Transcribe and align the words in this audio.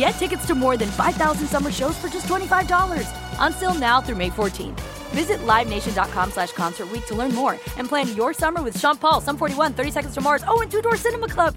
Get 0.00 0.12
tickets 0.12 0.46
to 0.46 0.54
more 0.54 0.78
than 0.78 0.88
5,000 0.88 1.46
summer 1.46 1.70
shows 1.70 1.94
for 1.98 2.08
just 2.08 2.26
$25. 2.26 3.38
On 3.38 3.52
sale 3.52 3.74
now 3.74 4.00
through 4.00 4.16
May 4.16 4.30
14th. 4.30 4.80
Visit 5.10 5.40
LiveNation.com 5.40 6.30
slash 6.30 6.52
Concert 6.52 6.90
Week 6.90 7.04
to 7.04 7.14
learn 7.14 7.34
more 7.34 7.58
and 7.76 7.86
plan 7.86 8.16
your 8.16 8.32
summer 8.32 8.62
with 8.62 8.80
Sean 8.80 8.96
Paul, 8.96 9.20
Sum 9.20 9.36
41, 9.36 9.74
30 9.74 9.90
Seconds 9.90 10.14
to 10.14 10.22
Mars, 10.22 10.42
oh, 10.48 10.62
and 10.62 10.70
Two 10.70 10.80
Door 10.80 10.96
Cinema 10.96 11.28
Club. 11.28 11.54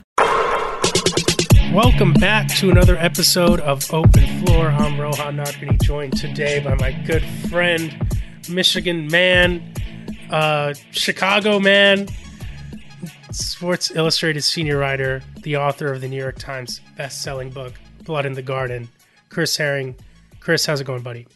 Welcome 1.73 2.11
back 2.15 2.49
to 2.55 2.69
another 2.69 2.97
episode 2.97 3.61
of 3.61 3.89
Open 3.93 4.45
Floor. 4.45 4.67
I'm 4.67 4.99
Rohan 4.99 5.37
Nadkarni, 5.37 5.81
joined 5.81 6.17
today 6.17 6.59
by 6.59 6.75
my 6.75 6.91
good 6.91 7.23
friend, 7.49 7.95
Michigan 8.49 9.07
man, 9.07 9.73
uh, 10.31 10.73
Chicago 10.91 11.61
man, 11.61 12.09
Sports 13.31 13.91
Illustrated 13.91 14.43
senior 14.43 14.79
writer, 14.79 15.23
the 15.43 15.55
author 15.55 15.93
of 15.93 16.01
the 16.01 16.09
New 16.09 16.19
York 16.19 16.39
Times 16.39 16.81
best-selling 16.97 17.49
book 17.49 17.75
Blood 18.03 18.25
in 18.25 18.33
the 18.33 18.41
Garden, 18.41 18.89
Chris 19.29 19.57
Herring. 19.57 19.95
Chris, 20.39 20.65
how's 20.65 20.81
it 20.81 20.85
going, 20.85 21.01
buddy? 21.01 21.27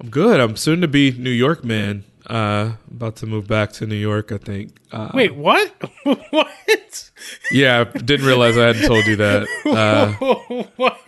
I'm 0.00 0.10
good. 0.10 0.40
I'm 0.40 0.56
soon 0.56 0.80
to 0.80 0.88
be 0.88 1.12
New 1.12 1.30
York 1.30 1.64
man. 1.64 2.04
Uh, 2.26 2.72
about 2.90 3.16
to 3.16 3.26
move 3.26 3.46
back 3.46 3.72
to 3.72 3.86
New 3.86 3.96
York, 3.96 4.32
I 4.32 4.36
think. 4.36 4.76
Uh, 4.92 5.10
Wait, 5.14 5.34
what? 5.34 5.72
what? 6.30 7.10
Yeah, 7.50 7.84
didn't 7.84 8.26
realize 8.26 8.58
I 8.58 8.66
hadn't 8.66 8.86
told 8.86 9.06
you 9.06 9.16
that. 9.16 9.48
Uh, 9.64 10.12
what? 10.76 10.98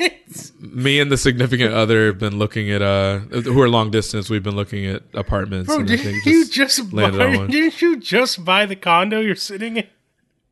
me 0.60 1.00
and 1.00 1.10
the 1.10 1.16
significant 1.16 1.74
other 1.74 2.06
have 2.06 2.18
been 2.18 2.38
looking 2.38 2.70
at 2.70 2.80
uh, 2.80 3.18
who 3.18 3.60
are 3.60 3.68
long 3.68 3.90
distance. 3.90 4.30
We've 4.30 4.42
been 4.42 4.56
looking 4.56 4.86
at 4.86 5.02
apartments. 5.12 5.66
Bro, 5.66 5.80
and 5.80 5.88
did 5.88 6.24
you 6.24 6.46
just 6.48 6.90
buy, 6.90 7.04
on 7.04 7.50
didn't 7.50 7.82
you 7.82 7.98
just 7.98 8.44
buy 8.44 8.66
the 8.66 8.76
condo 8.76 9.20
you're 9.20 9.34
sitting 9.34 9.76
in? 9.76 9.86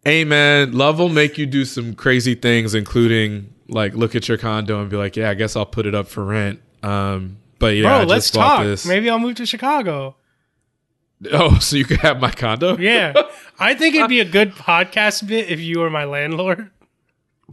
Hey 0.04 0.24
man, 0.24 0.72
love 0.72 0.98
will 0.98 1.08
make 1.08 1.38
you 1.38 1.46
do 1.46 1.64
some 1.64 1.94
crazy 1.94 2.34
things, 2.34 2.74
including 2.74 3.52
like 3.68 3.94
look 3.94 4.14
at 4.14 4.28
your 4.28 4.38
condo 4.38 4.80
and 4.80 4.90
be 4.90 4.96
like, 4.96 5.16
yeah, 5.16 5.30
I 5.30 5.34
guess 5.34 5.56
I'll 5.56 5.66
put 5.66 5.86
it 5.86 5.94
up 5.94 6.08
for 6.08 6.24
rent. 6.24 6.60
Um, 6.82 7.38
but 7.58 7.74
yeah, 7.76 7.82
Bro, 7.82 7.90
I 7.92 7.98
just 8.00 8.08
let's 8.10 8.30
bought 8.30 8.56
talk. 8.58 8.64
this. 8.64 8.86
Maybe 8.86 9.10
I'll 9.10 9.18
move 9.18 9.36
to 9.36 9.46
Chicago. 9.46 10.16
Oh, 11.32 11.58
so 11.58 11.76
you 11.76 11.84
could 11.84 11.98
have 11.98 12.20
my 12.20 12.30
condo? 12.30 12.76
Yeah. 12.78 13.12
I 13.58 13.74
think 13.74 13.96
it'd 13.96 14.08
be 14.08 14.20
a 14.20 14.24
good 14.24 14.52
podcast 14.52 15.26
bit 15.26 15.50
if 15.50 15.58
you 15.58 15.80
were 15.80 15.90
my 15.90 16.04
landlord. 16.04 16.70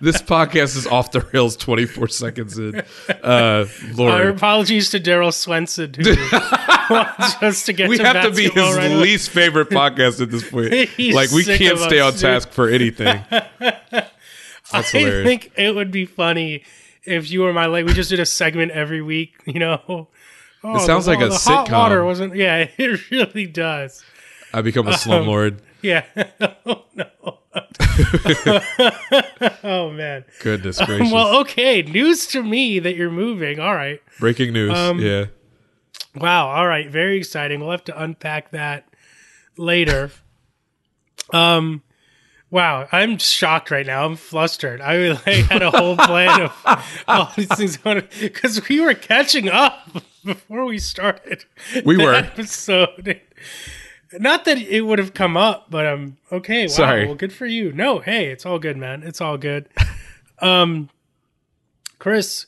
this 0.00 0.20
podcast 0.22 0.76
is 0.76 0.86
off 0.88 1.12
the 1.12 1.20
rails 1.32 1.56
24 1.56 2.08
seconds 2.08 2.58
in. 2.58 2.82
Uh, 3.22 3.66
Our 4.00 4.28
apologies 4.28 4.90
to 4.90 5.00
Daryl 5.00 5.32
Swenson, 5.32 5.94
who 5.94 6.02
wants 6.94 7.42
us 7.42 7.64
to 7.66 7.72
get 7.72 7.88
we 7.88 7.98
to 7.98 8.04
have 8.04 8.24
to 8.24 8.30
be 8.32 8.44
his 8.44 8.56
right 8.56 8.86
away. 8.86 8.94
least 8.96 9.30
favorite 9.30 9.70
podcast 9.70 10.20
at 10.20 10.30
this 10.30 10.48
point. 10.50 10.70
Like 11.14 11.30
we 11.30 11.44
can't 11.44 11.78
stay 11.78 12.00
us, 12.00 12.06
on 12.06 12.12
dude. 12.12 12.20
task 12.20 12.50
for 12.50 12.68
anything. 12.68 13.22
That's 14.72 14.94
I 14.94 14.98
hilarious. 14.98 15.26
think 15.26 15.52
it 15.56 15.74
would 15.74 15.90
be 15.90 16.06
funny 16.06 16.62
if 17.04 17.30
you 17.30 17.40
were 17.42 17.52
my 17.52 17.66
like 17.66 17.86
we 17.86 17.92
just 17.94 18.10
did 18.10 18.20
a 18.20 18.26
segment 18.26 18.72
every 18.72 19.02
week, 19.02 19.34
you 19.46 19.58
know. 19.60 20.08
Oh, 20.64 20.76
It 20.76 20.80
sounds 20.80 21.04
the, 21.04 21.12
like 21.12 21.20
oh, 21.20 21.26
a 21.26 21.28
the 21.28 21.34
hot 21.36 21.68
sitcom. 21.68 21.72
water 21.72 22.04
wasn't 22.04 22.34
yeah, 22.36 22.68
it 22.78 23.10
really 23.10 23.46
does. 23.46 24.04
I 24.52 24.60
become 24.62 24.88
a 24.88 24.92
slumlord. 24.92 25.58
Yeah. 25.82 26.04
oh 26.66 26.84
no. 26.94 27.06
oh 29.62 29.90
man. 29.90 30.24
Goodness 30.40 30.80
gracious. 30.84 31.12
Well, 31.12 31.38
okay. 31.40 31.82
News 31.82 32.26
to 32.28 32.42
me 32.42 32.78
that 32.80 32.96
you're 32.96 33.10
moving. 33.10 33.60
All 33.60 33.74
right. 33.74 34.00
Breaking 34.18 34.52
news. 34.52 34.76
um, 34.76 34.98
yeah. 34.98 35.26
Wow. 36.16 36.48
All 36.48 36.66
right. 36.66 36.90
Very 36.90 37.16
exciting. 37.18 37.60
We'll 37.60 37.70
have 37.70 37.84
to 37.84 38.02
unpack 38.02 38.50
that 38.50 38.88
later. 39.56 40.10
um. 41.32 41.82
Wow, 42.50 42.88
I'm 42.92 43.18
shocked 43.18 43.70
right 43.70 43.86
now. 43.86 44.06
I'm 44.06 44.16
flustered. 44.16 44.80
I 44.80 45.08
like, 45.26 45.46
had 45.46 45.62
a 45.62 45.70
whole 45.70 45.96
plan 45.96 46.42
of 46.42 47.04
all 47.08 47.30
these 47.36 47.48
things 47.48 47.76
going 47.76 48.04
because 48.20 48.66
we 48.68 48.80
were 48.80 48.94
catching 48.94 49.48
up 49.48 49.88
before 50.24 50.64
we 50.64 50.78
started. 50.78 51.44
We 51.84 51.98
were. 51.98 52.14
episode. 52.14 53.20
Not 54.14 54.46
that 54.46 54.56
it 54.56 54.82
would 54.82 54.98
have 54.98 55.12
come 55.12 55.36
up, 55.36 55.70
but 55.70 55.86
um, 55.86 56.16
okay. 56.32 56.62
Wow. 56.62 56.68
Sorry. 56.68 57.06
Well, 57.06 57.14
good 57.14 57.32
for 57.32 57.44
you. 57.44 57.72
No, 57.72 57.98
hey, 57.98 58.30
it's 58.30 58.46
all 58.46 58.58
good, 58.58 58.78
man. 58.78 59.02
It's 59.02 59.20
all 59.20 59.36
good. 59.36 59.68
Um, 60.38 60.88
Chris, 61.98 62.46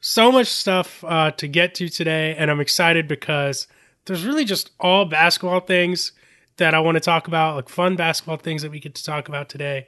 so 0.00 0.30
much 0.30 0.48
stuff 0.48 1.02
uh, 1.04 1.30
to 1.32 1.48
get 1.48 1.74
to 1.76 1.88
today, 1.88 2.34
and 2.36 2.50
I'm 2.50 2.60
excited 2.60 3.08
because 3.08 3.66
there's 4.04 4.24
really 4.24 4.44
just 4.44 4.70
all 4.78 5.06
basketball 5.06 5.60
things 5.60 6.12
that 6.58 6.74
I 6.74 6.80
want 6.80 6.96
to 6.96 7.00
talk 7.00 7.26
about, 7.26 7.56
like 7.56 7.68
fun 7.68 7.96
basketball 7.96 8.36
things 8.36 8.62
that 8.62 8.70
we 8.70 8.78
get 8.78 8.94
to 8.96 9.04
talk 9.04 9.28
about 9.28 9.48
today. 9.48 9.86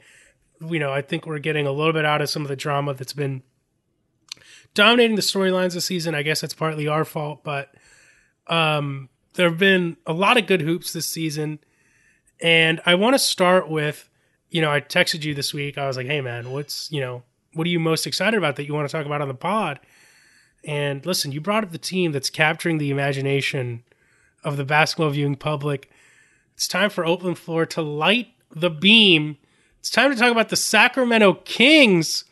You 0.60 0.78
know, 0.78 0.92
I 0.92 1.03
think 1.03 1.26
we're 1.26 1.38
getting 1.38 1.66
a 1.66 1.72
little 1.72 1.92
bit 1.92 2.04
out 2.04 2.22
of 2.22 2.31
some 2.31 2.42
of 2.42 2.48
the 2.48 2.56
drama 2.56 2.94
that's 2.94 3.12
been 3.12 3.42
dominating 4.75 5.16
the 5.16 5.22
storylines 5.22 5.75
this 5.75 5.86
season. 5.86 6.14
I 6.14 6.22
guess 6.22 6.41
that's 6.41 6.54
partly 6.54 6.86
our 6.86 7.04
fault, 7.04 7.44
but 7.44 7.75
um, 8.47 9.09
there 9.34 9.48
have 9.48 9.59
been 9.59 9.97
a 10.06 10.12
lot 10.12 10.36
of 10.36 10.47
good 10.47 10.62
hoops 10.62 10.92
this 10.92 11.09
season. 11.09 11.59
And 12.42 12.80
I 12.86 12.94
want 12.94 13.15
to 13.15 13.18
start 13.18 13.68
with, 13.68 14.09
you 14.48 14.60
know, 14.60 14.71
I 14.71 14.80
texted 14.80 15.24
you 15.24 15.34
this 15.34 15.53
week. 15.53 15.77
I 15.77 15.86
was 15.86 15.97
like, 15.97 16.06
hey, 16.06 16.21
man, 16.21 16.50
what's, 16.50 16.91
you 16.91 17.00
know, 17.00 17.22
what 17.54 17.66
are 17.66 17.71
you 17.71 17.80
most 17.80 18.06
excited 18.06 18.36
about 18.36 18.56
that 18.56 18.66
you 18.66 18.74
want 18.74 18.89
to 18.89 18.92
talk 18.92 19.06
about 19.06 19.21
on 19.21 19.28
the 19.28 19.34
pod? 19.34 19.80
And 20.65 21.04
listen, 21.04 21.33
you 21.33 21.41
brought 21.41 21.65
up 21.65 21.72
the 21.72 21.78
team 21.78 22.12
that's 22.12 22.30
capturing 22.30 22.78
the 22.78 22.91
imagination 22.91 23.83
of 24.44 24.56
the 24.56 24.65
basketball 24.65 25.10
viewing 25.10 25.36
public. 25.36 25.91
It's 26.60 26.68
time 26.68 26.91
for 26.91 27.07
Open 27.07 27.34
Floor 27.34 27.65
to 27.65 27.80
light 27.80 28.34
the 28.54 28.68
beam. 28.68 29.39
It's 29.78 29.89
time 29.89 30.10
to 30.10 30.16
talk 30.18 30.30
about 30.30 30.51
the 30.51 30.57
Sacramento 30.57 31.41
Kings. 31.47 32.24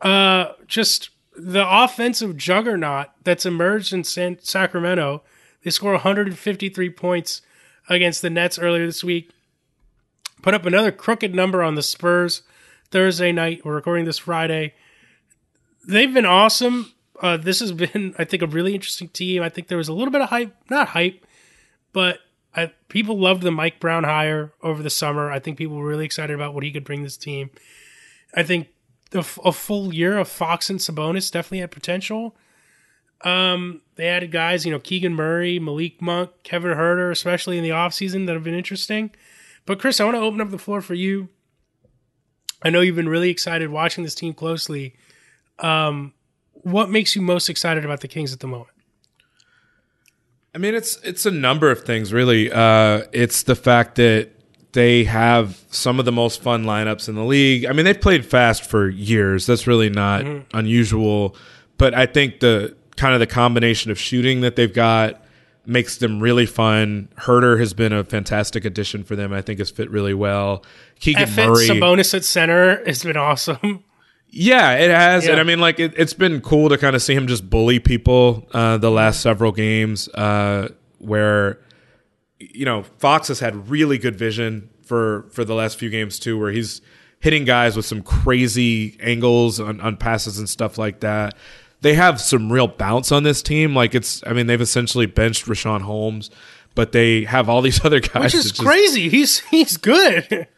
Uh, 0.00 0.52
just 0.66 1.10
the 1.36 1.62
offensive 1.68 2.38
juggernaut 2.38 3.08
that's 3.22 3.44
emerged 3.44 3.92
in 3.92 4.02
San- 4.02 4.38
Sacramento. 4.40 5.22
They 5.62 5.70
score 5.70 5.92
153 5.92 6.88
points 6.88 7.42
against 7.86 8.22
the 8.22 8.30
Nets 8.30 8.58
earlier 8.58 8.86
this 8.86 9.04
week. 9.04 9.30
Put 10.40 10.54
up 10.54 10.64
another 10.64 10.90
crooked 10.90 11.34
number 11.34 11.62
on 11.62 11.74
the 11.74 11.82
Spurs 11.82 12.44
Thursday 12.90 13.30
night. 13.30 13.62
We're 13.62 13.74
recording 13.74 14.06
this 14.06 14.16
Friday. 14.16 14.72
They've 15.86 16.14
been 16.14 16.24
awesome. 16.24 16.94
Uh, 17.20 17.36
this 17.36 17.60
has 17.60 17.72
been, 17.72 18.14
I 18.18 18.24
think, 18.24 18.42
a 18.42 18.46
really 18.46 18.74
interesting 18.74 19.08
team. 19.08 19.42
I 19.42 19.50
think 19.50 19.68
there 19.68 19.76
was 19.76 19.88
a 19.88 19.92
little 19.92 20.12
bit 20.12 20.22
of 20.22 20.30
hype, 20.30 20.56
not 20.70 20.88
hype, 20.88 21.26
but 21.92 22.20
I, 22.56 22.72
people 22.88 23.18
loved 23.18 23.42
the 23.42 23.50
Mike 23.50 23.80
Brown 23.80 24.04
hire 24.04 24.52
over 24.62 24.82
the 24.82 24.90
summer. 24.90 25.30
I 25.30 25.38
think 25.38 25.58
people 25.58 25.76
were 25.76 25.86
really 25.86 26.04
excited 26.04 26.34
about 26.34 26.54
what 26.54 26.62
he 26.62 26.70
could 26.70 26.84
bring 26.84 27.02
this 27.02 27.16
team. 27.16 27.50
I 28.34 28.42
think 28.42 28.68
a, 29.12 29.24
a 29.44 29.52
full 29.52 29.92
year 29.92 30.18
of 30.18 30.28
Fox 30.28 30.70
and 30.70 30.78
Sabonis 30.78 31.30
definitely 31.30 31.60
had 31.60 31.70
potential. 31.70 32.36
Um, 33.22 33.80
they 33.96 34.06
added 34.06 34.30
guys, 34.30 34.66
you 34.66 34.72
know, 34.72 34.78
Keegan 34.78 35.14
Murray, 35.14 35.58
Malik 35.58 36.02
Monk, 36.02 36.30
Kevin 36.42 36.76
Huerter, 36.76 37.10
especially 37.10 37.56
in 37.56 37.64
the 37.64 37.70
offseason 37.70 38.26
that 38.26 38.34
have 38.34 38.44
been 38.44 38.54
interesting. 38.54 39.10
But 39.66 39.78
Chris, 39.80 40.00
I 40.00 40.04
want 40.04 40.16
to 40.16 40.20
open 40.20 40.40
up 40.40 40.50
the 40.50 40.58
floor 40.58 40.80
for 40.80 40.94
you. 40.94 41.28
I 42.62 42.70
know 42.70 42.80
you've 42.80 42.96
been 42.96 43.08
really 43.08 43.30
excited 43.30 43.70
watching 43.70 44.04
this 44.04 44.14
team 44.14 44.34
closely. 44.34 44.94
Um, 45.58 46.12
what 46.52 46.90
makes 46.90 47.16
you 47.16 47.22
most 47.22 47.48
excited 47.48 47.84
about 47.84 48.00
the 48.00 48.08
Kings 48.08 48.32
at 48.32 48.40
the 48.40 48.46
moment? 48.46 48.73
I 50.54 50.58
mean, 50.58 50.74
it's 50.74 50.96
it's 51.02 51.26
a 51.26 51.30
number 51.30 51.70
of 51.70 51.84
things, 51.84 52.12
really. 52.12 52.50
Uh, 52.52 53.02
it's 53.12 53.42
the 53.42 53.56
fact 53.56 53.96
that 53.96 54.30
they 54.72 55.04
have 55.04 55.64
some 55.70 55.98
of 55.98 56.04
the 56.04 56.12
most 56.12 56.42
fun 56.42 56.64
lineups 56.64 57.08
in 57.08 57.14
the 57.14 57.24
league. 57.24 57.64
I 57.66 57.72
mean, 57.72 57.84
they've 57.84 58.00
played 58.00 58.24
fast 58.24 58.64
for 58.64 58.88
years. 58.88 59.46
That's 59.46 59.66
really 59.66 59.90
not 59.90 60.22
mm-hmm. 60.22 60.56
unusual. 60.56 61.36
But 61.78 61.94
I 61.94 62.06
think 62.06 62.40
the 62.40 62.76
kind 62.96 63.14
of 63.14 63.20
the 63.20 63.26
combination 63.26 63.90
of 63.90 63.98
shooting 63.98 64.42
that 64.42 64.56
they've 64.56 64.72
got 64.72 65.22
makes 65.66 65.96
them 65.96 66.20
really 66.20 66.46
fun. 66.46 67.08
Huerter 67.18 67.58
has 67.58 67.72
been 67.74 67.92
a 67.92 68.04
fantastic 68.04 68.64
addition 68.64 69.02
for 69.02 69.16
them. 69.16 69.32
I 69.32 69.42
think 69.42 69.58
has 69.58 69.70
fit 69.70 69.90
really 69.90 70.14
well. 70.14 70.64
Keegan 71.00 71.22
F- 71.22 71.36
Murray, 71.36 71.68
Sabonis 71.68 72.14
at 72.14 72.24
center 72.24 72.84
has 72.84 73.02
been 73.02 73.16
awesome. 73.16 73.84
Yeah, 74.36 74.72
it 74.72 74.90
has, 74.90 75.24
yeah. 75.26 75.32
and 75.32 75.40
I 75.40 75.44
mean, 75.44 75.60
like 75.60 75.78
it, 75.78 75.96
has 75.96 76.12
been 76.12 76.40
cool 76.40 76.68
to 76.68 76.76
kind 76.76 76.96
of 76.96 77.02
see 77.02 77.14
him 77.14 77.28
just 77.28 77.48
bully 77.48 77.78
people 77.78 78.48
uh, 78.52 78.78
the 78.78 78.90
last 78.90 79.20
several 79.20 79.52
games. 79.52 80.08
Uh, 80.08 80.70
where 80.98 81.60
you 82.38 82.64
know 82.64 82.82
Fox 82.82 83.28
has 83.28 83.38
had 83.38 83.70
really 83.70 83.96
good 83.96 84.16
vision 84.16 84.70
for 84.82 85.26
for 85.30 85.44
the 85.44 85.54
last 85.54 85.78
few 85.78 85.88
games 85.88 86.18
too, 86.18 86.36
where 86.36 86.50
he's 86.50 86.80
hitting 87.20 87.44
guys 87.44 87.76
with 87.76 87.86
some 87.86 88.02
crazy 88.02 88.98
angles 89.00 89.60
on, 89.60 89.80
on 89.80 89.96
passes 89.96 90.38
and 90.38 90.48
stuff 90.48 90.78
like 90.78 91.00
that. 91.00 91.36
They 91.80 91.94
have 91.94 92.20
some 92.20 92.52
real 92.52 92.68
bounce 92.68 93.12
on 93.12 93.22
this 93.22 93.40
team. 93.40 93.74
Like 93.74 93.94
it's, 93.94 94.22
I 94.26 94.32
mean, 94.32 94.46
they've 94.46 94.60
essentially 94.60 95.06
benched 95.06 95.46
Richaun 95.46 95.82
Holmes, 95.82 96.30
but 96.74 96.92
they 96.92 97.24
have 97.24 97.48
all 97.48 97.62
these 97.62 97.84
other 97.84 98.00
guys. 98.00 98.34
Which 98.34 98.34
is 98.34 98.52
crazy. 98.52 99.08
He's 99.08 99.40
he's 99.40 99.76
good. 99.76 100.48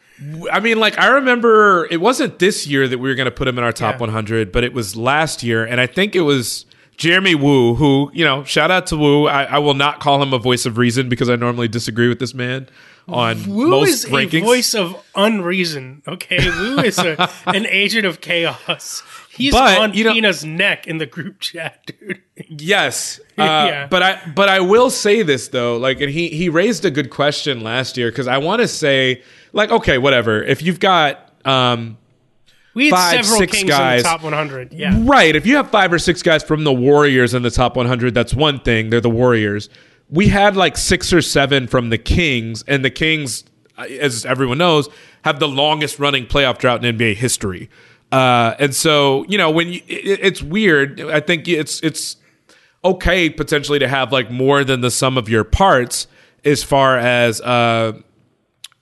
I 0.51 0.61
mean, 0.61 0.79
like 0.79 0.99
I 0.99 1.09
remember 1.09 1.87
it 1.91 2.01
wasn't 2.01 2.39
this 2.39 2.67
year 2.67 2.89
that 2.89 2.99
we 2.99 3.09
were 3.09 3.15
going 3.15 3.27
to 3.27 3.31
put 3.31 3.47
him 3.49 3.59
in 3.59 3.65
our 3.65 3.73
top 3.73 3.97
yeah. 3.97 4.01
100, 4.01 4.51
but 4.51 4.65
it 4.65 4.73
was 4.73 4.97
last 4.97 5.43
year, 5.43 5.65
and 5.65 5.81
I 5.81 5.87
think 5.87 6.17
it 6.17 6.23
was 6.23 6.65
Jeremy 6.97 7.35
Woo, 7.35 7.75
who 7.75 8.11
you 8.15 8.25
know, 8.25 8.43
shout 8.45 8.71
out 8.71 8.87
to 8.89 8.97
Woo. 8.97 9.27
I, 9.27 9.45
I 9.45 9.59
will 9.59 9.75
not 9.75 10.01
call 10.01 10.23
him 10.23 10.33
a 10.33 10.39
voice 10.39 10.65
of 10.65 10.79
reason 10.79 11.09
because 11.09 11.29
I 11.29 11.37
normally 11.37 11.69
disagree 11.69 12.09
with 12.09 12.19
this 12.19 12.33
man 12.33 12.69
on 13.09 13.49
Woo 13.49 13.69
most 13.69 13.89
is 13.89 14.05
rankings. 14.07 14.43
a 14.43 14.45
voice 14.45 14.75
of 14.75 15.05
unreason. 15.15 16.03
Okay, 16.09 16.49
Woo 16.49 16.79
is 16.79 16.99
a, 16.99 17.31
an 17.47 17.67
agent 17.67 18.07
of 18.07 18.21
chaos. 18.21 19.03
He's 19.31 19.53
but, 19.53 19.79
on 19.79 19.95
you 19.95 20.05
know, 20.05 20.13
Pina's 20.13 20.45
neck 20.45 20.87
in 20.87 20.99
the 20.99 21.07
group 21.07 21.41
chat, 21.41 21.87
dude. 22.01 22.23
Yes, 22.49 23.21
uh, 23.39 23.43
yeah. 23.43 23.87
But 23.87 24.03
I 24.03 24.33
but 24.35 24.49
I 24.49 24.61
will 24.61 24.91
say 24.91 25.23
this 25.23 25.49
though, 25.49 25.77
like, 25.77 26.01
and 26.01 26.11
he 26.11 26.29
he 26.29 26.49
raised 26.49 26.85
a 26.85 26.91
good 26.91 27.11
question 27.11 27.61
last 27.61 27.97
year 27.97 28.11
because 28.11 28.27
I 28.27 28.39
want 28.39 28.63
to 28.63 28.69
say 28.69 29.23
like 29.56 29.70
okay, 29.70 29.99
whatever. 29.99 30.43
If 30.43 30.62
you've 30.62 30.79
got 30.79 31.32
um 31.44 31.99
we 32.75 32.87
had 32.87 32.94
five, 32.94 33.25
several 33.25 33.38
six 33.38 33.53
kings 33.56 33.70
guys. 33.70 34.00
in 34.00 34.03
the 34.03 34.08
top 34.08 34.23
100. 34.23 34.73
Yeah, 34.75 35.00
right. 35.05 35.35
If 35.35 35.47
you 35.47 35.56
have 35.56 35.70
five 35.70 35.93
or 35.93 35.99
six 35.99 36.23
guys 36.23 36.43
from 36.43 36.64
the 36.64 36.73
Warriors 36.73 37.32
in 37.32 37.43
the 37.43 37.50
top 37.50 37.75
100, 37.75 38.12
that's 38.12 38.35
one 38.35 38.61
thing. 38.61 38.91
They're 38.91 39.00
the 39.00 39.08
Warriors. 39.08 39.70
We 40.11 40.29
had 40.29 40.56
like 40.56 40.76
six 40.76 41.11
or 41.11 41.23
seven 41.23 41.69
from 41.69 41.88
the 41.88 41.97
Kings, 41.97 42.62
and 42.69 42.85
the 42.85 42.91
Kings, 42.91 43.44
as 43.79 44.26
everyone 44.26 44.58
knows, 44.58 44.91
have 45.25 45.41
the 45.41 45.49
longest 45.49 45.99
running 45.99 46.26
playoff 46.26 46.58
drought 46.58 46.85
in 46.85 46.99
NBA 46.99 47.17
history. 47.17 47.70
Uh, 48.12 48.55
and 48.58 48.75
so, 48.75 49.25
you 49.26 49.38
know, 49.38 49.50
when 49.50 49.69
you, 49.69 49.81
it, 49.88 50.20
it's 50.23 50.43
weird. 50.43 51.00
I 51.00 51.20
think 51.20 51.49
it's 51.49 51.81
it's 51.81 52.19
okay 52.85 53.31
potentially 53.31 53.79
to 53.79 53.88
have 53.88 54.12
like 54.12 54.31
more 54.31 54.64
than 54.64 54.82
the 54.82 54.91
sum 54.91 55.17
of 55.17 55.31
your 55.31 55.44
parts 55.44 56.06
as 56.44 56.62
far 56.62 56.99
as 56.99 57.41
uh, 57.41 57.94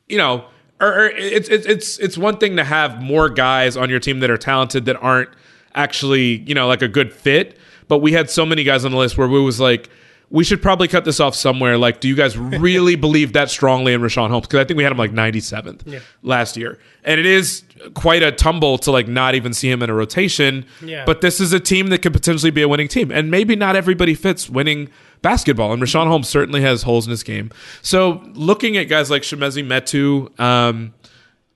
you 0.08 0.18
know 0.18 0.46
or, 0.80 1.06
it's 1.14 1.48
it's 1.48 1.98
it's 1.98 2.18
one 2.18 2.38
thing 2.38 2.56
to 2.56 2.64
have 2.64 3.00
more 3.00 3.28
guys 3.28 3.76
on 3.76 3.90
your 3.90 4.00
team 4.00 4.20
that 4.20 4.30
are 4.30 4.38
talented 4.38 4.84
that 4.86 4.96
aren't 4.96 5.30
actually 5.74 6.38
you 6.46 6.54
know 6.54 6.66
like 6.66 6.82
a 6.82 6.88
good 6.88 7.12
fit. 7.12 7.58
But 7.86 7.98
we 7.98 8.12
had 8.12 8.30
so 8.30 8.46
many 8.46 8.64
guys 8.64 8.84
on 8.84 8.92
the 8.92 8.96
list 8.96 9.18
where 9.18 9.28
we 9.28 9.40
was 9.40 9.60
like, 9.60 9.90
we 10.30 10.42
should 10.42 10.62
probably 10.62 10.88
cut 10.88 11.04
this 11.04 11.20
off 11.20 11.34
somewhere. 11.34 11.78
Like, 11.78 12.00
do 12.00 12.08
you 12.08 12.16
guys 12.16 12.36
really 12.38 12.96
believe 12.96 13.34
that 13.34 13.50
strongly 13.50 13.92
in 13.92 14.00
Richaun 14.00 14.30
Holmes? 14.30 14.46
Because 14.46 14.60
I 14.60 14.64
think 14.64 14.78
we 14.78 14.82
had 14.82 14.92
him 14.92 14.98
like 14.98 15.12
97th 15.12 15.82
yeah. 15.86 16.00
last 16.22 16.56
year. 16.56 16.78
And 17.04 17.20
it 17.20 17.26
is 17.26 17.62
quite 17.94 18.22
a 18.22 18.32
tumble 18.32 18.78
to 18.78 18.90
like 18.90 19.06
not 19.06 19.34
even 19.34 19.52
see 19.52 19.70
him 19.70 19.82
in 19.82 19.90
a 19.90 19.94
rotation. 19.94 20.66
Yeah. 20.82 21.04
But 21.04 21.20
this 21.20 21.40
is 21.40 21.52
a 21.52 21.60
team 21.60 21.88
that 21.88 22.02
could 22.02 22.12
potentially 22.12 22.50
be 22.50 22.62
a 22.62 22.68
winning 22.68 22.88
team. 22.88 23.12
And 23.12 23.30
maybe 23.30 23.54
not 23.54 23.76
everybody 23.76 24.14
fits 24.14 24.48
winning 24.48 24.88
basketball. 25.24 25.72
And 25.72 25.82
Richaun 25.82 26.06
Holmes 26.06 26.28
certainly 26.28 26.60
has 26.60 26.82
holes 26.82 27.06
in 27.06 27.10
his 27.10 27.24
game. 27.24 27.50
So 27.82 28.22
looking 28.34 28.76
at 28.76 28.84
guys 28.84 29.10
like 29.10 29.22
Chimezie 29.22 29.66
Metu, 29.66 30.38
um, 30.38 30.94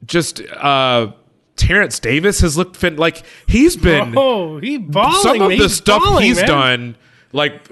just 0.05 0.41
uh, 0.41 1.13
Terrence 1.55 2.01
Davis 2.01 2.41
has 2.41 2.57
looked 2.59 2.75
fin- 2.77 2.97
like 2.97 3.23
he's 3.47 3.77
been. 3.77 4.15
Oh, 4.17 4.59
he 4.59 4.79
balling. 4.79 5.23
Some 5.23 5.41
of 5.43 5.49
the 5.51 5.57
he's 5.57 5.77
stuff 5.77 6.03
balling, 6.03 6.25
he's 6.25 6.39
man. 6.39 6.47
done, 6.47 6.97
like 7.33 7.69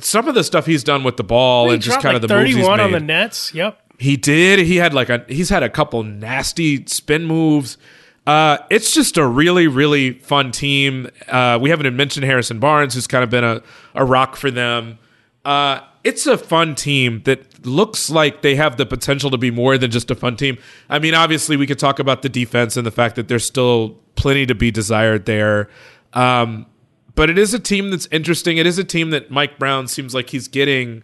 some 0.00 0.28
of 0.28 0.34
the 0.34 0.44
stuff 0.44 0.66
he's 0.66 0.84
done 0.84 1.02
with 1.02 1.16
the 1.16 1.24
ball 1.24 1.70
and 1.70 1.82
just 1.82 2.00
kind 2.00 2.14
like 2.14 2.22
of 2.22 2.28
the 2.28 2.34
moves 2.36 2.46
he's 2.54 2.56
31 2.66 2.76
made. 2.76 2.84
on 2.84 2.92
the 2.92 3.00
Nets. 3.00 3.54
Yep. 3.54 3.80
He 3.98 4.16
did. 4.16 4.60
He 4.60 4.76
had 4.76 4.94
like 4.94 5.08
a 5.08 5.24
he's 5.28 5.48
had 5.48 5.62
a 5.64 5.68
couple 5.70 6.02
nasty 6.04 6.86
spin 6.86 7.24
moves. 7.24 7.78
Uh, 8.26 8.58
it's 8.68 8.92
just 8.92 9.16
a 9.16 9.26
really, 9.26 9.66
really 9.66 10.12
fun 10.18 10.52
team. 10.52 11.08
Uh, 11.28 11.58
we 11.60 11.70
haven't 11.70 11.86
even 11.86 11.96
mentioned 11.96 12.26
Harrison 12.26 12.58
Barnes, 12.58 12.92
who's 12.92 13.06
kind 13.06 13.24
of 13.24 13.30
been 13.30 13.42
a, 13.42 13.62
a 13.94 14.04
rock 14.04 14.36
for 14.36 14.50
them. 14.50 14.98
Uh, 15.44 15.80
it's 16.04 16.26
a 16.26 16.38
fun 16.38 16.74
team 16.74 17.22
that 17.24 17.66
looks 17.66 18.10
like 18.10 18.42
they 18.42 18.54
have 18.54 18.76
the 18.76 18.86
potential 18.86 19.30
to 19.30 19.38
be 19.38 19.50
more 19.50 19.76
than 19.76 19.90
just 19.90 20.10
a 20.10 20.14
fun 20.14 20.36
team. 20.36 20.58
I 20.88 20.98
mean, 20.98 21.14
obviously, 21.14 21.56
we 21.56 21.66
could 21.66 21.78
talk 21.78 21.98
about 21.98 22.22
the 22.22 22.28
defense 22.28 22.76
and 22.76 22.86
the 22.86 22.90
fact 22.90 23.16
that 23.16 23.28
there's 23.28 23.46
still 23.46 23.98
plenty 24.14 24.46
to 24.46 24.54
be 24.54 24.70
desired 24.70 25.26
there. 25.26 25.68
Um, 26.12 26.66
but 27.14 27.30
it 27.30 27.38
is 27.38 27.52
a 27.52 27.58
team 27.58 27.90
that's 27.90 28.06
interesting. 28.10 28.58
It 28.58 28.66
is 28.66 28.78
a 28.78 28.84
team 28.84 29.10
that 29.10 29.30
Mike 29.30 29.58
Brown 29.58 29.88
seems 29.88 30.14
like 30.14 30.30
he's 30.30 30.48
getting 30.48 31.02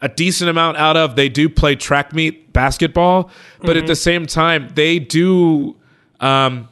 a 0.00 0.08
decent 0.08 0.50
amount 0.50 0.76
out 0.76 0.96
of. 0.96 1.14
They 1.14 1.28
do 1.28 1.48
play 1.48 1.76
track 1.76 2.12
meet 2.12 2.52
basketball, 2.52 3.30
but 3.60 3.68
mm-hmm. 3.68 3.78
at 3.78 3.86
the 3.86 3.96
same 3.96 4.26
time, 4.26 4.70
they 4.74 4.98
do. 4.98 5.76
Um, 6.20 6.68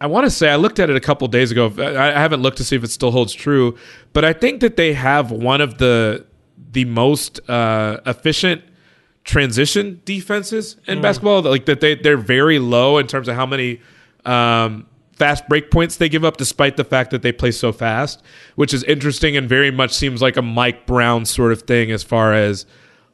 I 0.00 0.06
want 0.06 0.24
to 0.24 0.30
say 0.30 0.50
I 0.50 0.56
looked 0.56 0.78
at 0.78 0.90
it 0.90 0.96
a 0.96 1.00
couple 1.00 1.28
days 1.28 1.50
ago. 1.50 1.72
I 1.78 2.18
haven't 2.18 2.42
looked 2.42 2.56
to 2.56 2.64
see 2.64 2.76
if 2.76 2.82
it 2.82 2.90
still 2.90 3.10
holds 3.10 3.32
true, 3.32 3.76
but 4.12 4.24
I 4.24 4.32
think 4.32 4.60
that 4.60 4.76
they 4.76 4.94
have 4.94 5.30
one 5.30 5.60
of 5.60 5.78
the 5.78 6.26
the 6.72 6.84
most 6.84 7.40
uh, 7.48 8.00
efficient 8.06 8.62
transition 9.24 10.00
defenses 10.04 10.76
in 10.86 10.98
mm. 10.98 11.02
basketball. 11.02 11.42
Like 11.42 11.66
that 11.66 11.80
they 11.80 11.94
they're 11.94 12.16
very 12.16 12.58
low 12.58 12.98
in 12.98 13.06
terms 13.06 13.28
of 13.28 13.36
how 13.36 13.46
many 13.46 13.80
um, 14.24 14.86
fast 15.12 15.48
break 15.48 15.70
points 15.70 15.96
they 15.96 16.08
give 16.08 16.24
up, 16.24 16.36
despite 16.36 16.76
the 16.76 16.84
fact 16.84 17.10
that 17.10 17.22
they 17.22 17.32
play 17.32 17.50
so 17.50 17.72
fast, 17.72 18.22
which 18.56 18.74
is 18.74 18.84
interesting 18.84 19.36
and 19.36 19.48
very 19.48 19.70
much 19.70 19.92
seems 19.92 20.20
like 20.20 20.36
a 20.36 20.42
Mike 20.42 20.86
Brown 20.86 21.24
sort 21.24 21.52
of 21.52 21.62
thing. 21.62 21.90
As 21.90 22.02
far 22.02 22.34
as 22.34 22.66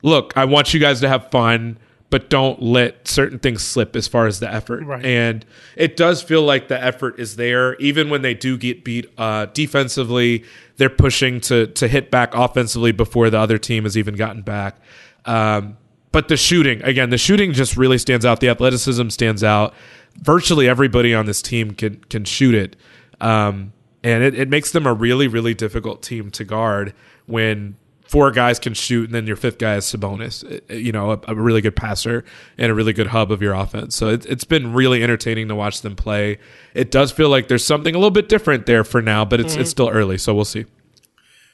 look, 0.03 0.33
I 0.37 0.45
want 0.45 0.75
you 0.75 0.81
guys 0.81 1.01
to 1.01 1.09
have 1.09 1.31
fun. 1.31 1.79
But 2.11 2.29
don't 2.29 2.61
let 2.61 3.07
certain 3.07 3.39
things 3.39 3.63
slip 3.63 3.95
as 3.95 4.09
far 4.09 4.27
as 4.27 4.41
the 4.41 4.53
effort. 4.53 4.85
Right. 4.85 5.05
And 5.05 5.47
it 5.77 5.97
does 5.97 6.23
feel 6.23 6.43
like 6.43 6.67
the 6.67 6.83
effort 6.83 7.21
is 7.21 7.37
there, 7.37 7.77
even 7.77 8.11
when 8.11 8.23
they 8.23 8.35
do 8.35 8.59
get 8.59 8.83
beat 8.83 9.07
uh, 9.17 9.47
defensively 9.47 10.45
they're 10.81 10.89
pushing 10.89 11.43
to 11.43 11.67
to 11.67 11.87
hit 11.87 12.11
back 12.11 12.35
offensively 12.35 12.91
before 12.91 13.29
the 13.29 13.39
other 13.39 13.59
team 13.59 13.85
has 13.85 13.99
even 13.99 14.17
gotten 14.17 14.41
back. 14.41 14.81
Um, 15.27 15.77
but 16.11 16.29
the 16.29 16.39
shooting, 16.39 16.83
again, 16.83 17.11
the 17.11 17.19
shooting 17.19 17.53
just 17.53 17.77
really 17.77 17.99
stands 17.99 18.25
out. 18.25 18.41
The 18.41 18.49
athleticism 18.49 19.11
stands 19.11 19.45
out. 19.45 19.75
Virtually 20.17 20.67
everybody 20.67 21.15
on 21.15 21.27
this 21.27 21.43
team 21.43 21.75
can 21.75 21.97
can 22.09 22.25
shoot 22.25 22.55
it, 22.55 22.77
um, 23.21 23.75
and 24.03 24.25
it, 24.25 24.35
it 24.35 24.49
makes 24.49 24.73
them 24.73 24.87
a 24.87 24.95
really 24.95 25.29
really 25.29 25.53
difficult 25.53 26.03
team 26.03 26.31
to 26.31 26.45
guard 26.45 26.95
when 27.27 27.77
four 28.11 28.33
guys 28.33 28.59
can 28.59 28.75
shoot, 28.75 29.05
and 29.05 29.15
then 29.15 29.25
your 29.25 29.37
fifth 29.37 29.59
guy 29.59 29.77
is 29.77 29.85
Sabonis. 29.85 30.43
Uh, 30.45 30.75
you 30.75 30.91
know, 30.91 31.13
a, 31.13 31.21
a, 31.29 31.35
really 31.37 31.61
good 31.61 31.77
passer 31.77 32.25
and 32.59 32.73
a 32.73 32.75
really 32.75 32.93
good 32.93 33.07
hub 33.07 33.31
of 33.31 33.41
your 33.41 33.55
offense. 33.55 33.95
So 33.95 34.09
it, 34.09 34.25
has 34.25 34.43
been 34.43 34.73
really 34.73 35.05
entertaining 35.05 35.47
to 35.47 35.55
watch 35.55 35.83
them 35.83 35.95
play. 35.95 36.39
It 36.75 36.91
does 36.91 37.13
feel 37.13 37.29
like 37.29 37.47
there's 37.47 37.65
something 37.65 37.95
a 37.95 37.99
little 37.99 38.11
bit 38.11 38.29
different 38.29 38.67
there 38.67 38.83
for 38.83 39.01
now, 39.01 39.25
but 39.25 39.39
it's 39.39 39.53
mm-hmm. 39.53 39.61
it's 39.61 39.71
still 39.71 39.89
early, 39.89 40.19
so 40.19 40.35
we'll 40.35 40.45
see. 40.45 40.67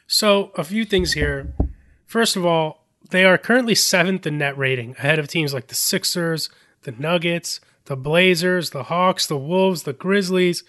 So 0.06 0.50
a 0.54 0.64
few 0.64 0.86
things 0.86 1.12
here. 1.12 1.52
First 2.06 2.36
of 2.36 2.46
all, 2.46 2.86
they 3.10 3.26
are 3.26 3.36
currently 3.36 3.74
seventh 3.74 4.26
in 4.26 4.38
net 4.38 4.56
rating, 4.56 4.92
ahead 4.92 5.18
of 5.18 5.28
teams 5.28 5.52
like 5.52 5.66
the 5.66 5.74
Sixers, 5.74 6.48
the 6.84 6.92
Nuggets, 6.92 7.60
the 7.84 7.96
Blazers, 7.96 8.70
the 8.70 8.84
Hawks, 8.84 9.26
the 9.26 9.36
Wolves, 9.36 9.82
the 9.82 9.92
Grizzlies. 9.92 10.64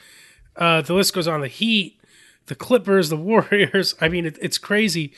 Uh, 0.58 0.82
the 0.82 0.94
list 0.94 1.13
goes 1.13 1.29
on. 1.29 1.39
The 1.39 1.48
Heat, 1.48 2.01
the 2.48 2.56
Clippers, 2.56 3.08
the 3.08 3.15
Warriors. 3.32 3.96
I 4.01 4.10
mean, 4.10 4.25
it, 4.25 4.38
it's 4.41 4.58
crazy. 4.58 5.13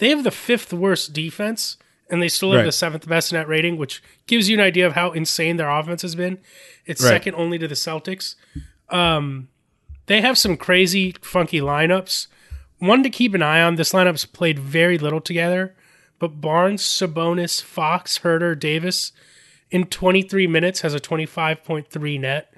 They 0.00 0.08
have 0.10 0.24
the 0.24 0.30
fifth 0.30 0.72
worst 0.72 1.12
defense 1.12 1.76
and 2.10 2.20
they 2.20 2.28
still 2.28 2.50
have 2.52 2.60
Right. 2.60 2.64
the 2.64 2.72
seventh 2.72 3.06
best 3.08 3.32
net 3.32 3.46
rating, 3.46 3.76
which 3.76 4.02
gives 4.26 4.48
you 4.48 4.56
an 4.58 4.64
idea 4.64 4.86
of 4.86 4.94
how 4.94 5.12
insane 5.12 5.56
their 5.56 5.70
offense 5.70 6.02
has 6.02 6.14
been. 6.16 6.38
It's 6.84 7.00
Right. 7.02 7.10
second 7.10 7.34
only 7.36 7.58
to 7.58 7.68
the 7.68 7.74
Celtics. 7.76 8.34
Um, 8.88 9.48
they 10.06 10.20
have 10.20 10.36
some 10.36 10.56
crazy, 10.56 11.14
funky 11.22 11.60
lineups. 11.60 12.26
One 12.78 13.02
to 13.04 13.10
keep 13.10 13.34
an 13.34 13.42
eye 13.42 13.62
on. 13.62 13.76
This 13.76 13.92
lineup's 13.92 14.24
played 14.24 14.58
very 14.58 14.98
little 14.98 15.20
together, 15.20 15.76
but 16.18 16.40
Barnes, 16.40 16.82
Sabonis, 16.82 17.62
Fox, 17.62 18.18
Huerter, 18.20 18.58
Davis 18.58 19.12
in 19.70 19.84
23 19.84 20.46
minutes 20.48 20.80
has 20.80 20.94
a 20.94 20.98
25.3 21.00 22.18
net. 22.18 22.52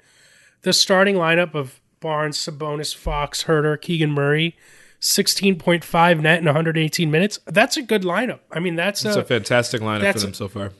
The 0.63 0.73
starting 0.73 1.15
lineup 1.15 1.53
of 1.53 1.79
Barnes, 1.99 2.37
Sabonis, 2.39 2.95
Fox, 2.95 3.43
Huerter, 3.43 3.79
Keegan 3.79 4.11
Murray, 4.11 4.55
16.5 5.03 6.21
net 6.21 6.39
in 6.39 6.45
118 6.45 7.11
minutes. 7.11 7.37
That's 7.45 7.75
a 7.75 7.81
good 7.81 8.03
lineup. 8.03 8.39
I 8.51 8.59
mean, 8.59 8.77
that's 8.77 9.03
It's 9.03 9.17
a, 9.17 9.19
a 9.19 9.25
fantastic 9.25 9.81
lineup 9.81 10.13
for 10.13 10.19
them 10.19 10.33
so 10.33 10.47
far. 10.47 10.71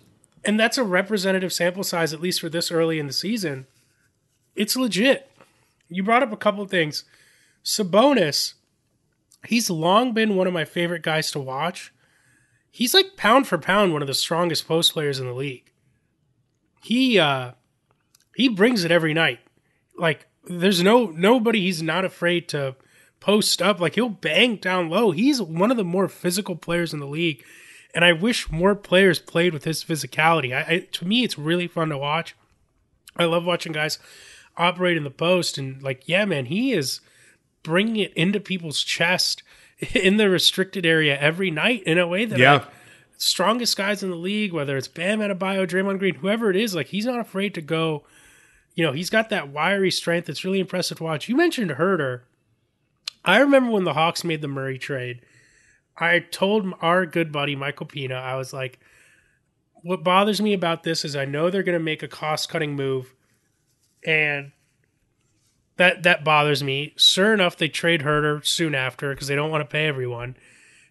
and 0.46 0.58
that's 0.58 0.78
a 0.78 0.84
representative 0.84 1.52
sample 1.52 1.84
size, 1.84 2.14
at 2.14 2.22
least 2.22 2.40
for 2.40 2.48
this 2.48 2.72
early 2.72 3.00
in 3.00 3.08
the 3.08 3.14
season. 3.14 3.68
It's 4.56 4.78
legit. 4.78 5.30
You 5.90 6.04
brought 6.04 6.24
up 6.24 6.32
a 6.32 6.38
couple 6.38 6.64
of 6.64 6.70
things. 6.72 7.04
Sabonis, 7.66 8.54
he's 9.46 9.70
long 9.70 10.14
been 10.14 10.38
one 10.38 10.48
of 10.48 10.54
my 10.54 10.64
favorite 10.64 11.02
guys 11.02 11.30
to 11.32 11.40
watch. 11.40 11.94
He's 12.72 12.94
like 12.94 13.18
pound 13.18 13.46
for 13.48 13.58
pound 13.58 13.92
one 13.92 14.02
of 14.02 14.08
the 14.08 14.14
strongest 14.14 14.68
post 14.68 14.94
players 14.94 15.20
in 15.20 15.28
the 15.28 15.34
league. 15.34 15.70
He 16.82 17.20
uh 17.20 17.52
he 18.36 18.48
brings 18.48 18.86
it 18.86 18.92
every 18.92 19.14
night. 19.14 19.40
Like 19.98 20.28
there's 20.46 20.82
no 20.82 21.08
nobody 21.08 21.60
he's 21.62 21.84
not 21.84 22.06
afraid 22.06 22.48
to 22.50 22.76
post 23.24 23.62
up. 23.62 23.80
Like 23.80 23.96
he'll 23.96 24.10
bang 24.10 24.58
down 24.58 24.90
low. 24.90 25.12
He's 25.12 25.42
one 25.42 25.72
of 25.72 25.78
the 25.78 25.84
more 25.84 26.08
physical 26.08 26.56
players 26.56 26.94
in 26.94 27.00
the 27.00 27.08
league 27.08 27.44
and 27.94 28.04
I 28.04 28.12
wish 28.12 28.52
more 28.52 28.76
players 28.76 29.20
played 29.20 29.54
with 29.54 29.66
his 29.66 29.84
physicality. 29.84 30.54
I, 30.56 30.74
I 30.76 30.80
to 30.94 31.06
me, 31.06 31.24
it's 31.24 31.38
really 31.38 31.68
fun 31.68 31.90
to 31.90 31.98
watch. 31.98 32.36
I 33.16 33.26
love 33.26 33.46
watching 33.46 33.72
guys 33.72 34.00
operate 34.58 34.98
in 34.98 35.04
the 35.04 35.12
post, 35.12 35.58
and 35.58 35.82
like, 35.84 36.08
yeah, 36.08 36.26
man, 36.26 36.46
he 36.46 36.74
is 36.74 37.00
bringing 37.62 37.98
it 37.98 38.14
into 38.14 38.40
people's 38.40 38.84
chest 38.84 39.44
in 39.94 40.18
the 40.18 40.30
restricted 40.30 40.86
area 40.86 41.18
every 41.20 41.52
night 41.52 41.84
in 41.84 42.00
a 42.00 42.08
way 42.08 42.26
that 42.26 42.40
Yeah. 42.40 42.54
like, 42.54 42.68
strongest 43.18 43.78
guys 43.78 44.02
in 44.02 44.10
the 44.10 44.16
league, 44.16 44.52
whether 44.54 44.76
it's 44.76 44.88
Bam 44.88 45.20
Adebayo, 45.20 45.68
Draymond 45.68 46.00
Green, 46.00 46.16
whoever 46.16 46.50
it 46.50 46.56
is, 46.56 46.74
like 46.74 46.88
he's 46.88 47.06
not 47.06 47.20
afraid 47.20 47.54
to 47.54 47.62
go. 47.62 48.04
You 48.74 48.84
know, 48.84 48.92
he's 48.92 49.12
got 49.12 49.30
that 49.30 49.50
wiry 49.50 49.92
strength 49.92 50.26
that's 50.26 50.44
really 50.44 50.60
impressive 50.60 50.98
to 50.98 51.04
watch. 51.04 51.30
You 51.30 51.36
mentioned 51.36 51.70
Huerter. 51.72 52.22
I 53.26 53.40
remember 53.40 53.72
when 53.72 53.84
the 53.84 53.94
Hawks 53.94 54.24
made 54.24 54.42
the 54.42 54.48
Murray 54.48 54.78
trade. 54.78 55.22
I 55.98 56.20
told 56.20 56.66
our 56.82 57.06
good 57.06 57.32
buddy 57.32 57.56
Michael 57.56 57.86
Pina, 57.86 58.16
I 58.16 58.36
was 58.36 58.52
like, 58.52 58.80
what 59.84 60.04
bothers 60.04 60.42
me 60.42 60.54
about 60.54 60.84
this 60.84 61.06
is 61.06 61.16
I 61.16 61.26
know 61.26 61.50
they're 61.50 61.64
going 61.64 61.78
to 61.78 61.84
make 61.84 62.04
a 62.04 62.08
cost 62.08 62.50
cutting 62.50 62.76
move, 62.76 63.14
and 64.06 64.52
that 65.78 66.04
that 66.04 66.24
bothers 66.24 66.64
me. 66.64 66.94
Sure 66.98 67.34
enough, 67.34 67.58
they 67.58 67.68
trade 67.68 68.02
Huerter 68.02 68.46
soon 68.46 68.76
after 68.76 69.14
because 69.14 69.28
they 69.28 69.36
don't 69.36 69.52
want 69.52 69.62
to 69.62 69.72
pay 69.72 69.88
everyone. 69.88 70.38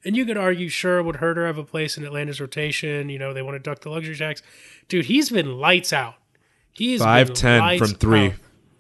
And 0.05 0.17
you 0.17 0.27
could 0.27 0.37
argue, 0.37 0.69
sure, 0.69 1.03
would 1.03 1.17
Huerter 1.17 1.47
have 1.47 1.59
a 1.59 1.65
place 1.65 1.97
in 1.97 2.05
Atlanta's 2.05 2.41
rotation? 2.41 3.09
You 3.09 3.19
know, 3.19 3.33
they 3.33 3.43
want 3.43 3.55
to 3.55 3.61
duck 3.61 3.81
the 3.81 3.91
luxury 3.91 4.17
tax. 4.17 4.43
Dude, 4.89 5.07
he's 5.07 5.31
been 5.31 5.59
lights 5.59 5.93
out. 5.93 6.15
He's 6.73 7.01
been 7.01 7.09
5'10 7.09 7.79
from 7.79 7.95
three, 7.95 8.27
out. 8.27 8.33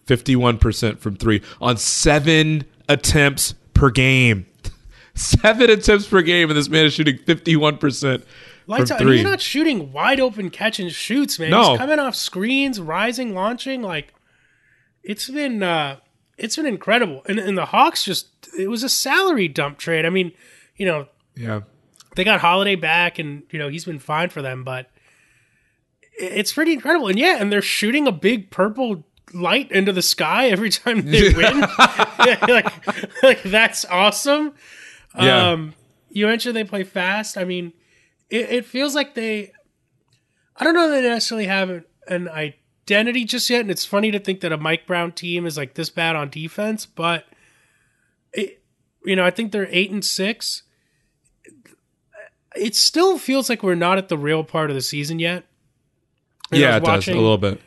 51% 0.07 0.99
from 0.99 1.17
three 1.17 1.43
on 1.61 1.77
seven 1.77 2.65
attempts 2.93 3.55
per 3.75 3.91
game. 3.91 4.47
Seven 5.15 5.71
attempts 5.71 6.07
per 6.07 6.23
game, 6.23 6.49
and 6.51 6.57
this 6.57 6.69
man 6.69 6.87
is 6.87 6.95
shooting 6.95 7.19
51% 7.19 8.25
Lights 8.67 8.91
from. 8.91 8.99
And 8.99 9.07
three. 9.07 9.17
he's 9.17 9.25
not 9.25 9.41
shooting 9.41 9.93
wide 9.93 10.21
open 10.21 10.51
catch 10.51 10.79
and 10.79 10.91
shoots, 10.91 11.39
man. 11.39 11.51
No. 11.51 11.71
He's 11.71 11.79
coming 11.79 11.99
off 11.99 12.15
screens, 12.15 12.81
rising, 12.81 13.35
launching. 13.35 13.83
Like 13.83 14.15
it's 15.03 15.29
been 15.29 15.63
uh 15.63 15.97
it's 16.39 16.57
been 16.57 16.67
incredible. 16.67 17.23
And 17.27 17.39
and 17.39 17.57
the 17.57 17.67
Hawks 17.67 18.05
just 18.05 18.29
it 18.59 18.69
was 18.69 18.83
a 18.83 18.89
salary 18.89 19.49
dump 19.49 19.79
trade. 19.79 20.07
I 20.07 20.11
mean, 20.11 20.33
you 20.77 20.87
know, 20.87 21.07
yeah. 21.35 21.61
they 22.15 22.25
got 22.25 22.41
Holiday 22.41 22.77
back 22.77 23.19
and 23.19 23.43
you 23.51 23.59
know, 23.59 23.69
he's 23.69 23.85
been 23.85 23.99
fine 23.99 24.29
for 24.29 24.43
them, 24.43 24.65
but 24.65 24.91
it's 26.13 26.53
pretty 26.53 26.73
incredible. 26.73 27.09
And 27.09 27.19
yeah, 27.19 27.37
and 27.41 27.51
they're 27.51 27.63
shooting 27.63 28.07
a 28.07 28.13
big 28.13 28.51
purple 28.51 29.05
light 29.35 29.71
into 29.71 29.93
the 29.93 30.03
sky 30.03 30.49
every 30.49 30.71
time 30.71 31.03
they 31.03 31.33
win. 31.37 31.61
like, 32.19 33.23
like 33.23 33.43
that's 33.43 33.85
awesome. 33.87 34.55
Yeah. 35.19 35.51
Um, 35.51 35.75
you 36.11 36.27
mentioned 36.27 36.57
they 36.57 36.65
play 36.65 36.85
fast. 36.85 37.39
I 37.39 37.45
mean, 37.45 37.73
it, 38.31 38.51
it 38.51 38.65
feels 38.65 38.95
like 38.95 39.15
they. 39.15 39.53
I 40.57 40.65
don't 40.65 40.75
know 40.75 40.91
they 40.91 41.03
necessarily 41.03 41.47
have 41.47 41.71
an, 41.71 41.85
an 42.09 42.29
identity 42.29 43.25
just 43.25 43.49
yet, 43.49 43.61
and 43.61 43.71
it's 43.71 43.85
funny 43.85 44.11
to 44.11 44.19
think 44.19 44.41
that 44.41 44.53
a 44.53 44.57
Mike 44.57 44.87
Brown 44.87 45.13
team 45.13 45.47
is 45.47 45.57
like 45.57 45.75
this 45.75 45.91
bad 45.91 46.15
on 46.15 46.29
defense, 46.29 46.85
but 46.85 47.25
it, 48.33 48.63
you 49.05 49.17
know, 49.17 49.25
I 49.25 49.31
think 49.31 49.53
they're 49.53 49.69
eight 49.71 49.91
and 49.91 50.05
six. 50.05 50.63
It 52.55 52.77
still 52.77 53.17
feels 53.17 53.49
like 53.49 53.63
we're 53.63 53.75
not 53.75 53.97
at 53.97 54.09
the 54.09 54.19
real 54.19 54.45
part 54.45 54.69
of 54.69 54.77
the 54.77 54.83
season 54.83 55.19
yet. 55.19 55.45
And 56.51 56.61
yeah, 56.61 56.77
it 56.77 56.85
does 56.85 57.09
a 57.09 57.15
little 57.15 57.39
bit. 57.39 57.61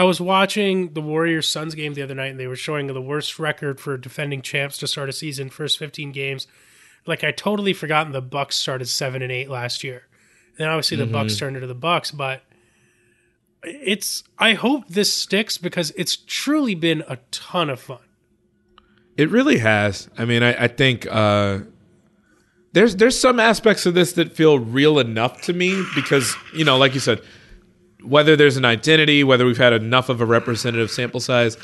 I 0.00 0.04
was 0.04 0.18
watching 0.18 0.94
the 0.94 1.02
Warriors 1.02 1.46
Suns 1.46 1.74
game 1.74 1.92
the 1.92 2.00
other 2.00 2.14
night, 2.14 2.30
and 2.30 2.40
they 2.40 2.46
were 2.46 2.56
showing 2.56 2.86
the 2.86 3.02
worst 3.02 3.38
record 3.38 3.78
for 3.78 3.98
defending 3.98 4.40
champs 4.40 4.78
to 4.78 4.86
start 4.86 5.10
a 5.10 5.12
season, 5.12 5.50
first 5.50 5.76
15 5.76 6.10
games. 6.10 6.46
Like 7.06 7.22
I 7.22 7.32
totally 7.32 7.74
forgotten 7.74 8.14
the 8.14 8.22
Bucks 8.22 8.56
started 8.56 8.88
seven 8.88 9.20
and 9.20 9.30
eight 9.30 9.50
last 9.50 9.84
year. 9.84 10.04
And 10.58 10.68
obviously 10.68 10.96
the 10.96 11.04
Bucks 11.04 11.36
turned 11.36 11.56
into 11.56 11.66
the 11.66 11.74
Bucks, 11.74 12.12
but 12.12 12.44
it's 13.62 14.24
I 14.38 14.54
hope 14.54 14.88
this 14.88 15.12
sticks 15.12 15.58
because 15.58 15.92
it's 15.98 16.16
truly 16.16 16.74
been 16.74 17.04
a 17.06 17.18
ton 17.30 17.68
of 17.68 17.78
fun. 17.78 18.00
It 19.18 19.28
really 19.28 19.58
has. 19.58 20.08
I 20.16 20.24
mean, 20.24 20.42
I, 20.42 20.64
I 20.64 20.68
think 20.68 21.06
uh, 21.10 21.58
there's 22.72 22.96
there's 22.96 23.20
some 23.20 23.38
aspects 23.38 23.84
of 23.84 23.92
this 23.92 24.14
that 24.14 24.32
feel 24.32 24.58
real 24.58 24.98
enough 24.98 25.42
to 25.42 25.52
me 25.52 25.84
because 25.94 26.34
you 26.54 26.64
know, 26.64 26.78
like 26.78 26.94
you 26.94 27.00
said, 27.00 27.20
whether 28.02 28.36
there's 28.36 28.56
an 28.56 28.64
identity, 28.64 29.24
whether 29.24 29.44
we've 29.44 29.58
had 29.58 29.72
enough 29.72 30.08
of 30.08 30.20
a 30.20 30.26
representative 30.26 30.90
sample 30.90 31.20
size. 31.20 31.56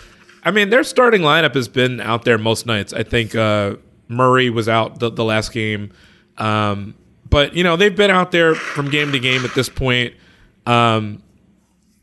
I 0.45 0.51
mean, 0.51 0.71
their 0.71 0.85
starting 0.85 1.23
lineup 1.23 1.55
has 1.55 1.69
been 1.69 2.01
out 2.01 2.25
there 2.25 2.39
most 2.39 2.67
nights. 2.67 2.93
I 2.93 3.03
think 3.03 3.35
uh, 3.35 3.77
Murray 4.09 4.51
was 4.51 4.69
out 4.69 5.01
the, 5.01 5.11
the 5.11 5.25
last 5.25 5.53
game, 5.53 5.93
um, 6.39 6.95
but 7.29 7.55
you 7.55 7.65
know 7.65 7.77
they've 7.77 7.97
been 7.97 8.11
out 8.11 8.31
there 8.31 8.55
from 8.55 8.91
game 8.91 9.13
to 9.13 9.19
game 9.19 9.45
at 9.45 9.55
this 9.55 9.69
point. 9.69 10.15
Um, 10.67 11.23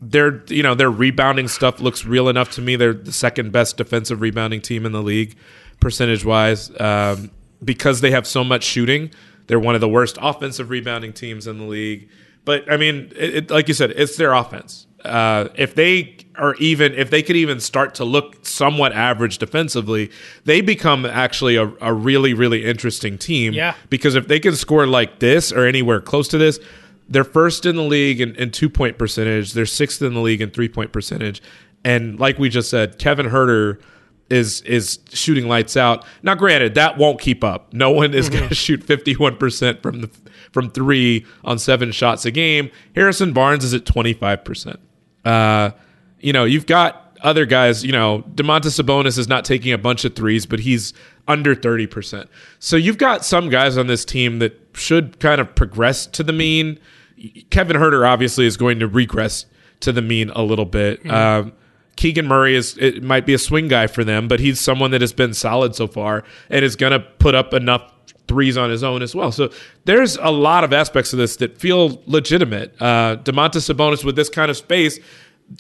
their 0.02 0.44
you 0.48 0.64
know 0.64 0.76
their 0.76 0.92
rebounding 0.92 1.48
stuff 1.48 1.80
looks 1.80 2.06
real 2.06 2.28
enough 2.28 2.52
to 2.52 2.62
me. 2.62 2.76
They're 2.76 2.94
the 2.94 3.14
second 3.14 3.52
best 3.52 3.78
defensive 3.78 4.20
rebounding 4.20 4.62
team 4.62 4.86
in 4.86 4.92
the 4.92 5.02
league, 5.02 5.36
percentage 5.80 6.26
wise. 6.26 6.70
Um, 6.80 7.32
because 7.64 8.02
they 8.02 8.12
have 8.12 8.28
so 8.28 8.44
much 8.44 8.64
shooting, 8.64 9.10
they're 9.48 9.60
one 9.60 9.76
of 9.76 9.82
the 9.82 9.88
worst 9.88 10.18
offensive 10.22 10.70
rebounding 10.70 11.14
teams 11.14 11.48
in 11.48 11.58
the 11.58 11.64
league. 11.64 12.10
But 12.46 12.72
I 12.72 12.78
mean, 12.78 13.12
it, 13.16 13.36
it, 13.36 13.52
like 13.52 13.68
you 13.68 13.74
said, 13.74 13.92
it's 13.92 14.18
their 14.18 14.34
offense. 14.34 14.88
Uh, 15.06 15.50
if 15.56 15.76
they 15.76 16.16
are 16.36 16.56
even, 16.56 16.94
if 16.94 17.10
they 17.10 17.22
could 17.22 17.36
even 17.36 17.60
start 17.60 17.96
to 17.96 18.06
look 18.06 18.46
somewhat 18.46 18.94
average 18.94 19.38
defensively, 19.38 20.10
they 20.46 20.62
become 20.62 21.06
actually 21.06 21.58
a, 21.58 21.72
a 21.82 21.94
really, 21.94 22.34
really 22.34 22.66
interesting 22.66 23.18
team. 23.18 23.54
Yeah. 23.54 23.76
Because 23.90 24.16
if 24.16 24.28
they 24.28 24.40
can 24.40 24.56
score 24.56 24.88
like 24.88 25.20
this 25.20 25.52
or 25.52 25.66
anywhere 25.66 26.00
close 26.00 26.28
to 26.30 26.38
this, 26.38 26.60
they're 27.10 27.26
first 27.26 27.66
in 27.66 27.76
the 27.76 27.84
league 27.84 28.22
in, 28.22 28.36
in 28.36 28.52
two 28.52 28.70
point 28.70 28.98
percentage. 28.98 29.54
They're 29.54 29.66
sixth 29.66 30.02
in 30.02 30.14
the 30.14 30.22
league 30.22 30.42
in 30.42 30.52
three 30.52 30.70
point 30.70 30.94
percentage. 30.94 31.42
And 31.84 32.20
like 32.20 32.40
we 32.40 32.50
just 32.50 32.70
said, 32.70 32.98
Kevin 32.98 33.28
Huerter 33.28 33.82
is 34.30 34.62
is 34.62 35.00
shooting 35.10 35.48
lights 35.48 35.76
out. 35.76 36.06
Now, 36.24 36.36
granted, 36.36 36.76
that 36.76 36.98
won't 36.98 37.20
keep 37.20 37.44
up. 37.44 37.74
No 37.74 37.92
one 37.92 38.14
is 38.14 38.30
going 38.30 38.48
to 38.50 38.56
shoot 38.56 38.84
fifty 38.84 39.14
one 39.14 39.38
percent 39.38 39.84
from 39.84 40.02
the 40.02 40.10
from 40.54 40.70
three 40.70 41.26
on 41.44 41.60
seven 41.60 41.92
shots 41.92 42.24
a 42.26 42.32
game. 42.32 42.72
Harrison 42.96 43.34
Barnes 43.34 43.66
is 43.66 43.74
at 43.74 43.86
twenty 43.86 44.14
five 44.14 44.46
percent. 44.46 44.80
Uh, 45.26 45.72
you 46.20 46.32
know, 46.32 46.46
you've 46.46 46.66
got 46.66 47.18
other 47.22 47.46
guys. 47.46 47.84
You 47.84 47.92
know, 47.92 48.24
Domantas 48.36 48.82
Sabonis 48.82 49.18
is 49.18 49.28
not 49.28 49.44
taking 49.44 49.74
a 49.74 49.78
bunch 49.78 50.06
of 50.06 50.16
threes, 50.16 50.46
but 50.46 50.60
he's 50.60 50.94
under 51.28 51.56
thirty 51.56 51.88
percent. 51.88 52.30
So 52.60 52.78
you've 52.78 52.98
got 52.98 53.26
some 53.26 53.50
guys 53.50 53.78
on 53.78 53.88
this 53.88 54.06
team 54.06 54.40
that 54.40 54.58
should 54.74 55.20
kind 55.20 55.42
of 55.42 55.54
progress 55.56 56.06
to 56.08 56.24
the 56.24 56.34
mean. 56.34 56.80
Kevin 57.50 57.78
Huerter 57.78 58.08
obviously 58.08 58.46
is 58.46 58.58
going 58.58 58.80
to 58.80 58.88
regress 58.88 59.46
to 59.82 59.92
the 59.92 60.02
mean 60.02 60.30
a 60.32 60.44
little 60.44 60.66
bit. 60.66 61.06
Um, 61.10 61.54
Keegan 61.96 62.28
Murray 62.28 62.56
is 62.56 62.78
it 62.80 63.04
might 63.04 63.26
be 63.26 63.34
a 63.34 63.38
swing 63.38 63.68
guy 63.68 63.88
for 63.88 64.04
them, 64.04 64.28
but 64.28 64.40
he's 64.40 64.60
someone 64.60 64.92
that 64.92 65.02
has 65.02 65.14
been 65.14 65.34
solid 65.34 65.76
so 65.76 65.88
far 65.88 66.24
and 66.50 66.66
is 66.66 66.76
going 66.76 66.92
to 66.92 67.00
put 67.00 67.36
up 67.36 67.54
enough 67.54 67.93
threes 68.28 68.58
on 68.58 68.70
his 68.70 68.84
own 68.84 69.02
as 69.02 69.14
well. 69.14 69.32
So 69.32 69.52
there's 69.86 70.16
a 70.18 70.32
lot 70.32 70.64
of 70.64 70.72
aspects 70.74 71.12
of 71.14 71.20
this 71.20 71.36
that 71.38 71.58
feel 71.58 72.02
legitimate. 72.06 72.74
Uh, 72.82 73.18
Domantas 73.18 73.72
Sabonis 73.74 74.04
with 74.06 74.16
this 74.16 74.30
kind 74.30 74.50
of 74.50 74.58
space, 74.58 75.00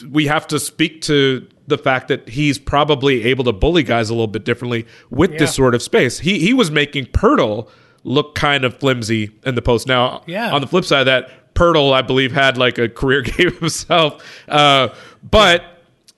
we 0.09 0.27
have 0.27 0.47
to 0.47 0.59
speak 0.59 1.01
to 1.01 1.47
the 1.67 1.77
fact 1.77 2.07
that 2.07 2.27
he's 2.29 2.57
probably 2.57 3.23
able 3.25 3.43
to 3.45 3.51
bully 3.53 3.83
guys 3.83 4.09
a 4.09 4.13
little 4.13 4.27
bit 4.27 4.43
differently 4.45 4.85
with 5.09 5.31
Yeah. 5.33 5.39
this 5.39 5.55
sort 5.55 5.75
of 5.75 5.81
space. 5.81 6.19
He 6.19 6.39
he 6.39 6.53
was 6.53 6.71
making 6.71 7.07
Poeltl 7.07 7.69
look 8.05 8.35
kind 8.35 8.65
of 8.65 8.77
flimsy 8.77 9.31
in 9.45 9.55
the 9.55 9.61
post. 9.61 9.87
Now, 9.87 10.23
Yeah. 10.25 10.51
on 10.53 10.59
the 10.61 10.67
flip 10.67 10.83
side 10.85 11.01
of 11.01 11.05
that, 11.07 11.53
Poeltl, 11.53 11.93
I 11.93 12.01
believe, 12.01 12.31
had 12.31 12.57
like 12.57 12.77
a 12.77 12.89
career 12.89 13.21
game 13.37 13.51
himself. 13.59 14.23
Uh, 14.47 14.89
but 15.29 15.63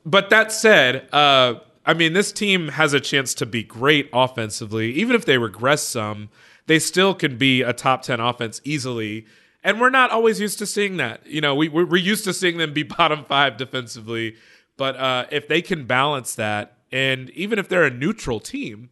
but 0.05 0.29
that 0.29 0.51
said, 0.51 1.07
uh, 1.11 1.55
I 1.85 1.93
mean, 1.93 2.13
this 2.13 2.31
team 2.31 2.69
has 2.69 2.93
a 2.93 2.99
chance 2.99 3.33
to 3.35 3.45
be 3.45 3.63
great 3.63 4.09
offensively. 4.11 4.91
Even 4.93 5.15
if 5.15 5.25
they 5.25 5.37
regress 5.37 5.83
some, 5.83 6.29
they 6.65 6.79
still 6.79 7.13
can 7.13 7.37
be 7.37 7.61
a 7.61 7.73
top 7.73 8.01
ten 8.01 8.19
offense 8.19 8.59
easily. 8.63 9.25
And 9.63 9.79
we're 9.79 9.89
not 9.89 10.11
always 10.11 10.39
used 10.39 10.57
to 10.59 10.65
seeing 10.65 10.97
that. 10.97 11.25
You 11.25 11.41
know, 11.41 11.53
we 11.55 11.69
we're 11.69 11.97
used 11.97 12.23
to 12.25 12.33
seeing 12.33 12.57
them 12.57 12.73
be 12.73 12.83
bottom 12.97 13.23
five 13.25 13.57
defensively. 13.57 14.35
But 14.77 14.95
uh, 14.97 15.25
if 15.31 15.47
they 15.47 15.61
can 15.61 15.85
balance 15.85 16.35
that, 16.35 16.77
and 16.91 17.29
even 17.31 17.59
if 17.59 17.69
they're 17.69 17.83
a 17.83 17.91
neutral 17.91 18.39
team 18.39 18.89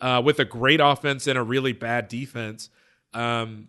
uh, 0.00 0.22
with 0.24 0.38
a 0.38 0.44
great 0.44 0.80
offense 0.80 1.26
and 1.26 1.36
a 1.36 1.42
really 1.42 1.72
bad 1.72 2.08
defense, 2.08 2.70
um, 3.12 3.68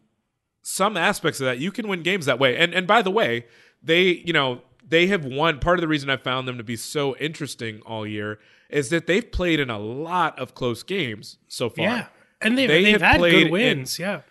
some 0.62 0.98
aspects 0.98 1.40
of 1.40 1.46
that 1.46 1.60
you 1.60 1.72
can 1.72 1.88
win 1.88 2.04
games 2.04 2.28
that 2.28 2.40
way. 2.40 2.56
And 2.58 2.74
and 2.76 2.86
by 2.86 3.02
the 3.02 3.12
way, 3.12 3.48
they 3.82 4.04
you 4.04 4.34
know 4.34 4.62
they 4.88 5.08
have 5.08 5.26
won. 5.26 5.60
Part 5.60 5.80
of 5.80 5.82
the 5.82 5.88
reason 5.88 6.12
I 6.12 6.18
found 6.18 6.48
them 6.48 6.58
to 6.58 6.64
be 6.64 6.76
so 6.76 7.16
interesting 7.18 7.82
all 7.82 8.06
year 8.06 8.40
is 8.70 8.90
that 8.90 9.08
they've 9.08 9.32
played 9.32 9.60
in 9.60 9.70
a 9.70 9.80
lot 9.80 10.38
of 10.40 10.54
close 10.56 10.84
games 10.84 11.38
so 11.48 11.70
far. 11.70 11.86
Yeah, 11.86 12.08
and 12.42 12.58
they've, 12.58 12.68
They 12.68 12.84
they 12.84 12.92
have 12.92 13.02
have 13.02 13.22
had 13.22 13.32
good 13.32 13.52
wins. 13.52 13.98
yeah, 14.00 14.22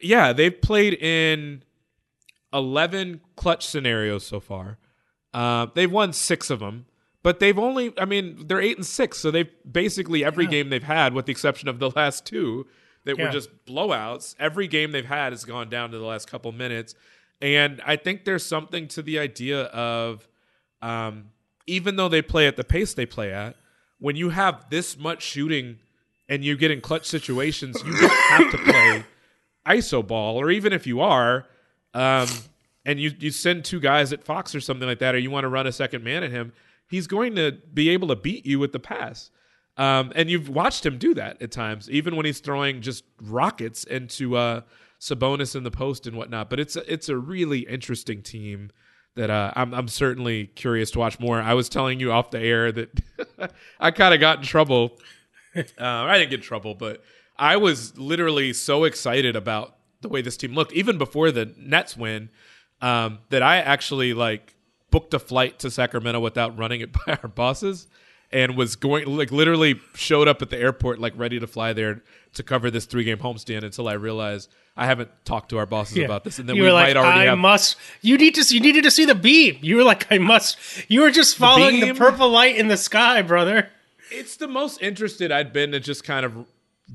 Yeah, 0.00 0.32
they've 0.32 0.60
played 0.60 0.94
in 0.94 1.62
eleven 2.52 3.20
clutch 3.36 3.66
scenarios 3.66 4.26
so 4.26 4.40
far. 4.40 4.78
Uh, 5.32 5.66
they've 5.74 5.90
won 5.90 6.12
six 6.12 6.50
of 6.50 6.58
them, 6.60 6.86
but 7.22 7.38
they've 7.40 7.58
only. 7.58 7.92
I 7.98 8.04
mean, 8.04 8.46
they're 8.46 8.60
eight 8.60 8.76
and 8.76 8.86
six, 8.86 9.18
so 9.18 9.30
they've 9.30 9.50
basically 9.70 10.24
every 10.24 10.46
game 10.46 10.70
they've 10.70 10.82
had, 10.82 11.14
with 11.14 11.26
the 11.26 11.32
exception 11.32 11.68
of 11.68 11.78
the 11.78 11.90
last 11.96 12.26
two 12.26 12.66
that 13.04 13.16
were 13.18 13.30
just 13.30 13.64
blowouts. 13.64 14.34
Every 14.38 14.66
game 14.68 14.90
they've 14.92 15.04
had 15.04 15.32
has 15.32 15.44
gone 15.44 15.68
down 15.68 15.90
to 15.92 15.98
the 15.98 16.04
last 16.04 16.28
couple 16.30 16.50
minutes, 16.52 16.94
and 17.40 17.80
I 17.86 17.96
think 17.96 18.24
there's 18.24 18.44
something 18.44 18.88
to 18.88 19.02
the 19.02 19.18
idea 19.18 19.62
of, 19.64 20.28
um, 20.82 21.26
even 21.66 21.96
though 21.96 22.08
they 22.08 22.22
play 22.22 22.46
at 22.46 22.56
the 22.56 22.64
pace 22.64 22.94
they 22.94 23.06
play 23.06 23.32
at, 23.32 23.56
when 24.00 24.16
you 24.16 24.30
have 24.30 24.68
this 24.70 24.98
much 24.98 25.22
shooting 25.22 25.78
and 26.28 26.44
you 26.44 26.56
get 26.56 26.70
in 26.70 26.80
clutch 26.80 27.06
situations, 27.06 27.80
you 27.84 27.96
don't 27.96 28.10
have 28.10 28.50
to 28.50 28.58
play 28.58 29.04
iso 29.66 30.04
ball, 30.04 30.40
or 30.40 30.50
even 30.50 30.72
if 30.72 30.86
you 30.86 31.00
are, 31.00 31.46
um, 31.94 32.26
and 32.84 32.98
you 32.98 33.12
you 33.18 33.30
send 33.30 33.64
two 33.64 33.78
guys 33.78 34.12
at 34.12 34.24
Fox 34.24 34.54
or 34.54 34.60
something 34.60 34.88
like 34.88 34.98
that, 35.00 35.14
or 35.14 35.18
you 35.18 35.30
want 35.30 35.44
to 35.44 35.48
run 35.48 35.66
a 35.66 35.72
second 35.72 36.02
man 36.02 36.22
at 36.22 36.30
him, 36.30 36.52
he's 36.88 37.06
going 37.06 37.36
to 37.36 37.52
be 37.72 37.90
able 37.90 38.08
to 38.08 38.16
beat 38.16 38.44
you 38.46 38.58
with 38.58 38.72
the 38.72 38.80
pass. 38.80 39.30
Um, 39.76 40.12
and 40.14 40.28
you've 40.28 40.48
watched 40.48 40.84
him 40.84 40.98
do 40.98 41.14
that 41.14 41.40
at 41.40 41.52
times, 41.52 41.88
even 41.90 42.16
when 42.16 42.26
he's 42.26 42.40
throwing 42.40 42.82
just 42.82 43.04
rockets 43.22 43.84
into 43.84 44.36
uh, 44.36 44.62
Sabonis 45.00 45.54
in 45.54 45.62
the 45.62 45.70
post 45.70 46.06
and 46.06 46.16
whatnot. 46.16 46.50
But 46.50 46.60
it's 46.60 46.76
a, 46.76 46.92
it's 46.92 47.08
a 47.08 47.16
really 47.16 47.60
interesting 47.60 48.22
team 48.22 48.70
that 49.16 49.30
uh, 49.30 49.52
I'm 49.56 49.74
I'm 49.74 49.88
certainly 49.88 50.46
curious 50.46 50.90
to 50.92 50.98
watch 50.98 51.18
more. 51.18 51.40
I 51.40 51.54
was 51.54 51.68
telling 51.68 52.00
you 52.00 52.12
off 52.12 52.30
the 52.30 52.40
air 52.40 52.72
that 52.72 53.00
I 53.80 53.90
kind 53.90 54.14
of 54.14 54.20
got 54.20 54.38
in 54.38 54.44
trouble. 54.44 54.98
Uh, 55.52 55.64
I 55.84 56.16
didn't 56.16 56.30
get 56.30 56.38
in 56.38 56.44
trouble, 56.46 56.76
but 56.76 57.02
I 57.36 57.56
was 57.56 57.98
literally 57.98 58.52
so 58.52 58.84
excited 58.84 59.34
about 59.34 59.74
the 60.00 60.08
way 60.08 60.22
this 60.22 60.36
team 60.36 60.54
looked, 60.54 60.72
even 60.72 60.96
before 60.96 61.32
the 61.32 61.52
Nets 61.58 61.96
win, 61.96 62.28
um, 62.80 63.18
that 63.30 63.42
I 63.42 63.56
actually 63.56 64.14
like 64.14 64.54
booked 64.92 65.12
a 65.12 65.18
flight 65.18 65.58
to 65.58 65.70
Sacramento 65.72 66.20
without 66.20 66.56
running 66.56 66.82
it 66.82 66.92
by 67.06 67.18
our 67.20 67.28
bosses, 67.28 67.88
and 68.32 68.56
was 68.56 68.76
going 68.76 69.06
like 69.16 69.32
literally 69.32 69.80
showed 69.94 70.28
up 70.28 70.40
at 70.42 70.50
the 70.50 70.58
airport 70.58 70.98
like 71.00 71.12
ready 71.16 71.40
to 71.40 71.46
fly 71.46 71.72
there 71.72 72.02
to 72.34 72.42
cover 72.42 72.70
this 72.70 72.84
three 72.86 73.02
game 73.04 73.18
homestand 73.18 73.64
until 73.64 73.88
I 73.88 73.94
realized 73.94 74.48
I 74.76 74.86
haven't 74.86 75.10
talked 75.24 75.48
to 75.50 75.58
our 75.58 75.66
bosses 75.66 75.96
Yeah. 75.96 76.04
about 76.04 76.22
this, 76.24 76.38
and 76.38 76.48
then 76.48 76.54
you 76.56 76.62
we 76.62 76.68
were 76.68 76.72
like, 76.74 76.88
might 76.88 76.96
already 76.96 77.20
I 77.20 77.24
have. 77.24 77.38
must. 77.38 77.76
You 78.02 78.16
need 78.16 78.36
to. 78.36 78.54
You 78.54 78.60
needed 78.60 78.84
to 78.84 78.90
see 78.90 79.04
the 79.04 79.16
beam. 79.16 79.58
You 79.62 79.76
were 79.76 79.82
like, 79.84 80.10
I 80.12 80.18
must. 80.18 80.56
You 80.88 81.00
were 81.02 81.10
just 81.10 81.36
following 81.36 81.80
the, 81.80 81.86
beam? 81.86 81.96
purple 81.96 82.30
light 82.30 82.56
in 82.56 82.68
the 82.68 82.76
sky, 82.76 83.20
brother. 83.22 83.68
it's 84.12 84.36
the 84.36 84.46
most 84.48 84.80
interested 84.80 85.32
I'd 85.32 85.52
been 85.52 85.72
to 85.72 85.80
just 85.80 86.04
kind 86.04 86.24
of 86.24 86.46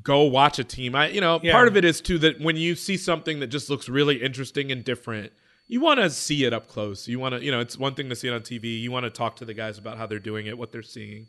go 0.03 0.23
watch 0.23 0.57
a 0.57 0.63
team. 0.63 0.95
I, 0.95 1.09
you 1.09 1.21
know, 1.21 1.39
Yeah. 1.43 1.51
part 1.51 1.67
of 1.67 1.75
it 1.77 1.85
is 1.85 1.99
too 2.01 2.17
that 2.19 2.39
when 2.41 2.55
you 2.57 2.75
see 2.75 2.97
something 2.97 3.39
that 3.41 3.47
just 3.47 3.69
looks 3.69 3.87
really 3.89 4.21
interesting 4.21 4.71
and 4.71 4.83
different, 4.83 5.31
you 5.67 5.81
want 5.81 5.99
to 5.99 6.09
see 6.09 6.43
it 6.45 6.53
up 6.53 6.67
close. 6.67 7.07
You 7.07 7.19
want 7.19 7.35
to, 7.35 7.43
you 7.43 7.51
know, 7.51 7.59
it's 7.59 7.77
one 7.77 7.95
thing 7.95 8.09
to 8.09 8.15
see 8.15 8.27
it 8.27 8.33
on 8.33 8.41
TV. 8.41 8.79
You 8.81 8.91
want 8.91 9.05
to 9.05 9.09
talk 9.09 9.37
to 9.37 9.45
the 9.45 9.53
guys 9.53 9.77
about 9.77 9.97
how 9.97 10.05
they're 10.05 10.19
doing 10.19 10.45
it, 10.47 10.57
what 10.57 10.71
they're 10.71 10.83
seeing. 10.83 11.27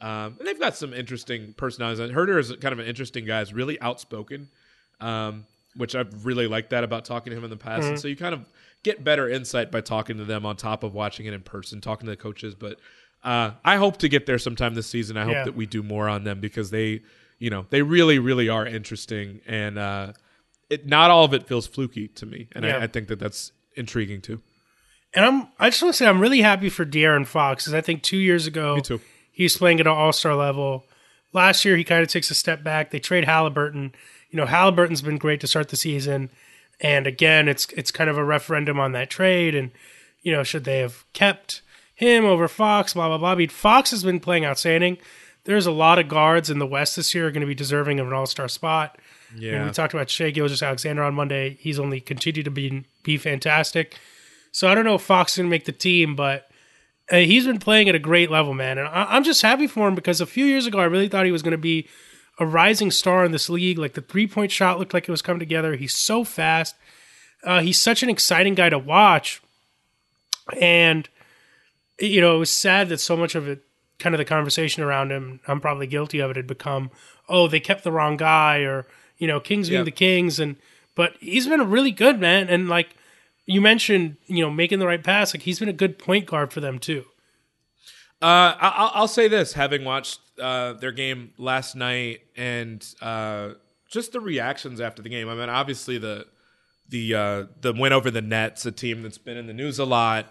Um, 0.00 0.36
and 0.38 0.46
they've 0.46 0.58
got 0.60 0.76
some 0.76 0.92
interesting 0.94 1.54
personalities. 1.56 1.98
Huerter 2.14 2.38
is 2.38 2.52
kind 2.60 2.72
of 2.72 2.78
an 2.78 2.86
interesting 2.86 3.24
guy. 3.24 3.40
He's 3.40 3.52
really 3.52 3.80
outspoken, 3.80 4.48
um, 5.00 5.44
which 5.76 5.94
I've 5.94 6.24
really 6.24 6.46
liked 6.46 6.70
that 6.70 6.84
about 6.84 7.04
talking 7.04 7.30
to 7.32 7.36
him 7.36 7.44
in 7.44 7.50
the 7.50 7.56
past. 7.56 7.82
Mm-hmm. 7.82 7.90
And 7.90 8.00
so 8.00 8.08
you 8.08 8.16
kind 8.16 8.34
of 8.34 8.44
get 8.84 9.02
better 9.02 9.28
insight 9.28 9.72
by 9.72 9.80
talking 9.80 10.18
to 10.18 10.24
them 10.24 10.46
on 10.46 10.56
top 10.56 10.82
of 10.84 10.94
watching 10.94 11.26
it 11.26 11.32
in 11.34 11.40
person, 11.40 11.80
talking 11.80 12.06
to 12.06 12.12
the 12.12 12.16
coaches. 12.16 12.54
But 12.54 12.78
uh, 13.24 13.52
I 13.64 13.76
hope 13.76 13.96
to 13.98 14.08
get 14.08 14.26
there 14.26 14.38
sometime 14.38 14.74
this 14.74 14.86
season. 14.86 15.16
I 15.16 15.24
hope 15.24 15.32
Yeah. 15.32 15.44
that 15.44 15.56
we 15.56 15.66
do 15.66 15.82
more 15.82 16.08
on 16.08 16.22
them 16.24 16.40
because 16.40 16.70
they, 16.70 17.00
you 17.38 17.50
know, 17.50 17.66
they 17.70 17.82
really, 17.82 18.18
really 18.20 18.48
are 18.48 18.66
interesting. 18.66 19.40
And 19.46 19.78
uh, 19.78 20.12
it, 20.70 20.86
not 20.86 21.10
all 21.10 21.24
of 21.24 21.34
it 21.34 21.48
feels 21.48 21.66
fluky 21.66 22.06
to 22.08 22.26
me. 22.26 22.48
And 22.52 22.64
Yeah. 22.64 22.76
I, 22.76 22.82
I 22.84 22.86
think 22.86 23.08
that 23.08 23.18
that's 23.18 23.50
intriguing 23.78 24.20
too. 24.20 24.40
And 25.14 25.24
I'm. 25.24 25.48
I 25.58 25.70
just 25.70 25.82
want 25.82 25.94
to 25.94 25.96
say 25.96 26.06
I'm 26.06 26.20
really 26.20 26.42
happy 26.42 26.68
for 26.68 26.84
De'Aaron 26.84 27.26
Fox 27.26 27.64
because 27.64 27.74
I 27.74 27.80
think 27.80 28.02
two 28.02 28.18
years 28.18 28.46
ago 28.46 28.76
Me 28.76 28.82
too. 28.82 29.00
he 29.32 29.44
was 29.44 29.56
playing 29.56 29.80
at 29.80 29.86
an 29.86 29.92
All 29.92 30.12
Star 30.12 30.34
level. 30.34 30.84
Last 31.32 31.64
year 31.64 31.76
he 31.76 31.84
kind 31.84 32.02
of 32.02 32.08
takes 32.08 32.30
a 32.30 32.34
step 32.34 32.62
back. 32.62 32.90
They 32.90 32.98
trade 32.98 33.24
Halliburton. 33.24 33.94
You 34.30 34.36
know 34.36 34.46
Halliburton's 34.46 35.02
been 35.02 35.16
great 35.16 35.40
to 35.40 35.46
start 35.46 35.68
the 35.70 35.76
season, 35.76 36.30
and 36.80 37.06
again 37.06 37.48
it's 37.48 37.66
it's 37.76 37.90
kind 37.90 38.10
of 38.10 38.18
a 38.18 38.24
referendum 38.24 38.78
on 38.78 38.92
that 38.92 39.08
trade. 39.08 39.54
And 39.54 39.70
you 40.20 40.32
know 40.32 40.42
should 40.42 40.64
they 40.64 40.80
have 40.80 41.04
kept 41.14 41.62
him 41.94 42.24
over 42.26 42.46
Fox? 42.46 42.92
Blah 42.94 43.08
blah 43.08 43.18
blah. 43.18 43.32
I 43.32 43.34
mean, 43.34 43.48
Fox 43.48 43.90
has 43.92 44.04
been 44.04 44.20
playing 44.20 44.44
outstanding. 44.44 44.98
There's 45.44 45.66
a 45.66 45.72
lot 45.72 45.98
of 45.98 46.08
guards 46.08 46.50
in 46.50 46.58
the 46.58 46.66
West 46.66 46.96
this 46.96 47.14
year 47.14 47.28
are 47.28 47.30
going 47.30 47.40
to 47.40 47.46
be 47.46 47.54
deserving 47.54 47.98
of 47.98 48.06
an 48.06 48.12
All 48.12 48.26
Star 48.26 48.48
spot. 48.48 48.98
You 49.34 49.50
know, 49.52 49.56
Yeah. 49.58 49.64
we 49.66 49.70
talked 49.72 49.94
about 49.94 50.10
Shai 50.10 50.30
Gilgeous 50.30 50.62
Alexander 50.62 51.02
on 51.02 51.14
Monday. 51.14 51.56
He's 51.60 51.78
only 51.78 52.00
continued 52.00 52.44
to 52.44 52.50
be 52.50 52.84
be 53.02 53.16
fantastic. 53.16 53.96
So 54.52 54.68
I 54.68 54.74
don't 54.74 54.84
know 54.84 54.94
if 54.94 55.02
Fox 55.02 55.32
is 55.32 55.38
going 55.38 55.46
to 55.48 55.50
make 55.50 55.64
the 55.66 55.72
team, 55.72 56.16
but 56.16 56.48
uh, 57.10 57.16
he's 57.18 57.46
been 57.46 57.58
playing 57.58 57.88
at 57.88 57.94
a 57.94 57.98
great 57.98 58.30
level, 58.30 58.54
man. 58.54 58.78
And 58.78 58.88
I, 58.88 59.04
I'm 59.10 59.24
just 59.24 59.42
happy 59.42 59.66
for 59.66 59.86
him 59.88 59.94
because 59.94 60.20
a 60.20 60.26
few 60.26 60.44
years 60.46 60.66
ago 60.66 60.78
I 60.78 60.84
really 60.84 61.08
thought 61.08 61.26
he 61.26 61.32
was 61.32 61.42
going 61.42 61.52
to 61.52 61.58
be 61.58 61.88
a 62.40 62.46
rising 62.46 62.90
star 62.90 63.24
in 63.24 63.32
this 63.32 63.48
league. 63.50 63.78
Like 63.78 63.94
the 63.94 64.00
three 64.00 64.26
point 64.26 64.50
shot 64.52 64.78
looked 64.78 64.94
like 64.94 65.08
it 65.08 65.10
was 65.12 65.22
coming 65.22 65.40
together. 65.40 65.74
He's 65.76 65.94
so 65.94 66.24
fast. 66.24 66.74
Uh, 67.44 67.60
he's 67.60 67.78
such 67.80 68.02
an 68.02 68.08
exciting 68.10 68.54
guy 68.54 68.68
to 68.70 68.78
watch. 68.78 69.40
And 70.60 71.08
you 72.00 72.20
know, 72.20 72.36
it 72.36 72.38
was 72.38 72.50
sad 72.52 72.88
that 72.90 73.00
so 73.00 73.16
much 73.16 73.34
of 73.34 73.48
it, 73.48 73.64
kind 73.98 74.14
of 74.14 74.18
the 74.18 74.24
conversation 74.24 74.82
around 74.84 75.10
him, 75.10 75.40
I'm 75.48 75.60
probably 75.60 75.88
guilty 75.88 76.20
of 76.20 76.30
it, 76.30 76.36
had 76.36 76.46
become, 76.46 76.90
oh, 77.28 77.48
they 77.48 77.58
kept 77.58 77.82
the 77.82 77.90
wrong 77.90 78.16
guy, 78.16 78.58
or 78.60 78.86
you 79.18 79.26
know, 79.26 79.40
Kings 79.40 79.68
being 79.68 79.80
the 79.84 79.90
Kings, 79.90 80.38
and 80.40 80.56
but 80.94 81.12
he's 81.20 81.46
been 81.46 81.60
a 81.60 81.64
really 81.64 81.90
good 81.92 82.18
man, 82.20 82.48
and 82.48 82.68
like 82.68 82.94
you 83.46 83.60
mentioned, 83.60 84.16
you 84.26 84.42
know, 84.44 84.50
making 84.50 84.78
the 84.78 84.86
right 84.86 85.02
pass, 85.02 85.34
like 85.34 85.42
he's 85.42 85.58
been 85.58 85.68
a 85.68 85.72
good 85.72 85.98
point 85.98 86.26
guard 86.26 86.52
for 86.52 86.60
them 86.60 86.78
too. 86.78 87.04
Uh, 88.20 88.54
I- 88.60 88.72
I'll, 88.76 88.90
I'll 88.94 89.08
say 89.08 89.28
this: 89.28 89.52
having 89.52 89.84
watched 89.84 90.20
uh, 90.40 90.72
their 90.74 90.92
game 90.92 91.32
last 91.38 91.76
night 91.76 92.20
and 92.36 92.84
uh, 93.00 93.50
just 93.88 94.12
the 94.12 94.20
reactions 94.20 94.80
after 94.80 95.02
the 95.02 95.08
game. 95.08 95.28
I 95.28 95.34
mean, 95.34 95.48
obviously 95.48 95.98
the 95.98 96.26
the 96.88 97.14
uh, 97.14 97.44
the 97.60 97.72
win 97.72 97.92
over 97.92 98.10
the 98.10 98.22
Nets, 98.22 98.66
a 98.66 98.72
team 98.72 99.02
that's 99.02 99.18
been 99.18 99.36
in 99.36 99.46
the 99.46 99.52
news 99.52 99.78
a 99.78 99.84
lot, 99.84 100.26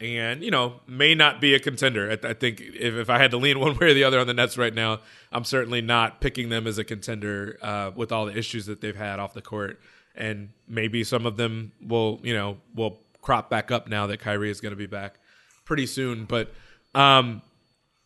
and 0.00 0.42
you 0.42 0.50
know 0.50 0.80
may 0.86 1.14
not 1.14 1.40
be 1.40 1.54
a 1.54 1.60
contender. 1.60 2.10
I, 2.10 2.28
I 2.28 2.32
think 2.32 2.60
if, 2.60 2.94
if 2.94 3.10
I 3.10 3.18
had 3.18 3.30
to 3.32 3.36
lean 3.36 3.60
one 3.60 3.76
way 3.76 3.88
or 3.88 3.94
the 3.94 4.04
other 4.04 4.18
on 4.18 4.26
the 4.26 4.34
Nets 4.34 4.56
right 4.56 4.74
now, 4.74 5.00
I'm 5.32 5.44
certainly 5.44 5.80
not 5.80 6.20
picking 6.20 6.48
them 6.48 6.66
as 6.66 6.78
a 6.78 6.84
contender 6.84 7.58
uh, 7.62 7.90
with 7.94 8.12
all 8.12 8.26
the 8.26 8.36
issues 8.36 8.66
that 8.66 8.80
they've 8.80 8.96
had 8.96 9.20
off 9.20 9.34
the 9.34 9.42
court. 9.42 9.80
And 10.14 10.50
maybe 10.66 11.04
some 11.04 11.24
of 11.24 11.36
them 11.36 11.72
will, 11.80 12.20
you 12.22 12.34
know, 12.34 12.58
will 12.74 12.98
crop 13.22 13.48
back 13.48 13.70
up 13.70 13.88
now 13.88 14.06
that 14.08 14.18
Kyrie 14.18 14.50
is 14.50 14.60
going 14.60 14.72
to 14.72 14.76
be 14.76 14.86
back 14.86 15.18
pretty 15.64 15.86
soon. 15.86 16.24
But 16.24 16.52
um, 16.94 17.42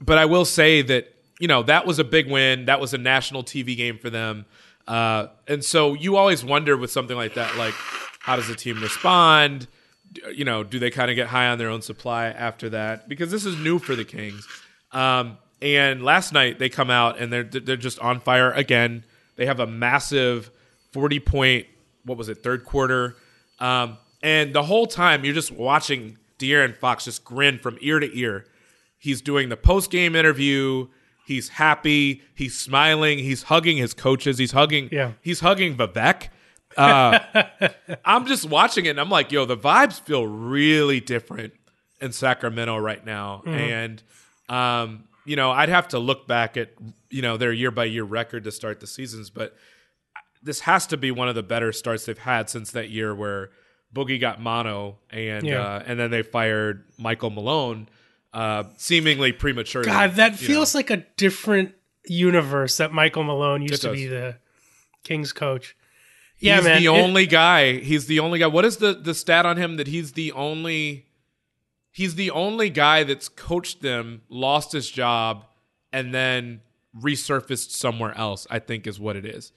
but 0.01 0.19
I 0.19 0.27
will 0.27 0.45
say 0.45 0.83
that 0.83 1.15
you 1.41 1.49
know 1.49 1.63
that 1.63 1.87
was 1.87 1.99
a 1.99 2.05
big 2.05 2.31
win. 2.31 2.67
That 2.67 2.81
was 2.81 2.93
a 2.95 2.99
national 2.99 3.43
TV 3.43 3.77
game 3.77 3.99
for 3.99 4.11
them, 4.11 4.45
uh, 4.87 5.29
and 5.49 5.65
so 5.65 5.95
you 5.95 6.17
always 6.17 6.45
wonder 6.45 6.77
with 6.77 6.91
something 6.91 7.17
like 7.17 7.35
that, 7.35 7.57
like 7.57 7.75
how 8.21 8.37
does 8.37 8.49
the 8.49 8.55
team 8.55 8.81
respond? 8.83 9.67
You 10.33 10.45
know, 10.45 10.63
do 10.63 10.79
they 10.79 10.91
kind 10.91 11.11
of 11.11 11.17
get 11.17 11.29
high 11.29 11.49
on 11.49 11.59
their 11.59 11.69
own 11.69 11.83
supply 11.83 12.27
after 12.27 12.71
that? 12.71 13.09
Because 13.09 13.31
this 13.31 13.45
is 13.45 13.57
new 13.57 13.79
for 13.79 13.95
the 13.95 14.05
Kings. 14.05 14.47
Um, 14.93 15.39
and 15.61 16.03
last 16.05 16.33
night 16.33 16.59
they 16.59 16.69
come 16.69 16.91
out 16.91 17.19
and 17.19 17.33
they're 17.33 17.45
they're 17.45 17.77
just 17.77 17.99
on 17.99 18.21
fire 18.21 18.53
again. 18.53 19.05
They 19.37 19.47
have 19.47 19.61
a 19.61 19.67
massive 19.67 20.51
forty 20.93 21.21
point 21.21 21.67
what 22.05 22.19
was 22.19 22.29
it 22.29 22.43
third 22.43 22.65
quarter, 22.65 23.17
um, 23.61 23.97
and 24.23 24.55
the 24.55 24.63
whole 24.63 24.87
time 24.87 25.25
you're 25.25 25.35
just 25.35 25.51
watching 25.51 26.19
De'Aaron 26.39 26.77
Fox 26.77 27.07
just 27.07 27.25
grin 27.25 27.59
from 27.59 27.79
ear 27.81 27.99
to 27.99 28.19
ear. 28.19 28.47
He's 28.99 29.21
doing 29.21 29.49
the 29.49 29.57
post 29.57 29.91
game 29.91 30.15
interview. 30.15 30.89
He's 31.27 31.49
happy. 31.49 32.23
He's 32.35 32.59
smiling. 32.59 33.19
He's 33.19 33.45
hugging 33.45 33.79
his 33.79 33.95
coaches. 33.95 34.37
He's 34.37 34.53
hugging. 34.53 34.91
Yeah. 34.93 35.13
He's 35.23 35.41
hugging 35.41 35.77
Vivek. 35.77 36.29
Uh, 36.77 37.19
I'm 38.05 38.27
just 38.27 38.49
watching 38.49 38.87
it 38.87 38.91
and 38.91 39.01
I'm 39.01 39.11
like, 39.11 39.33
yo, 39.33 39.45
the 39.45 39.57
vibes 39.57 40.01
feel 40.01 40.27
really 40.27 41.01
different 41.01 41.55
in 42.01 42.13
Sacramento 42.13 42.77
right 42.77 43.05
now. 43.05 43.43
Mm-hmm. 43.47 43.49
And, 43.49 44.03
um, 44.49 45.05
you 45.25 45.37
know, 45.37 45.51
I'd 45.51 45.69
have 45.69 45.89
to 45.89 45.99
look 45.99 46.27
back 46.27 46.57
at, 46.57 46.71
you 47.11 47.23
know, 47.23 47.37
their 47.37 47.53
year 47.53 47.71
by 47.71 47.85
year 47.85 48.05
record 48.05 48.45
to 48.45 48.53
start 48.53 48.81
the 48.81 48.87
seasons, 48.87 49.31
but 49.31 49.57
this 50.43 50.61
has 50.61 50.87
to 50.89 50.97
be 50.97 51.11
one 51.11 51.29
of 51.29 51.35
the 51.35 51.43
better 51.43 51.73
starts 51.73 52.05
they've 52.05 52.19
had 52.19 52.51
since 52.51 52.73
that 52.73 52.91
year 52.91 53.15
where 53.15 53.51
Boogie 53.95 54.21
got 54.21 54.41
mono 54.41 54.99
and 55.11 55.47
Yeah. 55.47 55.63
uh, 55.63 55.83
and 55.87 55.99
then 55.99 56.11
they 56.11 56.23
fired 56.23 56.85
Michael 56.99 57.31
Malone 57.31 57.89
uh, 58.33 58.65
seemingly 58.77 59.33
prematurely. 59.33 59.87
God, 59.87 60.17
that 60.17 60.37
feels 60.37 60.75
know. 60.75 60.79
like 60.79 60.91
a 60.91 60.99
different 61.17 61.75
universe 62.07 62.77
that 62.79 62.93
Michael 62.93 63.23
Malone 63.23 63.63
used 63.63 63.83
to 63.83 63.93
be 63.93 64.07
the 64.07 64.37
Kings 65.05 65.33
coach. 65.33 65.77
Yeah, 66.39 66.57
he's 66.57 66.65
man. 66.65 66.83
the 66.83 66.87
it- 66.87 67.03
only 67.03 67.27
guy. 67.27 67.79
He's 67.79 68.07
the 68.07 68.21
only 68.21 68.39
guy. 68.39 68.47
What 68.47 68.65
is 68.65 68.79
the 68.79 68.95
the 68.95 69.15
stat 69.15 69.47
on 69.47 69.57
him 69.57 69.77
that 69.77 69.87
he's 69.87 70.13
the 70.13 70.33
only 70.33 71.07
he's 71.91 72.15
the 72.17 72.31
only 72.31 72.71
guy 72.71 73.05
that's 73.05 73.29
coached 73.29 73.83
them, 73.83 74.23
lost 74.29 74.73
his 74.73 74.91
job, 74.91 75.45
and 75.93 76.13
then 76.13 76.61
resurfaced 77.01 77.71
somewhere 77.71 78.17
else. 78.17 78.47
I 78.51 78.59
think 78.59 78.87
is 78.87 79.01
what 79.01 79.17
it 79.17 79.25
is, 79.25 79.53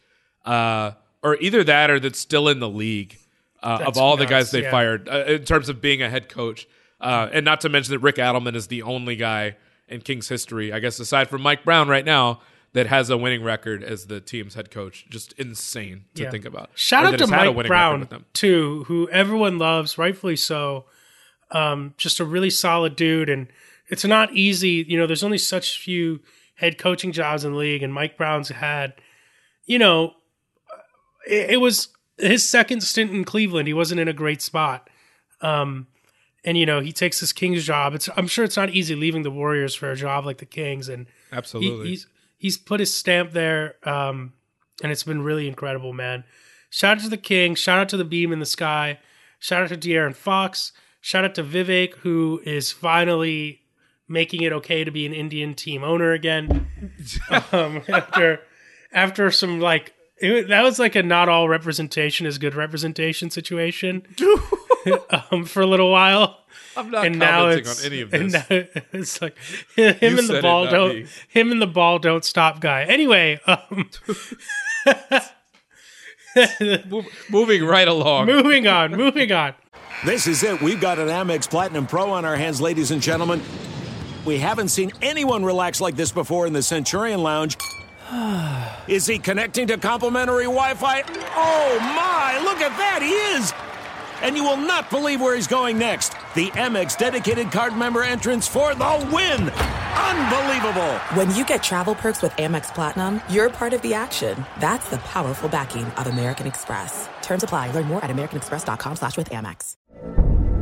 uh, 0.45 0.91
or 1.23 1.37
either 1.41 1.63
that 1.63 1.89
or 1.89 1.99
that's 1.99 2.19
still 2.19 2.47
in 2.47 2.59
the 2.59 2.69
league. 2.69 3.17
Uh, 3.63 3.83
of 3.87 3.97
all 3.97 4.15
the 4.17 4.27
guys 4.27 4.51
they 4.51 4.61
yeah. 4.61 4.69
fired 4.69 5.09
uh, 5.09 5.23
in 5.25 5.43
terms 5.43 5.67
of 5.67 5.81
being 5.81 5.99
a 6.03 6.09
head 6.09 6.29
coach, 6.29 6.67
uh, 7.01 7.27
and 7.33 7.43
not 7.43 7.59
to 7.61 7.69
mention 7.69 7.91
that 7.91 7.99
Rick 7.99 8.17
Adelman 8.17 8.55
is 8.55 8.67
the 8.67 8.83
only 8.83 9.15
guy 9.15 9.55
in 9.87 10.01
Kings 10.01 10.29
history, 10.29 10.71
I 10.71 10.79
guess, 10.79 10.99
aside 10.99 11.27
from 11.27 11.41
Mike 11.41 11.63
Brown 11.63 11.87
right 11.87 12.05
now, 12.05 12.41
that 12.77 12.87
has 12.87 13.09
a 13.09 13.17
winning 13.17 13.43
record 13.43 13.83
as 13.83 14.05
the 14.05 14.21
team's 14.21 14.53
head 14.53 14.69
coach. 14.71 15.05
Just 15.09 15.33
insane 15.33 16.05
to 16.13 16.23
Yeah. 16.23 16.29
think 16.31 16.45
about. 16.45 16.69
Shout 16.75 17.05
Or 17.05 17.07
out 17.07 17.17
to 17.17 17.27
Mike 17.27 17.67
Brown 17.67 18.25
too, 18.33 18.83
who 18.87 19.09
everyone 19.09 19.57
loves, 19.57 19.97
rightfully 19.97 20.35
so. 20.35 20.85
Um, 21.49 21.93
just 21.97 22.19
a 22.19 22.25
really 22.25 22.49
solid 22.49 22.95
dude, 22.95 23.29
and 23.29 23.47
it's 23.89 24.05
not 24.05 24.31
easy. 24.33 24.85
You 24.87 24.97
know, 24.97 25.07
there's 25.07 25.23
only 25.23 25.37
such 25.37 25.79
few 25.79 26.19
head 26.55 26.77
coaching 26.77 27.11
jobs 27.11 27.43
in 27.45 27.53
the 27.53 27.57
league, 27.57 27.81
and 27.83 27.93
Mike 27.93 28.15
Brown's 28.17 28.49
had. 28.49 28.93
You 29.65 29.79
know, 29.79 30.13
it, 31.27 31.51
it 31.51 31.57
was 31.57 31.89
his 32.17 32.47
second 32.47 32.81
stint 32.81 33.11
in 33.11 33.23
Cleveland. 33.23 33.67
He 33.67 33.73
wasn't 33.73 33.99
in 33.99 34.07
a 34.07 34.13
great 34.13 34.41
spot. 34.41 34.89
Um, 35.41 35.87
and 36.45 36.57
you 36.57 36.65
know, 36.65 36.79
he 36.79 36.91
takes 36.91 37.19
his 37.19 37.33
Kings 37.33 37.65
job. 37.65 37.93
It's 37.95 38.09
I'm 38.15 38.27
sure 38.27 38.45
it's 38.45 38.57
not 38.57 38.69
easy 38.69 38.95
leaving 38.95 39.23
the 39.23 39.31
Warriors 39.31 39.73
for 39.75 39.91
a 39.91 39.95
job 39.95 40.25
like 40.25 40.37
the 40.37 40.45
Kings, 40.45 40.87
and 40.89 41.07
he, 41.31 41.35
Absolutely. 41.35 41.89
he's 41.89 42.07
he's 42.37 42.57
put 42.57 42.79
his 42.79 42.93
stamp 42.93 43.31
there, 43.31 43.75
um, 43.83 44.33
and 44.81 44.91
it's 44.91 45.03
been 45.03 45.21
really 45.21 45.47
incredible, 45.47 45.93
man. 45.93 46.23
Shout 46.69 46.97
out 46.97 47.03
to 47.03 47.09
the 47.09 47.17
King. 47.17 47.55
Shout 47.55 47.79
out 47.79 47.89
to 47.89 47.97
the 47.97 48.05
Beam 48.05 48.31
in 48.31 48.39
the 48.39 48.45
Sky. 48.45 48.99
Shout 49.39 49.63
out 49.63 49.69
to 49.69 49.77
De'Aaron 49.77 50.15
Fox. 50.15 50.71
Shout 51.01 51.25
out 51.25 51.35
to 51.35 51.43
Vivek, 51.43 51.95
who 51.95 52.41
is 52.45 52.71
finally 52.71 53.61
making 54.07 54.41
it 54.41 54.53
okay 54.53 54.83
to 54.83 54.91
be 54.91 55.05
an 55.05 55.13
Indian 55.13 55.53
team 55.53 55.83
owner 55.83 56.11
again. 56.11 56.67
um, 57.51 57.83
after 57.89 58.41
after 58.91 59.31
some 59.31 59.59
like 59.59 59.93
it, 60.19 60.47
that 60.49 60.63
was 60.63 60.79
like 60.79 60.95
a 60.95 61.03
not 61.03 61.29
all 61.29 61.47
representation 61.49 62.25
is 62.25 62.37
good 62.37 62.55
representation 62.55 63.29
situation 63.29 64.03
um, 65.31 65.45
for 65.45 65.61
a 65.61 65.67
little 65.67 65.91
while 65.91 66.39
I'm 66.75 66.89
not 66.91 67.05
and 67.05 67.19
commenting 67.21 67.59
it's 67.59 67.85
on 67.85 67.91
any 67.91 68.01
of 68.01 68.13
and 68.13 68.31
this. 68.31 68.49
now 68.49 68.81
it's 68.93 69.21
like 69.21 69.37
him 69.75 69.95
You 70.01 70.19
and 70.19 70.27
the 70.29 70.37
it, 70.37 70.41
ball 70.41 70.65
not 70.65 70.71
don't 70.71 70.95
me. 70.95 71.05
him 71.27 71.51
and 71.51 71.61
the 71.61 71.67
ball 71.67 71.99
don't 71.99 72.25
stop 72.25 72.59
guy. 72.59 72.83
Anyway, 72.83 73.39
um, 73.47 73.89
moving 77.29 77.65
right 77.65 77.87
along. 77.87 78.27
moving 78.27 78.67
on, 78.67 78.91
moving 78.91 79.31
on. 79.31 79.53
This 80.05 80.27
is 80.27 80.43
it. 80.43 80.61
We've 80.61 80.79
got 80.79 80.99
an 80.99 81.07
Amex 81.07 81.49
Platinum 81.49 81.87
Pro 81.87 82.11
on 82.11 82.25
our 82.25 82.35
hands, 82.35 82.61
ladies 82.61 82.91
and 82.91 83.01
gentlemen. 83.01 83.41
We 84.25 84.37
haven't 84.37 84.69
seen 84.69 84.91
anyone 85.01 85.43
relax 85.43 85.81
like 85.81 85.95
this 85.95 86.11
before 86.11 86.45
in 86.45 86.53
the 86.53 86.61
Centurion 86.61 87.23
Lounge. 87.23 87.57
Is 88.87 89.05
he 89.05 89.19
connecting 89.19 89.67
to 89.67 89.77
complimentary 89.77 90.45
Wi 90.45 90.73
Fi? 90.75 91.01
Oh 91.35 91.77
my, 91.79 92.39
look 92.43 92.59
at 92.61 92.75
that, 92.77 93.01
he 93.01 93.11
is! 93.35 93.53
And 94.21 94.35
you 94.35 94.43
will 94.43 94.57
not 94.57 94.89
believe 94.89 95.21
where 95.21 95.35
he's 95.35 95.47
going 95.47 95.77
next. 95.77 96.09
The 96.33 96.47
Amex 96.51 96.97
dedicated 96.97 97.51
card 97.51 97.75
member 97.75 98.03
entrance 98.03 98.47
for 98.47 98.73
the 98.73 99.09
win! 99.13 99.49
Unbelievable! 99.49 100.93
When 101.15 101.33
you 101.35 101.45
get 101.45 101.61
travel 101.63 101.95
perks 101.95 102.21
with 102.21 102.31
Amex 102.33 102.73
Platinum, 102.73 103.21
you're 103.29 103.49
part 103.49 103.73
of 103.73 103.81
the 103.81 103.93
action. 103.93 104.45
That's 104.59 104.89
the 104.89 104.97
powerful 104.99 105.49
backing 105.49 105.85
of 105.85 106.07
American 106.07 106.47
Express. 106.47 107.09
Terms 107.21 107.43
apply. 107.43 107.71
Learn 107.71 107.85
more 107.85 108.03
at 108.03 108.09
americanexpress.com 108.09 108.95
slash 108.95 109.17
with 109.17 109.29
Amex. 109.31 109.75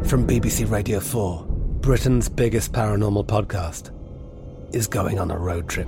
From 0.08 0.28
BBC 0.28 0.70
Radio 0.70 1.00
4, 1.00 1.46
Britain's 1.48 2.28
biggest 2.28 2.72
paranormal 2.74 3.28
podcast 3.28 3.92
is 4.74 4.88
going 4.88 5.20
on 5.20 5.32
a 5.32 5.38
road 5.38 5.70
trip. 5.70 5.88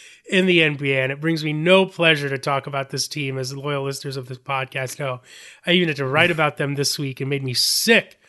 in 0.29 0.45
the 0.45 0.59
NBA, 0.59 1.03
and 1.03 1.11
it 1.11 1.19
brings 1.21 1.43
me 1.43 1.51
no 1.53 1.85
pleasure 1.85 2.29
to 2.29 2.37
talk 2.37 2.67
about 2.67 2.89
this 2.89 3.07
team 3.07 3.37
as 3.37 3.55
loyal 3.55 3.83
listeners 3.83 4.17
of 4.17 4.27
this 4.27 4.37
podcast 4.37 4.99
know. 4.99 5.21
I 5.65 5.71
even 5.71 5.87
had 5.89 5.97
to 5.97 6.05
write 6.05 6.31
about 6.31 6.57
them 6.57 6.75
this 6.75 6.97
week 6.99 7.19
and 7.21 7.29
made 7.29 7.43
me 7.43 7.53
sick. 7.53 8.19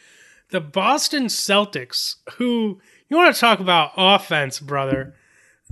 The 0.50 0.61
Boston 0.61 1.24
Celtics, 1.26 2.16
who 2.35 2.81
you 3.09 3.16
want 3.16 3.35
to 3.35 3.40
talk 3.40 3.61
about 3.61 3.92
offense, 3.96 4.59
brother. 4.61 5.14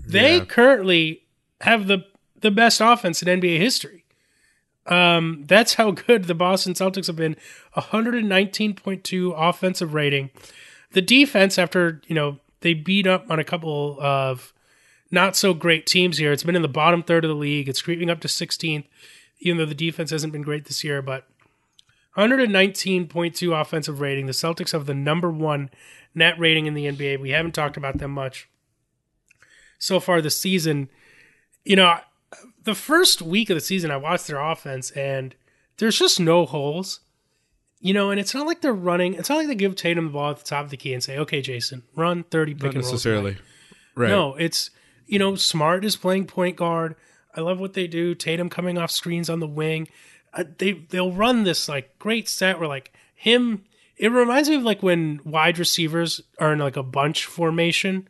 They 0.06 0.38
Yeah. 0.38 0.44
currently 0.44 1.22
have 1.62 1.86
the 1.86 2.04
the 2.40 2.50
best 2.50 2.80
offense 2.80 3.22
in 3.22 3.28
NBA 3.28 3.58
history. 3.58 4.04
Um, 4.86 5.44
that's 5.46 5.74
how 5.74 5.90
good 5.90 6.24
the 6.24 6.34
Boston 6.34 6.72
Celtics 6.72 7.06
have 7.08 7.16
been. 7.16 7.36
119.2 7.76 9.34
offensive 9.36 9.94
rating. 9.94 10.30
The 10.92 11.02
defense, 11.02 11.58
after 11.58 12.00
you 12.06 12.14
know 12.14 12.38
they 12.60 12.74
beat 12.74 13.06
up 13.06 13.30
on 13.30 13.38
a 13.38 13.44
couple 13.44 13.96
of 14.00 14.52
not 15.10 15.36
so 15.36 15.54
great 15.54 15.86
teams 15.86 16.18
here, 16.18 16.32
it's 16.32 16.42
been 16.42 16.56
in 16.56 16.62
the 16.62 16.68
bottom 16.68 17.02
third 17.02 17.24
of 17.24 17.28
the 17.28 17.34
league. 17.34 17.68
It's 17.68 17.82
creeping 17.82 18.10
up 18.10 18.20
to 18.20 18.28
16th, 18.28 18.84
even 19.40 19.58
though 19.58 19.66
the 19.66 19.74
defense 19.74 20.10
hasn't 20.10 20.32
been 20.32 20.42
great 20.42 20.66
this 20.66 20.84
year. 20.84 21.02
But 21.02 21.26
119.2 22.16 23.60
offensive 23.60 24.00
rating. 24.00 24.26
The 24.26 24.32
Celtics 24.32 24.72
have 24.72 24.86
the 24.86 24.94
number 24.94 25.30
one 25.30 25.70
net 26.14 26.38
rating 26.38 26.66
in 26.66 26.74
the 26.74 26.86
NBA. 26.86 27.20
We 27.20 27.30
haven't 27.30 27.52
talked 27.52 27.76
about 27.76 27.98
them 27.98 28.10
much 28.12 28.48
so 29.78 30.00
far 30.00 30.20
this 30.20 30.36
season. 30.36 30.88
You 31.64 31.76
know, 31.76 31.98
the 32.64 32.74
first 32.74 33.22
week 33.22 33.50
of 33.50 33.56
the 33.56 33.60
season, 33.60 33.90
I 33.90 33.96
watched 33.96 34.26
their 34.26 34.40
offense, 34.40 34.90
and 34.92 35.34
there's 35.78 35.98
just 35.98 36.20
no 36.20 36.46
holes. 36.46 37.00
You 37.82 37.94
know, 37.94 38.10
and 38.10 38.20
it's 38.20 38.34
not 38.34 38.46
like 38.46 38.60
they're 38.60 38.74
running. 38.74 39.14
It's 39.14 39.30
not 39.30 39.36
like 39.36 39.46
they 39.46 39.54
give 39.54 39.74
Tatum 39.74 40.06
the 40.06 40.10
ball 40.10 40.32
at 40.32 40.38
the 40.38 40.44
top 40.44 40.64
of 40.64 40.70
the 40.70 40.76
key 40.76 40.92
and 40.92 41.02
say, 41.02 41.16
"Okay, 41.16 41.40
Jason, 41.40 41.82
run 41.96 42.24
thirty 42.24 42.52
pick 42.52 42.64
Not 42.64 42.74
and 42.74 42.82
rolls." 42.82 42.92
necessarily. 42.92 43.32
tonight." 43.32 43.46
Right. 43.94 44.10
No, 44.10 44.34
it's 44.34 44.70
you 45.10 45.18
know, 45.18 45.34
Smart 45.34 45.84
is 45.84 45.96
playing 45.96 46.26
point 46.26 46.56
guard. 46.56 46.96
I 47.34 47.40
love 47.40 47.58
what 47.60 47.74
they 47.74 47.86
do. 47.86 48.14
Tatum 48.14 48.48
coming 48.48 48.78
off 48.78 48.90
screens 48.90 49.28
on 49.30 49.40
the 49.40 49.46
wing. 49.46 49.88
Uh, 50.32 50.44
they 50.58 50.72
they'll 50.72 51.12
run 51.12 51.42
this 51.44 51.68
like 51.68 51.98
great 51.98 52.28
set 52.28 52.58
where 52.58 52.68
like 52.68 52.92
him. 53.14 53.64
It 53.96 54.10
reminds 54.10 54.48
me 54.48 54.56
of 54.56 54.62
like 54.62 54.82
when 54.82 55.20
wide 55.24 55.58
receivers 55.58 56.20
are 56.38 56.52
in 56.54 56.58
like 56.58 56.76
a 56.76 56.82
bunch 56.82 57.26
formation 57.26 58.08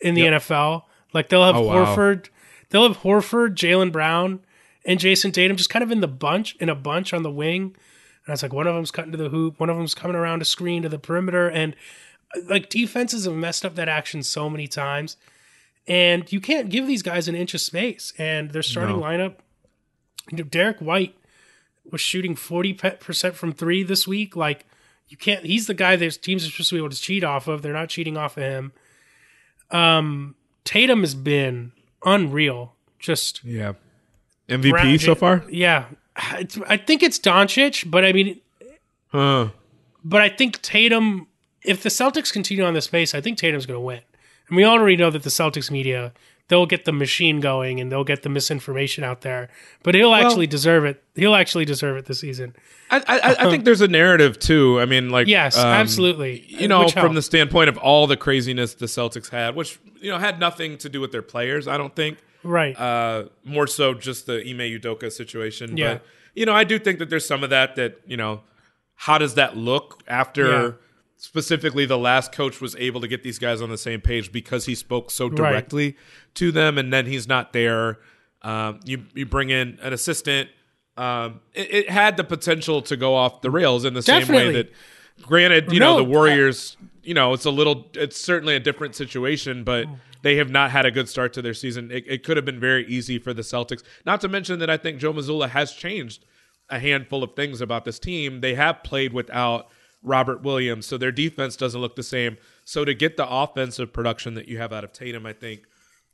in 0.00 0.14
the 0.14 0.22
Yep. 0.22 0.42
NFL. 0.42 0.82
Like 1.14 1.28
they'll 1.28 1.44
have 1.44 1.56
Oh, 1.56 1.62
wow. 1.62 1.84
Horford, 1.96 2.28
they'll 2.70 2.88
have 2.88 2.98
Horford, 3.02 3.54
Jaylen 3.54 3.92
Brown, 3.92 4.40
and 4.84 4.98
Jason 4.98 5.30
Tatum 5.32 5.56
just 5.56 5.70
kind 5.70 5.82
of 5.82 5.90
in 5.92 6.00
the 6.00 6.08
bunch 6.08 6.56
in 6.56 6.68
a 6.68 6.74
bunch 6.74 7.12
on 7.14 7.22
the 7.22 7.30
wing. 7.30 7.62
And 7.62 8.28
I 8.28 8.32
was 8.32 8.42
like, 8.42 8.52
one 8.52 8.66
of 8.66 8.74
them's 8.74 8.90
cutting 8.90 9.12
to 9.12 9.18
the 9.18 9.28
hoop, 9.28 9.60
one 9.60 9.70
of 9.70 9.76
them's 9.76 9.94
coming 9.94 10.16
around 10.16 10.42
a 10.42 10.44
screen 10.44 10.82
to 10.82 10.88
the 10.88 10.98
perimeter, 10.98 11.48
and 11.48 11.76
uh, 12.36 12.40
like 12.48 12.68
defenses 12.68 13.24
have 13.24 13.34
messed 13.34 13.64
up 13.64 13.74
that 13.76 13.88
action 13.88 14.22
so 14.22 14.50
many 14.50 14.66
times, 14.66 15.16
and 15.88 16.30
you 16.32 16.40
can't 16.40 16.68
give 16.68 16.86
these 16.86 17.02
guys 17.02 17.26
an 17.26 17.34
inch 17.34 17.54
of 17.54 17.60
space. 17.60 18.12
And 18.18 18.50
their 18.52 18.62
starting 18.62 18.96
No. 18.96 19.02
lineup, 19.02 19.34
you 20.30 20.38
know, 20.38 20.44
Derrick 20.44 20.78
White 20.78 21.16
was 21.90 22.00
shooting 22.00 22.36
forty 22.36 22.72
percent 22.74 23.34
from 23.34 23.52
three 23.52 23.82
this 23.82 24.06
week. 24.06 24.36
Like 24.36 24.66
you 25.08 25.16
can't. 25.16 25.44
He's 25.44 25.66
the 25.66 25.74
guy 25.74 25.96
that 25.96 26.22
teams 26.22 26.46
are 26.46 26.50
supposed 26.50 26.68
to 26.68 26.74
be 26.74 26.78
able 26.80 26.90
to 26.90 27.00
cheat 27.00 27.24
off 27.24 27.48
of. 27.48 27.62
They're 27.62 27.72
not 27.72 27.88
cheating 27.88 28.16
off 28.16 28.36
of 28.36 28.42
him. 28.42 28.72
Um, 29.70 30.34
Tatum 30.64 31.00
has 31.00 31.14
been 31.14 31.72
unreal. 32.04 32.74
Just 32.98 33.42
Yeah. 33.44 33.72
MVP 34.48 34.98
so 34.98 35.14
far? 35.14 35.44
Yeah, 35.50 35.86
It's- 36.38 36.58
I 36.68 36.76
think 36.76 37.02
it's 37.02 37.18
Doncic, 37.18 37.88
but 37.90 38.04
I 38.04 38.12
mean, 38.12 38.40
Huh. 39.08 39.50
but 40.04 40.20
I 40.20 40.28
think 40.28 40.60
Tatum. 40.62 41.26
If 41.64 41.82
the 41.82 41.88
Celtics 41.90 42.32
continue 42.32 42.64
on 42.64 42.72
this 42.74 42.86
pace, 42.86 43.14
I 43.14 43.20
think 43.20 43.36
Tatum's 43.38 43.66
going 43.66 43.76
to 43.76 43.80
win. 43.80 44.00
And 44.48 44.56
we 44.56 44.64
already 44.64 44.96
know 44.96 45.10
that 45.10 45.22
the 45.22 45.30
Celtics 45.30 45.70
media 45.70 46.12
they'll 46.48 46.66
get 46.66 46.84
the 46.84 46.92
machine 46.92 47.40
going 47.40 47.78
and 47.78 47.92
they'll 47.92 48.04
get 48.04 48.22
the 48.22 48.28
misinformation 48.28 49.04
out 49.04 49.20
there. 49.20 49.48
But 49.82 49.94
he'll 49.94 50.14
actually 50.14 50.46
deserve 50.46 50.84
it. 50.84 51.02
He'll 51.14 51.34
actually 51.34 51.64
deserve 51.64 51.96
it 51.96 52.06
this 52.06 52.20
season. 52.20 52.56
I, 52.90 52.98
I, 53.06 53.46
I 53.46 53.50
think 53.50 53.64
there's 53.64 53.82
a 53.82 53.88
narrative 53.88 54.38
too. 54.38 54.80
I 54.80 54.86
mean, 54.86 55.10
like 55.10 55.26
Yes, 55.28 55.56
um, 55.56 55.66
absolutely. 55.66 56.44
You 56.48 56.68
know, 56.68 56.80
Which 56.80 56.92
from 56.92 57.00
helped. 57.00 57.14
the 57.14 57.22
standpoint 57.22 57.68
of 57.68 57.76
all 57.76 58.06
the 58.06 58.16
craziness 58.16 58.74
the 58.74 58.86
Celtics 58.86 59.30
had, 59.30 59.54
which 59.54 59.78
you 60.00 60.10
know 60.10 60.18
had 60.18 60.40
nothing 60.40 60.78
to 60.78 60.88
do 60.88 61.00
with 61.00 61.12
their 61.12 61.22
players. 61.22 61.68
I 61.68 61.76
don't 61.76 61.94
think. 61.94 62.18
Right. 62.42 62.78
Uh, 62.78 63.24
more 63.44 63.66
so 63.66 63.94
just 63.94 64.26
the 64.26 64.40
Ime 64.40 64.58
Udoka 64.60 65.12
situation. 65.12 65.76
Yeah. 65.76 65.94
But 65.94 66.04
you 66.34 66.46
know, 66.46 66.54
I 66.54 66.64
do 66.64 66.78
think 66.78 66.98
that 67.00 67.10
there's 67.10 67.26
some 67.26 67.44
of 67.44 67.50
that. 67.50 67.76
That 67.76 68.00
you 68.06 68.16
know, 68.16 68.40
how 68.94 69.18
does 69.18 69.34
that 69.34 69.56
look 69.56 70.02
after? 70.08 70.50
Yeah. 70.50 70.72
Specifically, 71.20 71.84
the 71.84 71.98
last 71.98 72.30
coach 72.30 72.60
was 72.60 72.76
able 72.76 73.00
to 73.00 73.08
get 73.08 73.24
these 73.24 73.40
guys 73.40 73.60
on 73.60 73.70
the 73.70 73.76
same 73.76 74.00
page 74.00 74.30
because 74.30 74.66
he 74.66 74.74
spoke 74.76 75.10
so 75.10 75.26
Right. 75.26 75.36
directly 75.36 75.96
to 76.34 76.52
them, 76.52 76.78
and 76.78 76.92
then 76.92 77.06
he's 77.06 77.26
not 77.26 77.52
there. 77.52 77.98
Um, 78.42 78.78
you 78.84 79.04
you 79.14 79.26
bring 79.26 79.50
in 79.50 79.78
an 79.82 79.92
assistant. 79.92 80.48
Um, 80.96 81.40
it, 81.54 81.74
it 81.74 81.90
had 81.90 82.16
the 82.16 82.22
potential 82.24 82.82
to 82.82 82.96
go 82.96 83.16
off 83.16 83.40
the 83.42 83.50
rails 83.50 83.84
in 83.84 83.94
the 83.94 84.02
same 84.02 84.28
way 84.28 84.52
that, 84.52 84.70
granted, 85.22 85.72
you 85.72 85.80
No, 85.80 85.92
know, 85.92 86.04
the 86.04 86.04
Warriors. 86.08 86.76
You 87.02 87.14
know, 87.14 87.32
it's 87.32 87.44
a 87.46 87.50
little. 87.50 87.88
It's 87.94 88.20
certainly 88.20 88.54
a 88.54 88.60
different 88.60 88.94
situation, 88.94 89.64
but 89.64 89.86
they 90.22 90.36
have 90.36 90.50
not 90.50 90.70
had 90.70 90.86
a 90.86 90.90
good 90.92 91.08
start 91.08 91.32
to 91.32 91.42
their 91.42 91.54
season. 91.54 91.90
It, 91.90 92.04
it 92.06 92.22
could 92.22 92.36
have 92.36 92.44
been 92.46 92.60
very 92.60 92.86
easy 92.86 93.18
for 93.18 93.34
the 93.34 93.42
Celtics. 93.42 93.82
Not 94.06 94.20
to 94.20 94.28
mention 94.28 94.60
that 94.60 94.70
I 94.70 94.76
think 94.76 94.98
Joe 95.00 95.12
Mazzulla 95.12 95.48
has 95.48 95.72
changed 95.72 96.24
a 96.68 96.78
handful 96.78 97.24
of 97.24 97.34
things 97.34 97.60
about 97.60 97.84
this 97.84 97.98
team. 97.98 98.40
They 98.40 98.54
have 98.54 98.84
played 98.84 99.12
without 99.12 99.68
Robert 100.02 100.42
Williams, 100.42 100.86
so 100.86 100.96
their 100.96 101.12
defense 101.12 101.56
doesn't 101.56 101.80
look 101.80 101.96
the 101.96 102.02
same. 102.02 102.36
So 102.64 102.84
to 102.84 102.94
get 102.94 103.16
the 103.16 103.28
offensive 103.28 103.92
production 103.92 104.34
that 104.34 104.46
you 104.48 104.58
have 104.58 104.72
out 104.72 104.84
of 104.84 104.92
Tatum, 104.92 105.26
I 105.26 105.32
think 105.32 105.62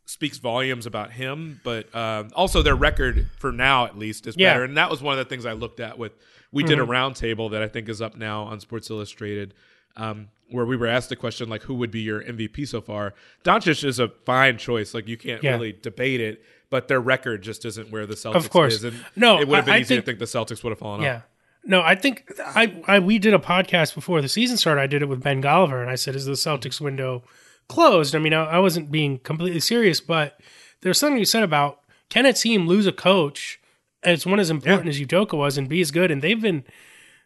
speaks 0.06 0.38
volumes 0.38 0.84
about 0.86 1.12
him, 1.12 1.60
but 1.64 1.94
um, 1.94 2.28
also 2.34 2.62
their 2.62 2.74
record 2.76 3.28
for 3.38 3.50
now 3.52 3.86
at 3.86 3.96
least 3.98 4.26
is 4.26 4.34
Yeah. 4.36 4.52
better. 4.52 4.64
And 4.64 4.76
that 4.76 4.90
was 4.90 5.00
one 5.02 5.18
of 5.18 5.18
the 5.18 5.28
things 5.28 5.46
I 5.46 5.52
looked 5.52 5.80
at 5.80 5.98
with 5.98 6.12
we 6.52 6.62
did 6.62 6.78
a 6.78 6.82
Mhm. 6.82 6.88
roundtable 6.88 7.50
that 7.52 7.62
I 7.62 7.68
think 7.68 7.88
is 7.88 8.00
up 8.02 8.16
now 8.16 8.42
on 8.44 8.60
Sports 8.60 8.88
Illustrated, 8.90 9.54
um, 9.96 10.28
where 10.50 10.64
we 10.66 10.76
were 10.76 10.86
asked 10.86 11.08
the 11.08 11.16
question 11.16 11.48
like, 11.48 11.62
who 11.62 11.74
would 11.74 11.90
be 11.90 12.00
your 12.00 12.22
MVP 12.22 12.64
so 12.66 12.80
far? 12.80 13.14
Doncic 13.44 13.82
is 13.82 13.98
a 13.98 14.08
fine 14.24 14.56
choice. 14.58 14.94
Like 14.94 15.08
you 15.08 15.16
can't 15.16 15.42
Yeah. 15.42 15.52
really 15.52 15.72
debate 15.72 16.20
it, 16.20 16.44
but 16.70 16.86
their 16.88 17.00
record 17.00 17.42
just 17.42 17.64
isn't 17.64 17.90
where 17.90 18.06
the 18.06 18.14
Celtics 18.14 18.36
of 18.36 18.50
course. 18.50 18.74
is. 18.74 18.84
And 18.84 19.04
No, 19.16 19.40
it 19.40 19.48
would 19.48 19.56
have 19.56 19.64
been 19.64 19.74
I- 19.74 19.78
I 19.78 19.80
easy 19.80 19.94
think- 19.96 20.04
to 20.04 20.06
think 20.06 20.18
the 20.20 20.24
Celtics 20.26 20.62
would 20.62 20.70
have 20.70 20.78
fallen 20.78 21.02
Yeah. 21.02 21.16
off. 21.16 21.22
No, 21.66 21.80
I 21.80 21.94
think 21.94 22.30
I, 22.44 22.82
I 22.86 22.98
we 22.98 23.18
did 23.18 23.34
a 23.34 23.38
podcast 23.38 23.94
before 23.94 24.20
the 24.20 24.28
season 24.28 24.56
started. 24.56 24.80
I 24.80 24.86
did 24.86 25.02
it 25.02 25.08
with 25.08 25.22
Ben 25.22 25.42
Golliver, 25.42 25.80
and 25.80 25.90
I 25.90 25.94
said, 25.94 26.14
"Is 26.14 26.26
the 26.26 26.32
Celtics 26.32 26.80
window 26.80 27.22
closed?" 27.68 28.14
I 28.14 28.18
mean, 28.18 28.34
I, 28.34 28.44
I 28.44 28.58
wasn't 28.58 28.90
being 28.90 29.18
completely 29.18 29.60
serious, 29.60 30.00
but 30.00 30.38
there's 30.82 30.98
something 30.98 31.18
you 31.18 31.24
said 31.24 31.42
about 31.42 31.80
can 32.10 32.26
a 32.26 32.32
team 32.32 32.66
lose 32.66 32.86
a 32.86 32.92
coach 32.92 33.60
as 34.02 34.26
one 34.26 34.38
as 34.38 34.50
important 34.50 34.88
as 34.88 35.00
Udoka 35.00 35.36
was 35.36 35.56
and 35.56 35.68
be 35.68 35.80
as 35.80 35.90
good, 35.90 36.10
and 36.10 36.20
they've 36.20 36.40
been 36.40 36.64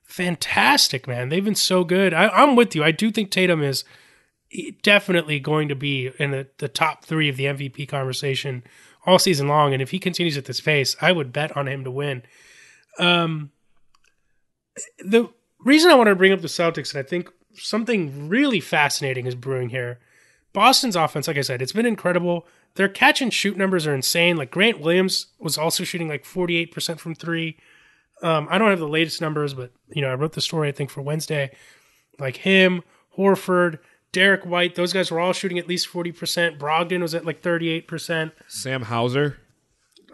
fantastic, 0.05 1.07
man. 1.07 1.29
They've 1.29 1.44
been 1.44 1.55
so 1.55 1.85
good. 1.85 2.14
I, 2.14 2.29
I'm 2.29 2.55
with 2.57 2.74
you. 2.74 2.85
I 2.85 2.92
do 2.92 3.11
think 3.11 3.31
Tatum 3.31 3.62
is 3.62 3.85
definitely 4.83 5.40
going 5.40 5.68
to 5.68 5.74
be 5.74 6.11
in 6.18 6.31
the, 6.31 6.46
the 6.59 6.68
top 6.68 7.05
three 7.05 7.29
of 7.29 7.37
the 7.37 7.44
MVP 7.44 7.88
conversation 7.88 8.62
all 9.05 9.18
season 9.18 9.48
long, 9.48 9.72
and 9.72 9.83
if 9.83 9.90
he 9.90 9.98
continues 9.98 10.37
at 10.37 10.44
this 10.44 10.61
pace, 10.61 10.96
I 11.01 11.12
would 11.12 11.33
bet 11.33 11.57
on 11.57 11.66
him 11.66 11.85
to 11.85 11.90
win. 11.90 12.22
Um, 12.98 13.51
the 14.98 15.30
reason 15.64 15.90
I 15.90 15.94
want 15.94 16.08
to 16.08 16.14
bring 16.14 16.32
up 16.32 16.40
the 16.40 16.48
Celtics, 16.48 16.94
and 16.94 17.04
I 17.04 17.08
think 17.08 17.30
something 17.54 18.28
really 18.28 18.60
fascinating 18.60 19.26
is 19.26 19.34
brewing 19.34 19.70
here. 19.70 19.98
Boston's 20.52 20.96
offense, 20.96 21.28
like 21.28 21.36
I 21.36 21.42
said, 21.42 21.62
it's 21.62 21.72
been 21.72 21.86
incredible. 21.86 22.46
Their 22.74 22.88
catch 22.88 23.20
and 23.20 23.32
shoot 23.32 23.56
numbers 23.56 23.86
are 23.86 23.94
insane. 23.94 24.36
Like 24.36 24.50
Grant 24.50 24.80
Williams 24.80 25.26
was 25.38 25.58
also 25.58 25.84
shooting 25.84 26.08
like 26.08 26.24
48% 26.24 26.98
from 26.98 27.14
three. 27.14 27.56
Um, 28.22 28.48
I 28.50 28.58
don't 28.58 28.70
have 28.70 28.78
the 28.78 28.88
latest 28.88 29.20
numbers, 29.20 29.54
but 29.54 29.72
you 29.90 30.02
know, 30.02 30.08
I 30.08 30.14
wrote 30.14 30.32
the 30.32 30.40
story 30.40 30.68
I 30.68 30.72
think 30.72 30.90
for 30.90 31.02
Wednesday. 31.02 31.50
Like 32.18 32.38
him, 32.38 32.82
Horford, 33.16 33.78
Derrick 34.12 34.44
White, 34.44 34.74
those 34.74 34.92
guys 34.92 35.10
were 35.10 35.20
all 35.20 35.32
shooting 35.32 35.58
at 35.58 35.68
least 35.68 35.88
40%. 35.88 36.58
Brogdon 36.58 37.02
was 37.02 37.14
at 37.14 37.24
like 37.24 37.42
38%. 37.42 38.32
Sam 38.48 38.82
Hauser. 38.82 39.38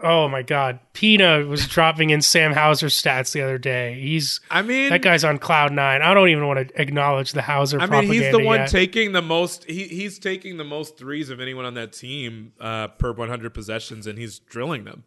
Oh 0.01 0.27
my 0.27 0.41
god, 0.41 0.79
Pina 0.93 1.45
was 1.45 1.67
dropping 1.67 2.09
in 2.09 2.21
Sam 2.21 2.53
Hauser 2.53 2.87
stats 2.87 3.31
the 3.31 3.41
other 3.41 3.57
day. 3.57 3.99
He's 3.99 4.39
I 4.49 4.61
mean 4.61 4.89
that 4.89 5.01
guy's 5.01 5.23
on 5.23 5.37
cloud 5.37 5.71
nine. 5.71 6.01
I 6.01 6.13
don't 6.13 6.29
even 6.29 6.47
want 6.47 6.67
to 6.67 6.81
acknowledge 6.81 7.31
the 7.31 7.41
Hauser. 7.41 7.79
I 7.79 7.87
mean, 7.87 8.11
he's 8.11 8.31
the 8.31 8.43
one 8.43 8.59
yet. 8.61 8.69
taking 8.69 9.11
the 9.11 9.21
most. 9.21 9.65
He, 9.65 9.85
he's 9.87 10.19
taking 10.19 10.57
the 10.57 10.63
most 10.63 10.97
threes 10.97 11.29
of 11.29 11.39
anyone 11.39 11.65
on 11.65 11.73
that 11.75 11.93
team 11.93 12.53
uh, 12.59 12.87
per 12.89 13.11
100 13.11 13.53
possessions, 13.53 14.07
and 14.07 14.17
he's 14.17 14.39
drilling 14.39 14.83
them. 14.85 15.03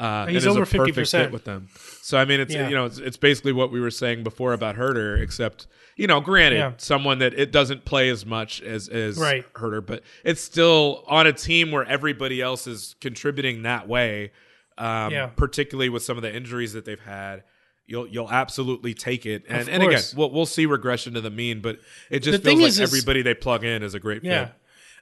Uh, 0.00 0.26
He's 0.26 0.46
over 0.46 0.64
50%. 0.64 1.10
fit 1.10 1.30
with 1.30 1.44
them. 1.44 1.68
So 2.02 2.16
I 2.16 2.24
mean, 2.24 2.40
it's 2.40 2.54
Yeah. 2.54 2.68
you 2.70 2.74
know, 2.74 2.86
it's, 2.86 2.96
it's 2.98 3.18
basically 3.18 3.52
what 3.52 3.70
we 3.70 3.80
were 3.80 3.90
saying 3.90 4.22
before 4.24 4.54
about 4.54 4.76
Huerter, 4.76 5.20
except 5.20 5.66
you 5.96 6.06
know, 6.06 6.20
granted, 6.22 6.56
Yeah. 6.56 6.72
someone 6.78 7.18
that 7.18 7.34
it 7.34 7.52
doesn't 7.52 7.84
play 7.84 8.08
as 8.08 8.24
much 8.24 8.62
as 8.62 8.88
as 8.88 9.18
Right. 9.18 9.44
Huerter, 9.52 9.84
but 9.84 10.02
it's 10.24 10.40
still 10.40 11.04
on 11.06 11.26
a 11.26 11.32
team 11.34 11.70
where 11.70 11.84
everybody 11.84 12.40
else 12.40 12.66
is 12.66 12.96
contributing 13.02 13.62
that 13.64 13.86
way. 13.88 14.32
Um, 14.78 15.12
Yeah. 15.12 15.26
particularly 15.26 15.90
with 15.90 16.02
some 16.02 16.16
of 16.16 16.22
the 16.22 16.34
injuries 16.34 16.72
that 16.72 16.86
they've 16.86 16.98
had. 16.98 17.42
You'll 17.86 18.06
you'll 18.06 18.30
absolutely 18.30 18.94
take 18.94 19.26
it, 19.26 19.42
and 19.48 19.68
and 19.68 19.82
again, 19.82 20.00
we'll 20.16 20.30
we'll 20.30 20.46
see 20.46 20.64
regression 20.64 21.12
to 21.14 21.20
the 21.20 21.28
mean, 21.28 21.60
but 21.60 21.78
it 22.08 22.20
just 22.20 22.42
The 22.42 22.50
feels 22.50 22.60
like 22.62 22.68
is- 22.68 22.80
everybody 22.80 23.20
they 23.20 23.34
plug 23.34 23.64
in 23.64 23.82
is 23.82 23.92
a 23.94 23.98
great 24.00 24.24
Yeah. 24.24 24.46
fit. 24.46 24.54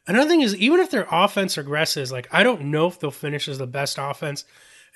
Another 0.09 0.29
thing 0.29 0.41
is, 0.41 0.57
even 0.57 0.81
if 0.81 0.91
their 0.91 1.07
offense 1.13 1.57
regresses, 1.57 2.11
like 2.11 2.27
I 2.33 2.43
don't 2.43 2.63
know 2.63 2.89
if 2.89 2.99
they'll 2.99 3.11
finish 3.13 3.47
as 3.47 3.59
the 3.59 3.67
best 3.69 3.99
offense 4.01 4.45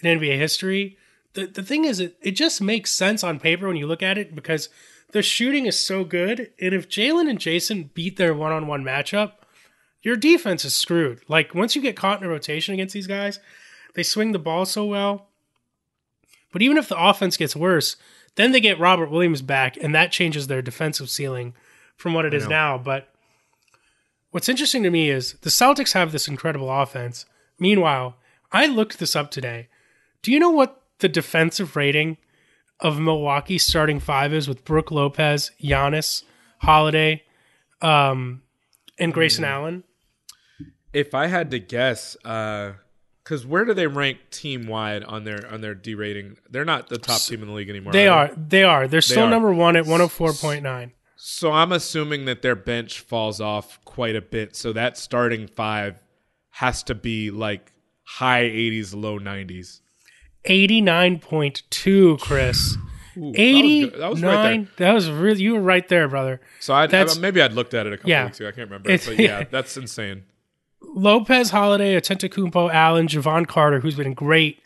in 0.02 0.18
NBA 0.18 0.36
history. 0.36 0.98
The 1.34 1.46
the 1.46 1.62
thing 1.62 1.84
is, 1.84 2.00
it, 2.00 2.16
it 2.20 2.32
just 2.32 2.60
makes 2.60 2.92
sense 2.92 3.24
on 3.24 3.40
paper 3.40 3.66
when 3.66 3.76
you 3.76 3.86
look 3.86 4.02
at 4.02 4.18
it 4.18 4.34
because 4.34 4.68
the 5.12 5.22
shooting 5.22 5.66
is 5.66 5.78
so 5.78 6.04
good, 6.04 6.50
and 6.60 6.74
if 6.74 6.88
Jalen 6.88 7.28
and 7.28 7.38
Jason 7.38 7.90
beat 7.94 8.16
their 8.16 8.34
one 8.34 8.52
on 8.52 8.66
one 8.66 8.82
matchup, 8.82 9.32
your 10.02 10.16
defense 10.16 10.64
is 10.64 10.74
screwed. 10.74 11.20
Like 11.28 11.54
once 11.54 11.76
you 11.76 11.82
get 11.82 11.96
caught 11.96 12.20
in 12.20 12.26
a 12.26 12.30
rotation 12.30 12.74
against 12.74 12.94
these 12.94 13.06
guys, 13.06 13.38
they 13.94 14.02
swing 14.02 14.32
the 14.32 14.38
ball 14.38 14.64
so 14.66 14.84
well. 14.84 15.28
But 16.52 16.62
even 16.62 16.76
if 16.76 16.88
the 16.88 17.02
offense 17.02 17.36
gets 17.36 17.56
worse, 17.56 17.96
then 18.34 18.52
they 18.52 18.60
get 18.60 18.78
Robert 18.78 19.10
Williams 19.10 19.42
back, 19.42 19.76
and 19.76 19.94
that 19.94 20.12
changes 20.12 20.46
their 20.46 20.62
defensive 20.62 21.10
ceiling 21.10 21.54
from 21.96 22.14
what 22.14 22.24
it 22.24 22.34
is 22.34 22.48
now. 22.48 22.78
But 22.78 23.08
what's 24.30 24.48
interesting 24.48 24.82
to 24.82 24.90
me 24.90 25.10
is 25.10 25.34
the 25.42 25.50
Celtics 25.50 25.92
have 25.92 26.12
this 26.12 26.28
incredible 26.28 26.70
offense. 26.70 27.26
Meanwhile, 27.58 28.16
I 28.50 28.66
looked 28.66 28.98
this 28.98 29.14
up 29.14 29.30
today. 29.30 29.68
Do 30.22 30.32
you 30.32 30.38
know 30.38 30.50
what 30.50 30.80
the 31.00 31.08
defensive 31.08 31.76
rating 31.76 32.16
of 32.80 32.98
Milwaukee 33.00 33.58
starting 33.58 34.00
five 34.00 34.32
is 34.32 34.48
with 34.48 34.64
Brook 34.64 34.90
Lopez, 34.90 35.50
Giannis, 35.62 36.22
Holiday, 36.58 37.24
um, 37.80 38.42
and 38.98 39.12
Grayson 39.12 39.44
Allen? 39.44 39.84
If 40.92 41.14
I 41.14 41.26
had 41.26 41.50
to 41.50 41.58
guess, 41.58 42.16
because 42.22 43.46
where 43.46 43.64
do 43.64 43.74
they 43.74 43.86
rank 43.86 44.18
team 44.30 44.66
wide 44.66 45.02
on 45.04 45.24
their 45.24 45.50
on 45.50 45.60
their 45.60 45.74
D 45.74 45.94
rating? 45.94 46.36
They're 46.50 46.64
not 46.64 46.88
the 46.88 46.98
top 46.98 47.20
team 47.22 47.42
in 47.42 47.48
the 47.48 47.54
league 47.54 47.70
anymore. 47.70 47.92
They 47.92 48.08
are 48.08 48.28
are. 48.28 48.34
They 48.36 48.62
are. 48.62 48.86
They're 48.86 49.00
still 49.00 49.24
are. 49.24 49.30
number 49.30 49.52
one 49.52 49.74
at 49.76 49.84
104.9. 49.84 50.92
So 51.16 51.52
I'm 51.52 51.72
assuming 51.72 52.24
that 52.26 52.42
their 52.42 52.56
bench 52.56 53.00
falls 53.00 53.40
off 53.40 53.78
quite 53.84 54.16
a 54.16 54.20
bit. 54.20 54.54
So 54.54 54.72
that 54.72 54.98
starting 54.98 55.46
five 55.46 56.02
has 56.50 56.82
to 56.84 56.94
be 56.94 57.30
like 57.30 57.72
high 58.02 58.42
80s, 58.42 58.94
low 58.94 59.18
90s. 59.18 59.81
89.2, 60.44 62.20
Chris. 62.20 62.76
Ooh, 63.16 63.32
that 63.32 63.38
was. 63.38 63.38
89. 63.38 63.98
That 64.00 64.10
was 64.10 64.22
right 64.22 64.76
there. 64.76 64.88
That 64.88 64.94
was 64.94 65.10
really, 65.10 65.42
you 65.42 65.54
were 65.54 65.60
right 65.60 65.86
there, 65.88 66.08
brother. 66.08 66.40
So 66.60 66.74
I, 66.74 66.86
That's- 66.86 67.16
I 67.16 67.20
maybe 67.20 67.42
I'd 67.42 67.52
looked 67.52 67.74
at 67.74 67.86
it 67.86 67.92
a 67.92 67.96
couple 67.96 68.10
Yeah. 68.10 68.24
weeks 68.26 68.40
ago. 68.40 68.48
I 68.48 68.52
can't 68.52 68.70
remember, 68.70 68.88
but 68.98 69.18
yeah, 69.18 69.44
that's 69.50 69.76
insane. 69.76 70.24
Lopez, 70.94 71.50
Holiday, 71.50 71.94
Antetokounmpo, 71.98 72.72
Allen, 72.72 73.06
Jevon 73.06 73.46
Carter, 73.46 73.80
who's 73.80 73.96
been 73.96 74.14
great. 74.14 74.58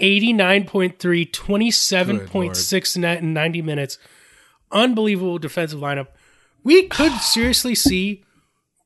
89.3, 0.00 0.96
27.6 1.30 2.96
net 2.96 3.18
in 3.18 3.32
90 3.32 3.62
minutes. 3.62 3.98
Unbelievable 4.70 5.38
defensive 5.38 5.80
lineup. 5.80 6.08
We 6.62 6.86
could 6.88 7.12
seriously 7.20 7.74
see 7.74 8.24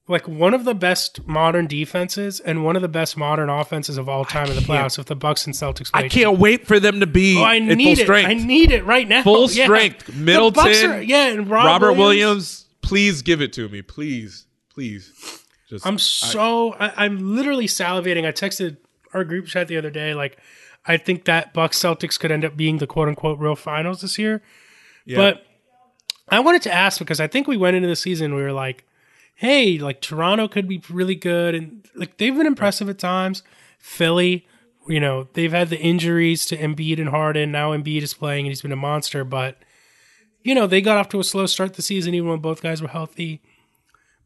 like 0.08 0.26
one 0.26 0.52
of 0.52 0.64
the 0.64 0.74
best 0.74 1.26
modern 1.26 1.66
defenses 1.66 2.40
and 2.40 2.64
one 2.64 2.74
of 2.76 2.82
the 2.82 2.88
best 2.88 3.16
modern 3.16 3.48
offenses 3.48 3.96
of 3.96 4.08
all 4.08 4.24
time 4.24 4.48
in 4.48 4.56
the 4.56 4.60
playoffs 4.62 4.98
if 4.98 5.06
the 5.06 5.14
Bucks 5.14 5.46
and 5.46 5.54
Celtics 5.54 5.90
I 5.94 6.08
can't 6.08 6.38
wait 6.38 6.66
for 6.66 6.80
them 6.80 7.00
to 7.00 7.06
be 7.06 7.38
Oh, 7.38 7.44
I 7.44 7.58
need 7.60 7.76
full 7.84 7.92
it. 8.02 8.04
strength. 8.04 8.28
I 8.28 8.34
need 8.34 8.72
it 8.72 8.84
right 8.84 9.08
now. 9.08 9.22
full 9.22 9.50
Yeah. 9.50 9.64
strength. 9.64 10.12
Middleton, 10.14 10.90
are- 10.90 11.00
yeah, 11.02 11.28
and 11.28 11.48
Rob 11.48 11.66
Robert 11.66 11.92
Williams. 11.92 11.98
Williams. 11.98 12.58
Please 12.82 13.22
give 13.22 13.40
it 13.40 13.52
to 13.54 13.68
me, 13.68 13.80
please, 13.80 14.46
please. 14.74 15.12
Just, 15.70 15.86
I'm 15.86 15.94
I- 15.94 15.98
so 15.98 16.72
I, 16.74 17.04
I'm 17.04 17.34
literally 17.36 17.66
salivating. 17.66 18.26
I 18.26 18.32
texted 18.32 18.78
our 19.14 19.22
group 19.24 19.46
chat 19.46 19.68
the 19.68 19.76
other 19.76 19.90
day. 19.90 20.14
Like, 20.14 20.36
I 20.84 20.96
think 20.96 21.26
that 21.26 21.54
Bucks 21.54 21.78
Celtics 21.78 22.18
could 22.18 22.32
end 22.32 22.44
up 22.44 22.56
being 22.56 22.78
the 22.78 22.86
quote 22.88 23.06
unquote 23.08 23.38
real 23.38 23.54
finals 23.54 24.00
this 24.00 24.18
year. 24.18 24.42
Yeah. 25.06 25.16
But 25.16 25.46
I 26.28 26.40
wanted 26.40 26.62
to 26.62 26.72
ask 26.72 26.98
because 26.98 27.20
I 27.20 27.28
think 27.28 27.46
we 27.46 27.56
went 27.56 27.76
into 27.76 27.88
the 27.88 27.96
season 27.96 28.34
we 28.34 28.42
were 28.42 28.52
like, 28.52 28.84
hey, 29.42 29.76
like 29.76 30.00
Toronto 30.00 30.46
could 30.46 30.68
be 30.68 30.80
really 30.88 31.16
good, 31.16 31.56
and 31.56 31.84
like 31.96 32.16
they've 32.16 32.36
been 32.36 32.46
impressive 32.46 32.88
at 32.88 33.00
times. 33.00 33.42
Philly, 33.80 34.46
you 34.86 35.00
know, 35.00 35.26
they've 35.32 35.50
had 35.50 35.68
the 35.68 35.80
injuries 35.80 36.46
to 36.46 36.56
Embiid 36.56 37.00
and 37.00 37.08
Harden. 37.08 37.50
Now 37.50 37.72
Embiid 37.72 38.02
is 38.02 38.14
playing 38.14 38.46
and 38.46 38.52
he's 38.52 38.62
been 38.62 38.70
a 38.70 38.76
monster, 38.76 39.24
but 39.24 39.58
you 40.44 40.54
know 40.54 40.68
they 40.68 40.80
got 40.80 40.96
off 40.96 41.08
to 41.08 41.18
a 41.18 41.24
slow 41.24 41.46
start 41.46 41.74
the 41.74 41.82
season 41.82 42.14
even 42.14 42.30
when 42.30 42.38
both 42.38 42.62
guys 42.62 42.80
were 42.80 42.86
healthy. 42.86 43.42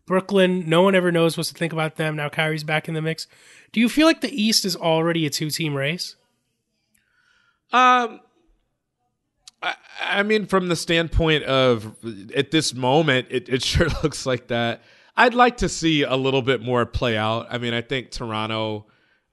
Brooklyn, 0.07 0.69
no 0.69 0.83
one 0.83 0.95
ever 0.95 1.11
knows 1.11 1.39
what 1.39 1.47
to 1.47 1.55
think 1.55 1.73
about 1.73 1.97
them. 1.97 2.15
Now 2.15 2.29
Kyrie's 2.29 2.63
back 2.63 2.87
in 2.87 2.93
the 2.93 3.01
mix. 3.01 3.27
Do 3.73 3.81
you 3.81 3.89
feel 3.89 4.07
like 4.07 4.21
the 4.21 4.43
East 4.43 4.67
is 4.67 4.77
already 4.77 5.25
a 5.25 5.31
two 5.31 5.49
team 5.49 5.75
race? 5.75 6.17
Um, 7.73 8.21
I, 9.63 9.75
I 9.99 10.23
mean, 10.23 10.45
from 10.45 10.69
the 10.69 10.77
standpoint 10.77 11.45
of 11.45 11.97
at 12.35 12.51
this 12.51 12.75
moment, 12.75 13.29
it, 13.31 13.49
it 13.49 13.63
sure 13.63 13.89
looks 14.03 14.27
like 14.27 14.49
that. 14.49 14.83
I'd 15.17 15.35
like 15.35 15.59
to 15.59 15.69
see 15.69 16.03
a 16.03 16.15
little 16.17 16.43
bit 16.43 16.61
more 16.61 16.85
play 16.87 17.17
out. 17.17 17.47
I 17.51 17.59
mean, 17.59 17.73
I 17.75 17.81
think 17.81 18.11
Toronto 18.11 18.87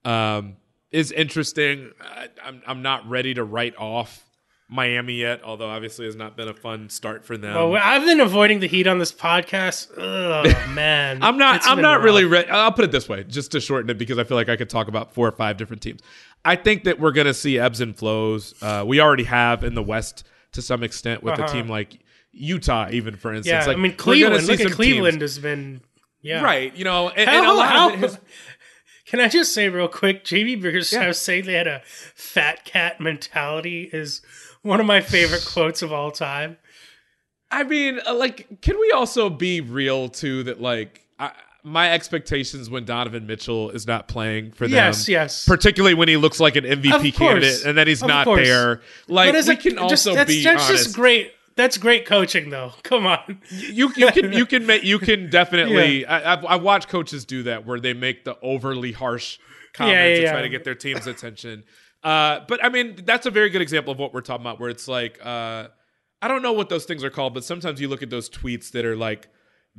um, 0.06 0.56
is 0.92 1.12
interesting. 1.12 1.92
I, 2.02 2.30
I'm 2.44 2.62
I'm 2.66 2.82
not 2.82 3.08
ready 3.10 3.34
to 3.34 3.44
write 3.44 3.76
off 3.78 4.24
Miami 4.70 5.16
yet, 5.16 5.42
although 5.44 5.70
obviously 5.70 6.06
has 6.06 6.16
not 6.16 6.36
been 6.38 6.48
a 6.48 6.54
fun 6.54 6.90
start 6.90 7.26
for 7.26 7.38
them. 7.38 7.54
well, 7.54 7.76
I've 7.84 8.06
been 8.06 8.22
avoiding 8.22 8.60
the 8.60 8.68
heat 8.68 8.88
on 8.88 8.98
this 8.98 9.12
podcast. 9.12 9.90
Ugh, 9.98 10.70
man. 10.74 11.22
I'm 11.22 11.38
not. 11.38 11.58
It's 11.58 11.68
I'm 11.68 11.82
not 11.82 11.98
rough. 11.98 12.06
really 12.06 12.26
ready. 12.26 12.50
I'll 12.50 12.72
put 12.72 12.86
it 12.86 12.92
this 12.92 13.08
way, 13.10 13.24
just 13.24 13.52
to 13.52 13.60
shorten 13.60 13.90
it, 13.90 13.98
because 13.98 14.18
I 14.18 14.24
feel 14.24 14.38
like 14.38 14.50
I 14.50 14.56
could 14.56 14.70
talk 14.70 14.88
about 14.88 15.14
four 15.14 15.28
or 15.28 15.32
five 15.32 15.58
different 15.58 15.82
teams. 15.82 16.00
I 16.46 16.56
think 16.56 16.86
that 16.86 17.00
we're 17.00 17.12
going 17.12 17.28
to 17.28 17.34
see 17.34 17.60
ebbs 17.60 17.82
and 17.82 17.96
flows. 17.96 18.54
Uh, 18.62 18.84
we 18.86 19.00
already 19.00 19.24
have 19.26 19.64
in 19.64 19.76
the 19.76 19.84
West 19.84 20.26
to 20.54 20.62
some 20.62 20.84
extent 20.84 21.24
with 21.24 21.40
a 21.40 21.44
Uh-huh. 21.44 21.54
team 21.54 21.68
like 21.68 22.00
Utah, 22.34 22.90
even 22.92 23.16
for 23.16 23.34
instance. 23.34 23.48
Yeah, 23.48 23.66
like, 23.68 23.78
I 23.78 23.80
mean 23.80 23.96
Cleveland. 23.96 24.48
Look 24.48 24.60
at 24.60 24.72
Cleveland 24.72 25.20
teams- 25.20 25.36
has 25.36 25.40
been 25.40 25.82
yeah 26.22 26.42
right. 26.42 26.76
You 26.76 26.84
know, 26.84 27.10
and, 27.10 27.30
How- 27.30 27.62
and 27.62 27.70
how- 27.70 27.88
of 27.90 27.94
it 27.96 28.00
has, 28.00 28.20
Can 29.06 29.20
I 29.20 29.28
just 29.28 29.54
say 29.54 29.70
real 29.70 29.88
quick, 29.88 30.24
JB 30.24 30.62
Bickerstaff 30.62 31.14
saying 31.16 31.46
they 31.46 31.54
had 31.54 31.68
a 31.68 31.82
fat 32.16 32.66
cat 32.66 33.00
mentality 33.00 33.88
is 33.94 34.22
one 34.64 34.80
of 34.80 34.86
my 34.88 35.02
favorite 35.02 35.46
quotes 35.54 35.82
of 35.84 35.94
all 35.94 36.10
time. 36.10 36.58
I 37.52 37.62
mean, 37.64 38.00
uh, 38.08 38.16
like, 38.16 38.62
can 38.62 38.80
we 38.80 38.92
also 38.92 39.30
be 39.30 39.62
real 39.62 40.10
too? 40.10 40.42
That 40.44 40.60
like, 40.60 41.06
I, 41.20 41.32
my 41.64 41.92
expectations 41.94 42.72
when 42.72 42.86
Donovan 42.86 43.28
Mitchell 43.28 43.70
is 43.70 43.86
not 43.86 44.08
playing 44.08 44.52
for 44.54 44.66
them, 44.68 44.74
Yes, 44.74 45.08
yes. 45.08 45.46
particularly 45.46 45.94
when 45.94 46.08
he 46.08 46.18
looks 46.18 46.40
like 46.40 46.56
an 46.56 46.64
MVP 46.64 47.14
candidate, 47.14 47.66
and 47.66 47.78
then 47.78 47.86
he's 47.88 48.02
Of 48.02 48.08
not 48.08 48.26
course. 48.26 48.48
there. 48.48 48.82
Like, 49.08 49.28
But 49.28 49.36
as 49.36 49.48
we 49.48 49.54
a- 49.54 49.58
can 49.58 49.74
just- 49.90 50.08
also 50.08 50.16
that's, 50.16 50.28
be 50.30 50.44
that's 50.44 50.64
honest. 50.68 50.84
just 50.86 50.96
great. 50.96 51.34
That's 51.56 51.78
great 51.78 52.06
coaching, 52.06 52.50
though. 52.50 52.74
Come 52.84 53.06
on, 53.06 53.42
you 53.50 53.92
you 53.96 54.12
can 54.12 54.34
you 54.34 54.46
can 54.46 54.66
make 54.66 54.84
you 54.84 55.00
can 55.00 55.30
definitely. 55.30 56.06
I, 56.06 56.34
I've, 56.34 56.46
I've 56.46 56.62
watched 56.64 56.90
coaches 56.90 57.26
do 57.26 57.44
that 57.44 57.66
where 57.66 57.80
they 57.80 57.94
make 57.94 58.24
the 58.26 58.38
overly 58.42 58.92
harsh 58.92 59.38
comments 59.74 59.94
Yeah, 59.96 60.08
yeah, 60.08 60.16
to 60.16 60.22
yeah. 60.24 60.32
try 60.32 60.42
to 60.42 60.50
get 60.50 60.64
their 60.64 60.76
team's 60.76 61.08
attention. 61.08 61.64
Uh, 62.04 62.42
but 62.48 62.64
I 62.64 62.70
mean, 62.70 63.02
that's 63.06 63.26
a 63.26 63.32
very 63.32 63.50
good 63.50 63.62
example 63.62 63.94
of 63.94 64.00
what 64.00 64.14
we're 64.14 64.22
talking 64.22 64.42
about, 64.44 64.60
where 64.60 64.70
it's 64.70 64.88
like, 64.88 65.20
uh, 65.24 65.68
I 66.22 66.28
don't 66.28 66.42
know 66.42 66.54
what 66.54 66.70
those 66.70 66.86
things 66.86 67.04
are 67.04 67.10
called, 67.10 67.34
but 67.34 67.44
sometimes 67.44 67.80
you 67.80 67.88
look 67.88 68.04
at 68.04 68.10
those 68.10 68.30
tweets 68.30 68.72
that 68.72 68.86
are 68.86 68.96
like 68.96 69.30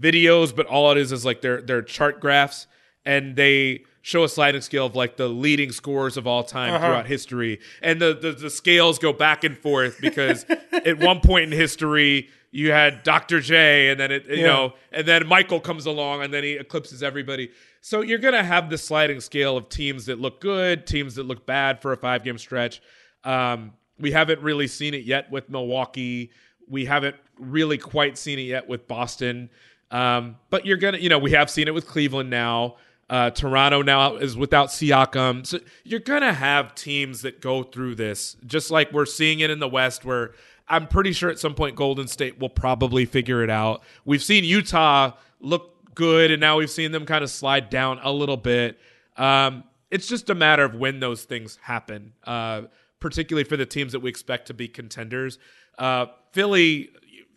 videos, 0.00 0.54
but 0.54 0.66
all 0.66 0.90
it 0.92 0.98
is 0.98 1.12
is 1.12 1.24
like 1.24 1.40
their 1.40 1.60
their 1.60 1.82
chart 1.82 2.20
graphs, 2.20 2.66
and 3.04 3.36
they 3.36 3.84
show 4.06 4.22
a 4.22 4.28
sliding 4.28 4.60
scale 4.60 4.84
of 4.84 4.94
like 4.94 5.16
the 5.16 5.26
leading 5.28 5.72
scores 5.72 6.18
of 6.18 6.26
all 6.26 6.44
time 6.44 6.74
Uh-huh. 6.74 6.84
throughout 6.86 7.06
history, 7.06 7.58
and 7.82 8.00
the, 8.00 8.12
the 8.14 8.32
the 8.32 8.50
scales 8.50 8.98
go 8.98 9.12
back 9.14 9.44
and 9.44 9.56
forth 9.56 9.98
because 10.00 10.44
at 10.72 10.98
one 10.98 11.20
point 11.20 11.50
in 11.50 11.58
history 11.58 12.28
you 12.50 12.70
had 12.70 13.02
Dr. 13.02 13.40
J, 13.40 13.88
and 13.88 13.98
then 13.98 14.12
it 14.12 14.26
you 14.26 14.36
Yeah. 14.36 14.46
know, 14.46 14.74
and 14.92 15.08
then 15.08 15.26
Michael 15.26 15.58
comes 15.58 15.86
along, 15.86 16.22
and 16.22 16.32
then 16.34 16.44
he 16.44 16.52
eclipses 16.52 17.02
everybody. 17.02 17.50
So 17.80 18.02
you're 18.02 18.18
gonna 18.18 18.44
have 18.44 18.68
the 18.68 18.76
sliding 18.78 19.20
scale 19.20 19.56
of 19.56 19.68
teams 19.70 20.04
that 20.06 20.20
look 20.20 20.40
good, 20.40 20.86
teams 20.86 21.14
that 21.14 21.24
look 21.24 21.46
bad 21.46 21.80
for 21.80 21.92
a 21.92 21.96
five 21.96 22.22
game 22.24 22.36
stretch. 22.38 22.82
Um, 23.24 23.72
we 23.98 24.10
haven't 24.12 24.40
really 24.42 24.66
seen 24.66 24.92
it 24.92 25.04
yet 25.04 25.30
with 25.30 25.48
Milwaukee. 25.48 26.30
We 26.68 26.84
haven't 26.84 27.16
really 27.38 27.78
quite 27.78 28.18
seen 28.18 28.38
it 28.38 28.42
yet 28.42 28.68
with 28.68 28.86
Boston. 28.86 29.48
Um, 29.90 30.36
but 30.50 30.66
you're 30.66 30.76
gonna, 30.76 30.98
you 30.98 31.08
know, 31.08 31.18
we 31.18 31.30
have 31.32 31.48
seen 31.50 31.68
it 31.68 31.74
with 31.74 31.86
Cleveland 31.86 32.28
now. 32.28 32.76
Uh, 33.10 33.30
Toronto 33.30 33.82
now 33.82 34.16
is 34.16 34.36
without 34.36 34.68
Siakam. 34.68 35.46
So 35.46 35.58
you're 35.84 36.00
going 36.00 36.22
to 36.22 36.32
have 36.32 36.74
teams 36.74 37.22
that 37.22 37.40
go 37.40 37.62
through 37.62 37.96
this, 37.96 38.36
just 38.46 38.70
like 38.70 38.92
we're 38.92 39.06
seeing 39.06 39.40
it 39.40 39.50
in 39.50 39.58
the 39.58 39.68
West, 39.68 40.04
where 40.04 40.32
I'm 40.68 40.86
pretty 40.86 41.12
sure 41.12 41.28
at 41.30 41.38
some 41.38 41.54
point 41.54 41.76
Golden 41.76 42.08
State 42.08 42.38
will 42.38 42.48
probably 42.48 43.04
figure 43.04 43.42
it 43.42 43.50
out. 43.50 43.82
We've 44.04 44.22
seen 44.22 44.44
Utah 44.44 45.12
look 45.40 45.94
good, 45.94 46.30
and 46.30 46.40
now 46.40 46.56
we've 46.56 46.70
seen 46.70 46.92
them 46.92 47.04
kind 47.04 47.22
of 47.22 47.30
slide 47.30 47.68
down 47.70 48.00
a 48.02 48.10
little 48.10 48.38
bit. 48.38 48.78
Um, 49.16 49.64
it's 49.90 50.08
just 50.08 50.30
a 50.30 50.34
matter 50.34 50.64
of 50.64 50.74
when 50.74 51.00
those 51.00 51.24
things 51.24 51.58
happen, 51.62 52.14
uh, 52.24 52.62
particularly 53.00 53.44
for 53.44 53.56
the 53.56 53.66
teams 53.66 53.92
that 53.92 54.00
we 54.00 54.08
expect 54.08 54.46
to 54.46 54.54
be 54.54 54.66
contenders. 54.66 55.38
Uh, 55.78 56.06
Philly, 56.32 56.90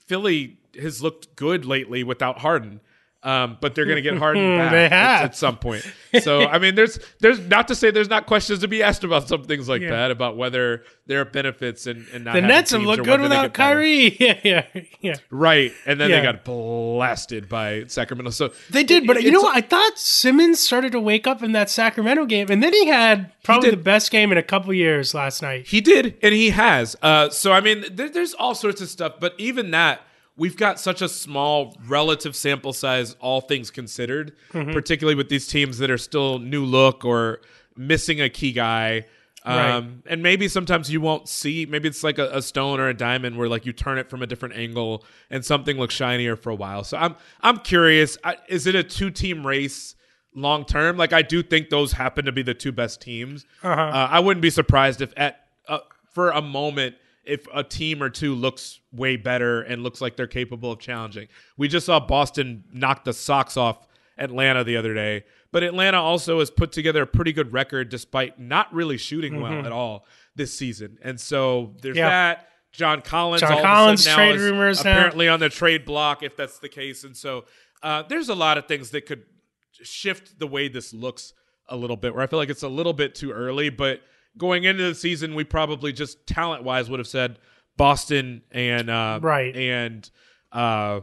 Philly 0.06 0.58
has 0.80 1.04
looked 1.04 1.36
good 1.36 1.66
lately 1.66 2.04
without 2.04 2.40
Harden. 2.40 2.80
Um, 3.24 3.58
but 3.60 3.74
they're 3.74 3.86
going 3.86 3.96
to 3.98 4.02
get 4.04 4.16
Harden 4.20 4.58
back 4.58 4.92
at, 4.92 5.24
at 5.24 5.36
some 5.36 5.58
point. 5.58 5.84
So 6.22 6.46
I 6.46 6.60
mean, 6.60 6.76
there's 6.76 7.00
there's 7.20 7.40
not 7.40 7.68
to 7.70 7.76
say 7.76 7.90
there's 7.92 8.10
not 8.10 8.26
questions 8.28 8.60
to 8.60 8.68
be 8.68 8.84
asked 8.84 9.04
about 9.04 9.28
some 9.28 9.44
things 9.44 9.68
like 9.68 9.82
Yeah. 9.82 9.90
that 9.90 10.12
about 10.12 10.38
whether 10.38 10.84
there 11.08 11.20
are 11.22 11.26
benefits 11.26 11.88
and, 11.88 12.06
and 12.14 12.26
not 12.26 12.34
The 12.36 12.42
Nets 12.42 12.72
have 12.72 12.82
looked 12.84 13.04
good 13.04 13.20
without. 13.20 13.54
Kyrie. 13.54 14.16
Yeah, 14.20 14.40
yeah, 14.44 14.66
yeah. 15.02 15.16
Right, 15.32 15.72
and 15.86 16.00
then 16.00 16.10
Yeah. 16.10 16.18
they 16.18 16.24
got 16.24 16.46
blasted 16.46 17.50
by 17.50 17.86
Sacramento. 17.88 18.32
So 18.32 18.52
They 18.70 18.84
did, 18.84 19.08
but 19.08 19.18
it- 19.18 19.24
you 19.24 19.32
know 19.32 19.42
what? 19.42 19.56
I 19.56 19.62
thought 19.62 19.98
Simmons 19.98 20.60
started 20.60 20.92
to 20.94 21.00
wake 21.00 21.28
up 21.28 21.42
in 21.44 21.52
that 21.54 21.70
Sacramento 21.70 22.26
game, 22.26 22.48
and 22.50 22.62
then 22.62 22.74
he 22.74 22.88
had 22.88 23.32
probably 23.44 23.70
did. 23.72 23.80
the 23.80 23.84
best 23.84 24.12
game 24.12 24.32
in 24.32 24.38
a 24.38 24.44
couple 24.44 24.74
years 24.74 25.14
last 25.14 25.42
night. 25.42 25.68
He 25.68 25.82
did, 25.82 26.18
and 26.22 26.34
he 26.34 26.52
has. 26.52 26.96
Uh, 27.02 27.30
so 27.30 27.52
I 27.52 27.62
mean, 27.62 27.84
there, 27.92 28.10
there's 28.10 28.34
all 28.34 28.54
sorts 28.56 28.80
of 28.82 28.90
stuff, 28.90 29.14
but 29.20 29.34
even 29.38 29.72
that, 29.72 30.02
we've 30.38 30.56
got 30.58 30.80
such 30.80 31.02
a 31.02 31.10
small 31.10 31.76
relative 31.88 32.36
sample 32.36 32.72
size, 32.74 33.16
all 33.20 33.42
things 33.42 33.72
considered, 33.72 34.34
Mhm. 34.54 34.72
particularly 34.74 35.16
with 35.16 35.30
these 35.30 35.48
teams 35.48 35.78
that 35.80 35.90
are 35.92 35.98
still 35.98 36.40
new 36.40 36.64
look 36.64 37.04
or 37.04 37.42
missing 37.76 38.22
a 38.22 38.30
key 38.30 38.52
guy. 38.52 39.06
Um, 39.44 39.56
Right. 39.56 39.84
And 40.08 40.24
maybe 40.24 40.48
sometimes 40.48 40.92
you 40.92 41.00
won't 41.02 41.30
see. 41.30 41.66
Maybe 41.66 41.88
it's 41.88 42.04
like 42.04 42.20
a, 42.20 42.30
a 42.34 42.42
stone 42.42 42.80
or 42.80 42.88
a 42.90 42.94
diamond 42.94 43.38
where 43.38 43.48
like 43.48 43.66
you 43.66 43.72
turn 43.74 43.98
it 43.98 44.10
from 44.10 44.22
a 44.22 44.28
different 44.28 44.56
angle 44.56 45.06
and 45.30 45.44
something 45.46 45.78
looks 45.78 45.96
shinier 45.96 46.36
for 46.36 46.50
a 46.50 46.56
while. 46.56 46.84
So 46.84 46.98
I'm 46.98 47.16
I'm 47.42 47.58
curious. 47.58 48.18
I, 48.24 48.38
is 48.50 48.68
it 48.68 48.76
a 48.76 48.84
two 48.84 49.10
team 49.10 49.46
race? 49.48 49.96
long 50.36 50.66
term. 50.66 50.98
Like 50.98 51.14
I 51.14 51.24
do 51.24 51.42
think 51.42 51.72
those 51.72 51.94
happen 51.94 52.26
to 52.26 52.32
be 52.32 52.44
the 52.44 52.54
two 52.54 52.72
best 52.72 53.02
teams. 53.02 53.44
Uh-huh. 53.64 53.82
Uh, 53.82 54.08
I 54.12 54.20
wouldn't 54.20 54.42
be 54.44 54.52
surprised 54.52 55.02
if 55.02 55.12
at 55.18 55.48
uh, 55.68 55.80
for 56.14 56.30
a 56.30 56.44
moment 56.44 56.94
if 57.28 57.46
a 57.54 57.64
team 57.64 58.02
or 58.02 58.10
two 58.10 58.34
looks 58.34 58.80
way 58.92 59.18
better 59.18 59.62
and 59.62 59.84
looks 59.84 60.02
like 60.02 60.16
they're 60.16 60.28
capable 60.28 60.72
of 60.72 60.80
challenging. 60.80 61.28
We 61.58 61.68
just 61.68 61.86
saw 61.86 62.00
Boston 62.00 62.64
knock 62.74 63.04
the 63.04 63.14
socks 63.14 63.58
off 63.58 63.86
Atlanta 64.18 64.64
the 64.64 64.78
other 64.78 64.94
day, 64.94 65.24
but 65.52 65.62
Atlanta 65.64 66.02
also 66.02 66.40
has 66.40 66.50
put 66.50 66.72
together 66.72 67.04
a 67.04 67.08
pretty 67.08 67.34
good 67.34 67.54
record 67.54 67.90
despite 67.90 68.40
not 68.40 68.74
really 68.74 68.98
shooting 68.98 69.42
well 69.42 69.52
Mhm. 69.52 69.66
at 69.66 69.72
all 69.72 70.06
this 70.36 70.54
season. 70.54 70.98
And 71.04 71.20
so 71.20 71.76
there's 71.82 71.98
Yeah. 71.98 72.10
that. 72.10 72.50
John 72.72 73.02
Collins, 73.02 73.42
John 73.42 73.52
all 73.54 73.58
of 73.60 73.64
a 73.64 73.68
Collins, 73.68 74.06
now 74.06 74.16
trade 74.16 74.40
rumors 74.40 74.84
now. 74.84 74.92
apparently 74.92 75.28
on 75.28 75.40
the 75.40 75.50
trade 75.50 75.84
block 75.86 76.22
if 76.24 76.36
that's 76.36 76.60
the 76.60 76.70
case. 76.70 77.04
And 77.04 77.16
so 77.18 77.46
uh, 77.84 78.04
there's 78.04 78.30
a 78.30 78.36
lot 78.36 78.58
of 78.58 78.68
things 78.68 78.90
that 78.92 79.06
could 79.06 79.24
shift 79.72 80.40
the 80.40 80.48
way 80.48 80.68
this 80.68 80.94
looks 80.94 81.34
a 81.70 81.76
little 81.76 81.96
bit. 81.96 82.14
Where 82.14 82.24
I 82.24 82.28
feel 82.28 82.40
like 82.40 82.50
it's 82.50 82.64
a 82.64 82.68
little 82.70 82.94
bit 82.94 83.16
too 83.16 83.32
early, 83.32 83.70
but 83.70 84.02
going 84.38 84.64
into 84.66 84.84
the 84.84 84.96
season, 84.96 85.36
we 85.36 85.44
probably 85.44 85.92
just 85.94 86.26
talent 86.28 86.64
wise 86.64 86.90
would 86.90 87.00
have 87.00 87.08
said 87.08 87.40
Boston 87.78 88.42
and 88.52 88.90
uh, 88.90 89.20
Right. 89.22 89.56
and 89.56 90.10
uh, 90.52 91.02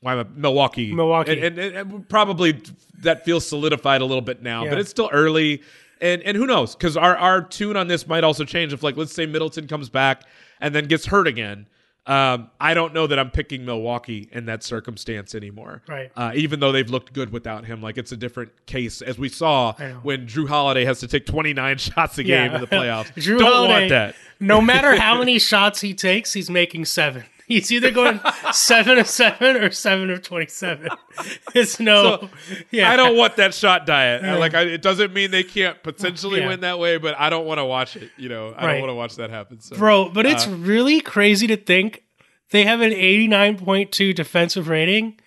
why 0.00 0.12
am 0.14 0.18
I- 0.20 0.26
Milwaukee, 0.40 0.92
Milwaukee. 0.94 1.40
and, 1.40 1.58
and, 1.58 1.76
and 1.76 2.08
probably 2.08 2.60
that 3.02 3.24
feels 3.24 3.46
solidified 3.46 4.00
a 4.00 4.04
little 4.04 4.20
bit 4.22 4.42
now, 4.42 4.64
Yeah. 4.64 4.70
but 4.70 4.78
it's 4.78 4.90
still 4.90 5.10
early. 5.12 5.62
And 6.00 6.22
and 6.22 6.36
who 6.36 6.46
knows? 6.46 6.76
Because 6.76 6.96
our 6.96 7.16
our 7.16 7.42
tune 7.42 7.76
on 7.76 7.88
this 7.88 8.06
might 8.06 8.22
also 8.22 8.44
change 8.44 8.72
if 8.72 8.82
like 8.84 8.96
let's 8.96 9.12
say 9.12 9.26
Middleton 9.26 9.66
comes 9.66 9.88
back 9.88 10.22
and 10.60 10.72
then 10.74 10.84
gets 10.86 11.06
hurt 11.06 11.26
again. 11.26 11.66
Um, 12.08 12.50
I 12.58 12.72
don't 12.72 12.94
know 12.94 13.06
that 13.06 13.18
I'm 13.18 13.30
picking 13.30 13.66
Milwaukee 13.66 14.28
in 14.32 14.46
that 14.46 14.62
circumstance 14.64 15.34
anymore. 15.34 15.82
Right. 15.86 16.10
Uh, 16.16 16.32
even 16.34 16.58
though 16.58 16.72
they've 16.72 16.88
looked 16.88 17.12
good 17.12 17.30
without 17.30 17.66
him, 17.66 17.82
like 17.82 17.98
it's 17.98 18.12
a 18.12 18.16
different 18.16 18.50
case, 18.64 19.02
as 19.02 19.18
we 19.18 19.28
saw 19.28 19.74
when 20.02 20.26
Jrue 20.26 20.48
Holiday 20.48 20.86
has 20.86 21.00
to 21.00 21.06
take 21.06 21.26
29 21.26 21.76
shots 21.78 22.16
a 22.16 22.24
game 22.24 22.54
in 22.54 22.60
the 22.62 22.66
playoffs. 22.66 23.12
Jrue 23.14 23.38
don't 23.38 23.52
Holiday, 23.52 23.72
want 23.74 23.88
that. 23.90 24.14
no 24.40 24.62
matter 24.62 24.96
how 25.00 25.18
many 25.18 25.38
shots 25.38 25.82
he 25.82 25.92
takes, 25.92 26.32
he's 26.32 26.48
making 26.48 26.86
seven. 26.86 27.24
He's 27.48 27.72
either 27.72 27.90
going 27.90 28.20
seven 28.52 28.98
of 28.98 29.06
seven 29.08 29.56
or 29.56 29.70
seven 29.70 30.10
of 30.10 30.22
twenty-seven. 30.22 30.88
It's 31.54 31.80
no, 31.80 32.18
So, 32.20 32.30
yeah. 32.70 32.90
I 32.92 32.96
don't 32.96 33.16
want 33.16 33.36
that 33.36 33.54
shot 33.54 33.86
diet. 33.86 34.22
Yeah. 34.22 34.36
Like, 34.36 34.54
I, 34.54 34.60
it 34.62 34.82
doesn't 34.82 35.12
mean 35.14 35.30
they 35.32 35.42
can't 35.42 35.82
potentially 35.82 36.40
Yeah. 36.40 36.48
win 36.48 36.60
that 36.60 36.78
way, 36.78 36.98
but 36.98 37.18
I 37.18 37.30
don't 37.30 37.46
want 37.46 37.58
to 37.58 37.64
watch 37.64 37.96
it. 37.96 38.10
You 38.18 38.28
know, 38.28 38.50
I 38.56 38.66
Right. 38.66 38.72
don't 38.74 38.82
want 38.82 38.90
to 38.90 38.94
watch 38.94 39.16
that 39.16 39.30
happen. 39.30 39.60
So, 39.60 39.76
bro. 39.76 40.10
But 40.10 40.26
it's 40.26 40.46
uh, 40.46 40.50
really 40.50 41.00
crazy 41.00 41.46
to 41.48 41.56
think 41.56 42.04
they 42.50 42.64
have 42.64 42.80
an 42.82 42.92
eighty-nine 42.92 43.56
point 43.58 43.90
two 43.92 44.12
defensive 44.12 44.68
rating, 44.68 45.18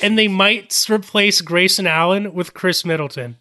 and 0.00 0.16
they 0.18 0.28
might 0.28 0.86
replace 0.88 1.40
Grayson 1.40 1.86
Allen 1.86 2.32
with 2.34 2.54
Khris 2.54 2.84
Middleton. 2.84 3.36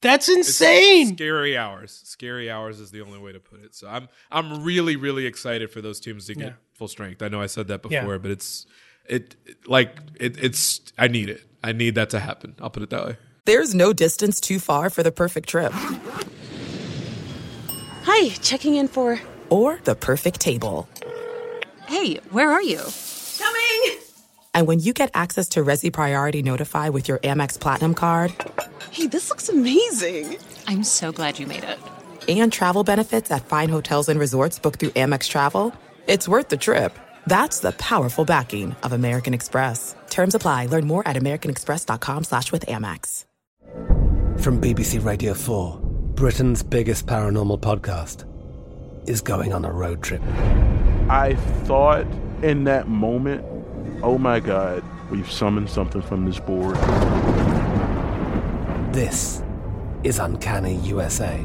That's 0.00 0.28
it's 0.28 0.48
insane. 0.48 1.14
Scary 1.14 1.56
hours. 1.56 2.00
Scary 2.04 2.50
hours 2.50 2.80
is 2.80 2.90
the 2.90 3.02
only 3.02 3.20
way 3.20 3.30
to 3.32 3.38
put 3.38 3.62
it. 3.62 3.72
So 3.74 3.86
I'm 3.86 4.08
I'm 4.32 4.64
really 4.64 4.96
really 4.96 5.26
excited 5.26 5.70
for 5.70 5.80
those 5.80 6.00
teams 6.00 6.26
to 6.26 6.34
get 6.34 6.44
Yeah. 6.46 6.52
Full 6.82 6.88
strength. 6.88 7.22
I 7.22 7.28
know 7.28 7.40
I 7.40 7.46
said 7.46 7.68
that 7.68 7.80
Yeah. 7.88 8.00
before, 8.00 8.18
but 8.18 8.32
it's 8.32 8.66
it 9.08 9.36
like 9.68 9.98
it, 10.18 10.36
it's 10.42 10.80
I 10.98 11.06
need 11.06 11.28
it. 11.28 11.40
I 11.62 11.70
need 11.70 11.94
that 11.94 12.10
to 12.10 12.18
happen. 12.18 12.56
I'll 12.60 12.70
put 12.70 12.82
it 12.82 12.90
that 12.90 13.06
way. 13.06 13.16
There's 13.44 13.72
no 13.72 13.92
distance 13.92 14.40
too 14.40 14.58
far 14.58 14.90
for 14.90 15.04
the 15.04 15.12
perfect 15.12 15.48
trip. 15.48 15.70
Hi, 18.04 18.30
checking 18.40 18.74
in 18.74 18.88
for. 18.88 19.20
Or 19.48 19.78
the 19.84 19.94
perfect 19.94 20.40
table. 20.40 20.88
Hey, 21.86 22.16
where 22.32 22.50
are 22.50 22.62
you? 22.62 22.80
Coming! 23.38 23.98
And 24.52 24.66
when 24.66 24.80
you 24.80 24.92
get 24.92 25.12
access 25.14 25.48
to 25.50 25.62
Resy 25.62 25.92
Priority 25.92 26.42
Notify 26.42 26.88
with 26.88 27.06
your 27.06 27.18
Amex 27.18 27.60
Platinum 27.60 27.94
card 27.94 28.32
Hey, 28.90 29.06
this 29.06 29.28
looks 29.30 29.48
amazing. 29.48 30.36
I'm 30.66 30.82
so 30.82 31.12
glad 31.12 31.38
you 31.38 31.46
made 31.46 31.62
it. 31.62 31.78
and 32.28 32.52
travel 32.52 32.82
benefits 32.82 33.30
at 33.30 33.46
fine 33.46 33.68
hotels 33.68 34.08
and 34.08 34.18
resorts 34.18 34.58
booked 34.58 34.80
through 34.80 34.90
Amex 34.90 35.28
Travel, 35.28 35.72
it's 36.06 36.28
worth 36.28 36.48
the 36.48 36.56
trip. 36.56 36.98
That's 37.26 37.60
the 37.60 37.72
powerful 37.72 38.24
backing 38.24 38.76
of 38.82 38.92
American 38.92 39.34
Express. 39.34 39.94
Terms 40.10 40.34
apply. 40.34 40.66
Learn 40.66 40.86
more 40.86 41.06
at 41.06 41.16
americanexpress.com 41.16 42.24
slash 42.24 42.52
with 42.52 42.66
Amex. 42.66 43.24
From 44.40 44.60
BBC 44.60 45.04
Radio 45.04 45.34
4, 45.34 45.78
Britain's 46.14 46.62
biggest 46.62 47.06
paranormal 47.06 47.60
podcast 47.60 48.26
is 49.08 49.20
going 49.20 49.52
on 49.52 49.64
a 49.64 49.70
road 49.70 50.02
trip. 50.02 50.22
I 51.08 51.36
thought 51.64 52.06
in 52.42 52.64
that 52.64 52.88
moment, 52.88 53.44
oh 54.02 54.18
my 54.18 54.40
God, 54.40 54.82
we've 55.10 55.30
summoned 55.30 55.70
something 55.70 56.02
from 56.02 56.24
this 56.24 56.40
board. 56.40 56.76
This 58.92 59.42
is 60.02 60.18
Uncanny 60.18 60.76
USA. 60.76 61.44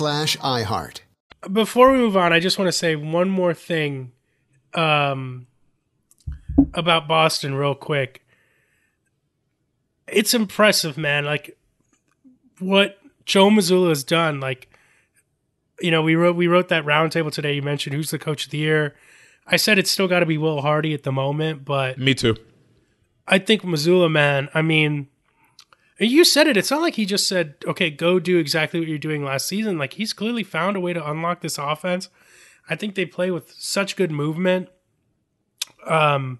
slash 0.00 0.38
iHeart. 0.38 1.00
Before 1.52 1.92
we 1.92 1.98
move 1.98 2.16
on, 2.16 2.32
I 2.32 2.40
just 2.40 2.58
want 2.58 2.68
to 2.68 2.72
say 2.72 2.96
one 2.96 3.28
more 3.28 3.52
thing 3.52 4.12
um, 4.72 5.46
about 6.72 7.06
Boston, 7.06 7.54
real 7.54 7.74
quick. 7.74 8.24
It's 10.08 10.32
impressive, 10.32 10.96
man. 10.96 11.26
Like 11.26 11.58
what 12.60 12.98
Joe 13.26 13.50
Mazzulla 13.50 13.90
has 13.90 14.02
done. 14.02 14.40
Like, 14.40 14.70
you 15.82 15.90
know, 15.90 16.00
we 16.00 16.14
wrote 16.14 16.34
we 16.34 16.46
wrote 16.46 16.68
that 16.68 16.86
roundtable 16.86 17.30
today. 17.30 17.52
You 17.52 17.62
mentioned 17.62 17.94
who's 17.94 18.10
the 18.10 18.18
coach 18.18 18.46
of 18.46 18.50
the 18.52 18.58
year. 18.58 18.96
I 19.46 19.56
said 19.56 19.78
it's 19.78 19.90
still 19.90 20.08
got 20.08 20.20
to 20.20 20.26
be 20.26 20.38
Will 20.38 20.62
Hardy 20.62 20.94
at 20.94 21.02
the 21.02 21.12
moment, 21.12 21.66
but 21.66 21.98
me 21.98 22.14
too. 22.14 22.36
I 23.28 23.38
think 23.38 23.62
Mazzulla, 23.62 24.10
man. 24.10 24.48
I 24.54 24.62
mean, 24.62 25.08
you 26.08 26.24
said 26.24 26.46
it. 26.46 26.56
It's 26.56 26.70
not 26.70 26.80
like 26.80 26.94
he 26.94 27.04
just 27.04 27.28
said, 27.28 27.56
"Okay, 27.66 27.90
go 27.90 28.18
do 28.18 28.38
exactly 28.38 28.80
what 28.80 28.88
you're 28.88 28.98
doing 28.98 29.24
last 29.24 29.46
season." 29.46 29.76
Like 29.78 29.94
he's 29.94 30.12
clearly 30.12 30.42
found 30.42 30.76
a 30.76 30.80
way 30.80 30.92
to 30.92 31.10
unlock 31.10 31.42
this 31.42 31.58
offense. 31.58 32.08
I 32.68 32.76
think 32.76 32.94
they 32.94 33.04
play 33.04 33.30
with 33.30 33.52
such 33.58 33.96
good 33.96 34.10
movement. 34.10 34.68
Um, 35.86 36.38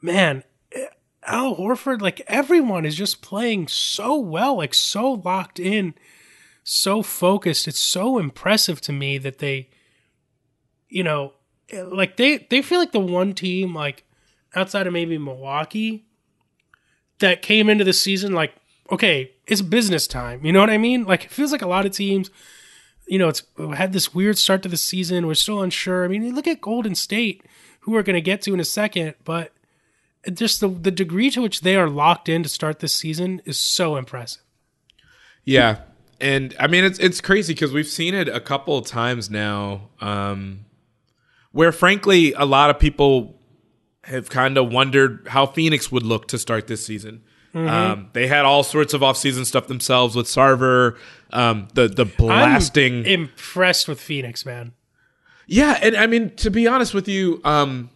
man, 0.00 0.44
Al 1.24 1.56
Horford, 1.56 2.00
like 2.00 2.20
everyone 2.26 2.84
is 2.84 2.96
just 2.96 3.22
playing 3.22 3.68
so 3.68 4.16
well, 4.18 4.56
like 4.56 4.74
so 4.74 5.12
locked 5.12 5.58
in, 5.58 5.94
so 6.62 7.02
focused. 7.02 7.66
It's 7.66 7.78
so 7.78 8.18
impressive 8.18 8.80
to 8.82 8.92
me 8.92 9.18
that 9.18 9.38
they, 9.38 9.70
you 10.88 11.02
know, 11.02 11.32
like 11.72 12.16
they 12.16 12.46
they 12.50 12.62
feel 12.62 12.78
like 12.78 12.92
the 12.92 13.00
one 13.00 13.34
team 13.34 13.74
like 13.74 14.04
outside 14.54 14.86
of 14.86 14.92
maybe 14.92 15.18
Milwaukee 15.18 16.06
that 17.22 17.42
came 17.42 17.68
into 17.68 17.82
the 17.84 17.92
season 17.92 18.32
like, 18.32 18.54
okay, 18.90 19.32
it's 19.46 19.62
business 19.62 20.06
time. 20.06 20.44
You 20.44 20.52
know 20.52 20.60
what 20.60 20.70
I 20.70 20.78
mean? 20.78 21.04
Like 21.04 21.24
it 21.24 21.30
feels 21.30 21.50
like 21.50 21.62
a 21.62 21.66
lot 21.66 21.86
of 21.86 21.92
teams, 21.92 22.30
you 23.06 23.18
know, 23.18 23.28
it's 23.28 23.42
had 23.74 23.92
this 23.92 24.14
weird 24.14 24.38
start 24.38 24.62
to 24.62 24.68
the 24.68 24.76
season. 24.76 25.26
We're 25.26 25.34
still 25.34 25.62
unsure. 25.62 26.04
I 26.04 26.08
mean, 26.08 26.34
look 26.34 26.46
at 26.46 26.60
Golden 26.60 26.94
State, 26.94 27.42
who 27.80 27.92
we're 27.92 28.02
going 28.02 28.14
to 28.14 28.20
get 28.20 28.42
to 28.42 28.54
in 28.54 28.60
a 28.60 28.64
second, 28.64 29.14
but 29.24 29.52
just 30.32 30.60
the 30.60 30.68
the 30.68 30.90
degree 30.90 31.30
to 31.30 31.42
which 31.42 31.62
they 31.62 31.76
are 31.76 31.88
locked 31.88 32.28
in 32.28 32.42
to 32.42 32.48
start 32.48 32.78
this 32.78 32.94
season 32.94 33.42
is 33.44 33.58
so 33.58 33.96
impressive. 33.96 34.42
Yeah, 35.44 35.78
and 36.20 36.54
I 36.60 36.68
mean 36.68 36.84
it's 36.84 36.98
it's 36.98 37.20
crazy 37.20 37.54
because 37.54 37.72
we've 37.72 37.86
seen 37.86 38.14
it 38.14 38.28
a 38.28 38.40
couple 38.40 38.78
of 38.78 38.86
times 38.86 39.30
now, 39.30 39.88
um, 40.00 40.66
where 41.50 41.72
frankly 41.72 42.32
a 42.34 42.44
lot 42.44 42.70
of 42.70 42.78
people 42.78 43.41
have 44.04 44.30
kind 44.30 44.58
of 44.58 44.72
wondered 44.72 45.26
how 45.28 45.46
Phoenix 45.46 45.92
would 45.92 46.02
look 46.02 46.28
to 46.28 46.38
start 46.38 46.66
this 46.66 46.84
season. 46.84 47.22
Mm-hmm. 47.54 47.68
Um, 47.68 48.10
they 48.14 48.26
had 48.26 48.44
all 48.44 48.62
sorts 48.62 48.94
of 48.94 49.02
offseason 49.02 49.44
stuff 49.44 49.66
themselves 49.66 50.16
with 50.16 50.26
Sarver, 50.26 50.96
um, 51.32 51.68
the 51.74 51.86
the 51.86 52.06
blasting. 52.06 53.00
I'm 53.00 53.06
impressed 53.06 53.88
with 53.88 54.00
Phoenix, 54.00 54.46
man. 54.46 54.72
Yeah, 55.46 55.78
and 55.82 55.96
I 55.96 56.06
mean 56.06 56.34
to 56.36 56.50
be 56.50 56.66
honest 56.66 56.94
with 56.94 57.08
you, 57.08 57.42
um, 57.44 57.90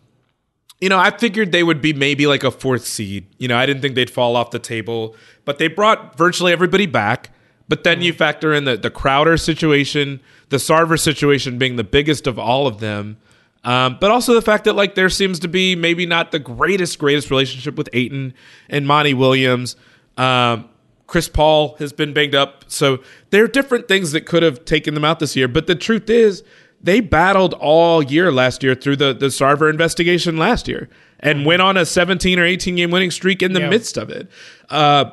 you 0.81 0.91
know, 0.91 0.99
I 0.99 1.11
figured 1.17 1.53
they 1.53 1.63
would 1.63 1.81
be 1.81 1.95
maybe 1.95 2.27
like 2.27 2.45
a 2.45 2.51
fourth 2.51 2.87
seed. 2.87 3.27
You 3.39 3.49
know, 3.49 3.57
I 3.57 3.65
didn't 3.65 3.81
think 3.81 3.95
they'd 3.95 4.11
fall 4.11 4.37
off 4.37 4.51
the 4.51 4.59
table, 4.59 5.17
but 5.47 5.59
they 5.59 5.69
brought 5.69 6.19
virtually 6.19 6.53
everybody 6.53 6.87
back. 6.87 7.31
But 7.69 7.83
then 7.83 8.03
you 8.03 8.13
factor 8.13 8.53
in 8.53 8.65
the 8.65 8.77
the 8.77 8.91
Crowder 8.91 9.39
situation, 9.39 10.21
the 10.51 10.59
Sarver 10.59 11.01
situation 11.01 11.57
being 11.57 11.77
the 11.77 11.85
biggest 11.85 12.27
of 12.27 12.39
all 12.39 12.67
of 12.67 12.81
them. 12.81 13.17
Um, 13.65 13.99
but 14.01 14.11
also 14.11 14.35
the 14.35 14.43
fact 14.43 14.65
that 14.65 14.75
like 14.75 14.95
there 14.95 15.09
seems 15.09 15.41
to 15.41 15.49
be 15.49 15.75
maybe 15.75 16.07
not 16.07 16.31
the 16.31 16.39
greatest 16.39 16.99
greatest 16.99 17.31
relationship 17.31 17.77
with 17.77 17.89
Ayton 17.93 18.35
and 18.69 18.87
Monty 18.87 19.15
Williams. 19.15 19.77
Um, 20.17 20.69
Chris 21.07 21.29
Paul 21.29 21.77
has 21.79 21.93
been 21.93 22.13
banged 22.13 22.35
up, 22.35 22.65
so 22.69 22.99
there 23.31 23.45
are 23.45 23.49
different 23.49 23.89
things 23.89 24.13
that 24.13 24.27
could 24.27 24.43
have 24.43 24.65
taken 24.65 24.95
them 24.95 25.05
out 25.05 25.21
this 25.21 25.37
year. 25.37 25.47
But 25.49 25.67
the 25.67 25.75
truth 25.75 26.11
is, 26.11 26.43
they 26.81 27.01
battled 27.01 27.55
all 27.55 28.03
year 28.03 28.33
last 28.33 28.63
year 28.63 28.75
through 28.75 28.97
the 28.97 29.13
the 29.13 29.27
Sarver 29.27 29.71
investigation 29.71 30.37
last 30.37 30.69
year 30.69 30.89
and 31.21 31.47
went 31.47 31.63
on 31.63 31.77
a 31.77 31.87
17 31.87 32.39
or 32.39 32.45
18 32.45 32.77
game 32.77 32.91
winning 32.91 33.11
streak 33.11 33.43
in 33.43 33.53
the 33.53 33.61
yeah. 33.61 33.69
midst 33.71 33.97
of 33.97 34.11
it. 34.11 34.29
Uh, 34.69 35.11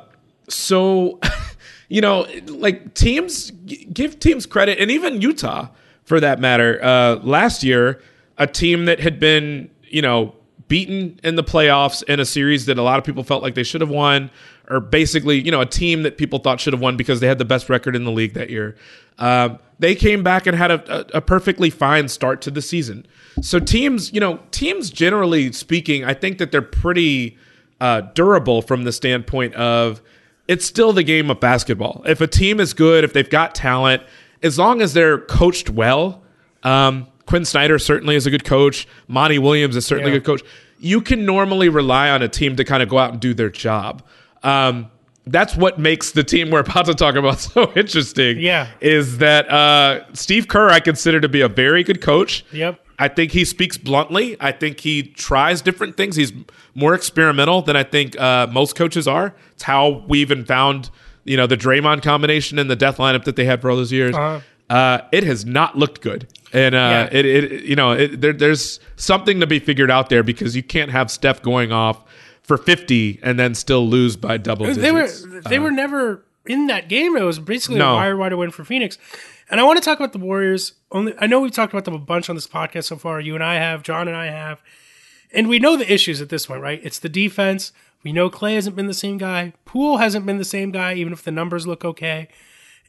so, 0.49 1.19
you 1.89 2.01
know, 2.01 2.27
like 2.47 2.93
teams 2.93 3.51
give 3.51 4.19
teams 4.19 4.45
credit, 4.45 4.79
and 4.79 4.91
even 4.91 5.21
Utah 5.21 5.69
for 6.03 6.19
that 6.19 6.39
matter. 6.39 6.79
Uh, 6.83 7.15
last 7.23 7.63
year 7.63 8.01
a 8.37 8.47
team 8.47 8.85
that 8.85 8.99
had 8.99 9.19
been, 9.19 9.69
you 9.83 10.01
know, 10.01 10.35
beaten 10.67 11.19
in 11.23 11.35
the 11.35 11.43
playoffs 11.43 12.03
in 12.03 12.19
a 12.19 12.25
series 12.25 12.65
that 12.65 12.77
a 12.77 12.81
lot 12.81 12.97
of 12.97 13.05
people 13.05 13.23
felt 13.23 13.43
like 13.43 13.55
they 13.55 13.63
should 13.63 13.81
have 13.81 13.89
won, 13.89 14.31
or 14.69 14.79
basically, 14.79 15.39
you 15.39 15.51
know, 15.51 15.61
a 15.61 15.65
team 15.65 16.03
that 16.03 16.17
people 16.17 16.39
thought 16.39 16.59
should 16.59 16.73
have 16.73 16.81
won 16.81 16.97
because 16.97 17.19
they 17.19 17.27
had 17.27 17.37
the 17.37 17.45
best 17.45 17.69
record 17.69 17.95
in 17.95 18.05
the 18.05 18.11
league 18.11 18.33
that 18.33 18.49
year. 18.49 18.75
Um, 19.19 19.59
they 19.79 19.95
came 19.95 20.23
back 20.23 20.47
and 20.47 20.57
had 20.57 20.71
a, 20.71 21.17
a, 21.17 21.21
perfectly 21.21 21.69
fine 21.69 22.07
start 22.07 22.41
to 22.43 22.51
the 22.51 22.61
season. 22.61 23.05
So 23.41 23.59
teams, 23.59 24.11
you 24.11 24.19
know, 24.19 24.39
teams 24.49 24.89
generally 24.89 25.51
speaking, 25.51 26.03
I 26.03 26.13
think 26.13 26.39
that 26.39 26.51
they're 26.51 26.61
pretty 26.63 27.37
uh, 27.79 28.01
durable 28.01 28.61
from 28.61 28.85
the 28.85 28.91
standpoint 28.91 29.53
of 29.53 30.01
it's 30.47 30.65
still 30.65 30.93
the 30.93 31.03
game 31.03 31.29
of 31.29 31.39
basketball. 31.39 32.01
If 32.05 32.21
a 32.21 32.27
team 32.27 32.59
is 32.59 32.73
good, 32.73 33.03
if 33.03 33.13
they've 33.13 33.29
got 33.29 33.53
talent, 33.53 34.03
as 34.41 34.57
long 34.57 34.81
as 34.81 34.93
they're 34.93 35.19
coached 35.19 35.69
well, 35.69 36.23
um, 36.63 37.07
Quin 37.25 37.45
Snyder 37.45 37.79
certainly 37.79 38.15
is 38.15 38.25
a 38.25 38.31
good 38.31 38.43
coach. 38.43 38.87
Monty 39.07 39.39
Williams 39.39 39.75
is 39.75 39.85
certainly 39.85 40.11
yeah. 40.11 40.17
a 40.17 40.19
good 40.19 40.25
coach. 40.25 40.43
You 40.79 41.01
can 41.01 41.25
normally 41.25 41.69
rely 41.69 42.09
on 42.09 42.21
a 42.21 42.27
team 42.27 42.55
to 42.57 42.63
kind 42.63 42.83
of 42.83 42.89
go 42.89 42.97
out 42.97 43.11
and 43.11 43.19
do 43.19 43.33
their 43.33 43.49
job. 43.49 44.03
Um, 44.43 44.91
that's 45.25 45.55
what 45.55 45.79
makes 45.79 46.11
the 46.11 46.23
team 46.23 46.51
we're 46.51 46.59
about 46.59 46.85
to 46.87 46.93
talk 46.93 47.15
about 47.15 47.39
so 47.39 47.71
interesting. 47.75 48.39
Yeah. 48.39 48.67
Is 48.81 49.19
that 49.19 49.49
uh, 49.49 50.03
Steve 50.13 50.47
Kerr, 50.47 50.69
I 50.69 50.79
consider 50.79 51.21
to 51.21 51.29
be 51.29 51.41
a 51.41 51.47
very 51.47 51.83
good 51.83 52.01
coach. 52.01 52.45
Yep. 52.51 52.79
I 52.99 53.07
think 53.07 53.31
he 53.31 53.43
speaks 53.43 53.77
bluntly. 53.77 54.37
I 54.39 54.51
think 54.51 54.79
he 54.79 55.03
tries 55.03 55.61
different 55.61 55.97
things. 55.97 56.15
He's 56.15 56.31
more 56.75 56.93
experimental 56.93 57.61
than 57.61 57.75
I 57.75 57.83
think 57.83 58.19
uh, 58.19 58.47
most 58.51 58.75
coaches 58.75 59.07
are. 59.07 59.33
It's 59.53 59.63
how 59.63 60.03
we 60.07 60.19
even 60.19 60.45
found, 60.45 60.89
you 61.23 61.35
know, 61.35 61.47
the 61.47 61.57
Draymond 61.57 62.03
combination 62.03 62.59
and 62.59 62.69
the 62.69 62.75
death 62.75 62.97
lineup 62.97 63.23
that 63.23 63.35
they 63.35 63.45
had 63.45 63.61
for 63.61 63.71
all 63.71 63.77
those 63.77 63.91
years. 63.91 64.15
Uh-huh. 64.15 64.41
Uh, 64.73 65.01
it 65.11 65.23
has 65.23 65.45
not 65.45 65.77
looked 65.77 66.01
good 66.01 66.27
and 66.53 66.75
uh, 66.75 66.77
yeah. 66.77 67.09
it, 67.11 67.25
it 67.25 67.63
you 67.63 67.75
know 67.75 67.91
it, 67.91 68.21
there, 68.21 68.33
there's 68.33 68.79
something 68.95 69.39
to 69.39 69.47
be 69.47 69.59
figured 69.59 69.91
out 69.91 70.09
there 70.09 70.23
because 70.23 70.55
you 70.55 70.63
can't 70.63 70.91
have 70.91 71.11
Steph 71.11 71.41
going 71.41 71.71
off 71.71 72.03
for 72.43 72.57
50 72.57 73.19
and 73.23 73.39
then 73.39 73.55
still 73.55 73.87
lose 73.87 74.15
by 74.15 74.37
double 74.37 74.65
digits. 74.65 74.81
They 74.81 74.91
were 74.91 75.41
they 75.49 75.57
uh, 75.57 75.61
were 75.61 75.71
never 75.71 76.25
in 76.45 76.67
that 76.67 76.89
game. 76.89 77.15
It 77.17 77.23
was 77.23 77.39
basically 77.39 77.79
No. 77.79 77.93
a 77.93 77.95
wire 77.95 78.17
wide 78.17 78.33
win 78.33 78.51
for 78.51 78.63
Phoenix. 78.63 78.97
And 79.49 79.59
I 79.59 79.63
want 79.63 79.77
to 79.77 79.85
talk 79.85 79.99
about 79.99 80.13
the 80.13 80.19
Warriors. 80.19 80.73
Only 80.91 81.13
I 81.19 81.27
know 81.27 81.39
we've 81.39 81.51
talked 81.51 81.73
about 81.73 81.85
them 81.85 81.93
a 81.93 81.99
bunch 81.99 82.29
on 82.29 82.35
this 82.35 82.47
podcast 82.47 82.85
so 82.85 82.97
far. 82.97 83.19
You 83.19 83.35
and 83.35 83.43
I 83.43 83.55
have, 83.55 83.83
John 83.83 84.07
and 84.07 84.15
I 84.17 84.27
have, 84.27 84.61
and 85.33 85.47
we 85.47 85.59
know 85.59 85.75
the 85.75 85.91
issues 85.91 86.21
at 86.21 86.29
this 86.29 86.45
point, 86.45 86.61
right? 86.61 86.79
It's 86.83 86.99
the 86.99 87.09
defense. 87.09 87.71
We 88.03 88.11
know 88.11 88.29
Klay 88.29 88.55
hasn't 88.55 88.75
been 88.75 88.87
the 88.87 88.93
same 88.93 89.17
guy. 89.17 89.53
Poole 89.65 89.97
hasn't 89.97 90.25
been 90.25 90.37
the 90.37 90.45
same 90.45 90.71
guy, 90.71 90.93
even 90.93 91.13
if 91.13 91.23
the 91.23 91.31
numbers 91.31 91.65
look 91.65 91.85
okay. 91.85 92.27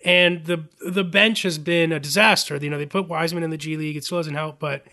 And 0.04 0.44
the 0.44 0.68
the 0.86 1.02
bench 1.02 1.42
has 1.42 1.56
been 1.56 1.90
a 1.90 1.98
disaster. 1.98 2.56
You 2.56 2.68
know, 2.68 2.78
they 2.78 2.86
put 2.86 3.08
Wiseman 3.08 3.42
in 3.42 3.50
the 3.50 3.56
G 3.56 3.76
League. 3.76 3.96
It 3.96 4.04
still 4.04 4.18
doesn't 4.18 4.34
help. 4.34 4.58
But 4.58 4.86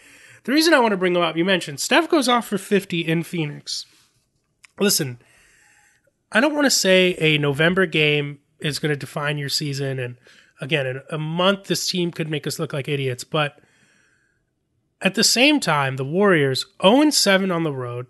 the 0.45 0.53
reason 0.53 0.74
I 0.74 0.80
want 0.80 0.91
to 0.91 0.97
bring 0.97 1.14
them 1.14 1.22
up, 1.22 1.36
you 1.36 1.43
mentioned 1.45 1.80
Steph 1.80 2.09
goes 2.09 2.28
off 2.28 2.47
for 2.47 2.57
50 2.57 3.01
in 3.01 3.24
Phoenix. 3.24 3.86
Listen, 4.80 5.20
I 6.32 6.39
don't 6.39 6.55
want 6.55 6.66
to 6.66 6.72
say 6.72 7.16
a 7.20 7.38
November 7.38 7.86
game 7.86 8.39
is 8.59 8.80
going 8.80 8.91
to 8.91 8.95
define 8.95 9.38
your 9.38 9.49
season. 9.49 9.99
And 9.99 10.16
again, 10.62 10.88
in 10.88 11.01
a 11.12 11.18
month, 11.18 11.66
this 11.66 11.88
team 11.88 12.12
could 12.12 12.30
make 12.30 12.47
us 12.47 12.57
look 12.57 12.72
like 12.72 12.88
idiots. 12.88 13.24
But 13.24 13.59
at 15.01 15.16
the 15.16 15.24
same 15.24 15.59
time, 15.59 15.97
the 15.97 16.05
Warriors 16.05 16.66
0 16.82 17.09
7 17.09 17.51
on 17.51 17.64
the 17.64 17.74
road. 17.74 18.07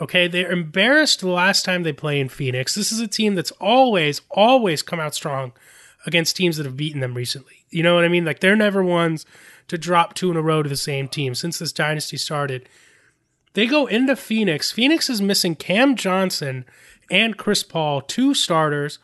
Okay, 0.00 0.26
they're 0.26 0.50
embarrassed 0.50 1.20
the 1.20 1.28
last 1.28 1.64
time 1.64 1.82
they 1.82 1.92
play 1.92 2.18
in 2.18 2.28
Phoenix. 2.28 2.74
This 2.74 2.90
is 2.90 2.98
a 2.98 3.06
team 3.06 3.34
that's 3.34 3.52
always, 3.52 4.22
always 4.30 4.82
come 4.82 4.98
out 4.98 5.14
strong 5.14 5.52
against 6.06 6.36
teams 6.36 6.56
that 6.56 6.66
have 6.66 6.76
beaten 6.76 7.00
them 7.00 7.14
recently. 7.14 7.64
You 7.70 7.82
know 7.82 7.94
what 7.94 8.04
I 8.04 8.08
mean? 8.08 8.24
Like 8.24 8.40
they're 8.40 8.56
never 8.56 8.82
ones 8.82 9.24
to 9.68 9.78
drop 9.78 10.14
two 10.14 10.30
in 10.30 10.36
a 10.36 10.42
row 10.42 10.62
to 10.62 10.68
the 10.68 10.76
same 10.76 11.08
team 11.08 11.34
since 11.34 11.58
this 11.58 11.72
dynasty 11.72 12.16
started. 12.16 12.68
They 13.54 13.66
go 13.66 13.86
into 13.86 14.16
Phoenix. 14.16 14.72
Phoenix 14.72 15.10
is 15.10 15.20
missing 15.20 15.54
Cam 15.54 15.94
Johnson 15.94 16.64
and 17.10 17.36
Chris 17.36 17.62
Paul, 17.62 18.00
two 18.00 18.34
starters. 18.34 18.98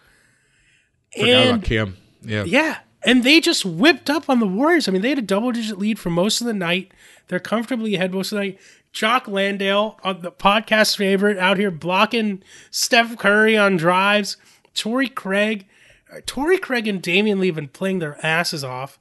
Forgot 1.15 1.29
and 1.29 1.49
about 1.51 1.65
Cam. 1.65 1.97
Yeah. 2.23 2.45
yeah. 2.45 2.79
And 3.05 3.23
they 3.23 3.41
just 3.41 3.65
whipped 3.65 4.11
up 4.11 4.29
on 4.29 4.41
the 4.41 4.47
Warriors. 4.47 4.89
I 4.89 4.93
mean, 4.93 5.03
they 5.03 5.11
had 5.11 5.19
a 5.19 5.23
double 5.23 5.53
digit 5.53 5.79
lead 5.79 5.99
for 5.99 6.11
most 6.11 6.41
of 6.41 6.47
the 6.47 6.55
night. 6.55 6.93
They're 7.29 7.39
comfortably 7.39 7.95
ahead 7.95 8.13
most 8.13 8.33
of 8.33 8.37
the 8.37 8.45
night. 8.45 8.59
Jock 8.93 9.29
Landale, 9.29 10.01
uh, 10.03 10.15
the 10.15 10.33
podcast 10.33 10.97
favorite, 10.97 11.39
out 11.39 11.59
here 11.59 11.71
blocking 11.71 12.43
Steph 12.71 13.17
Curry 13.19 13.57
on 13.57 13.77
drives. 13.77 14.37
Torrey 14.75 15.09
Craig. 15.09 15.67
Uh, 16.13 16.21
Torrey 16.27 16.59
Craig 16.59 16.87
and 16.87 17.03
Damion 17.03 17.39
Lee 17.39 17.49
have 17.49 17.57
been 17.57 17.69
playing 17.69 17.99
their 17.99 18.25
asses 18.25 18.65
off. 18.65 18.99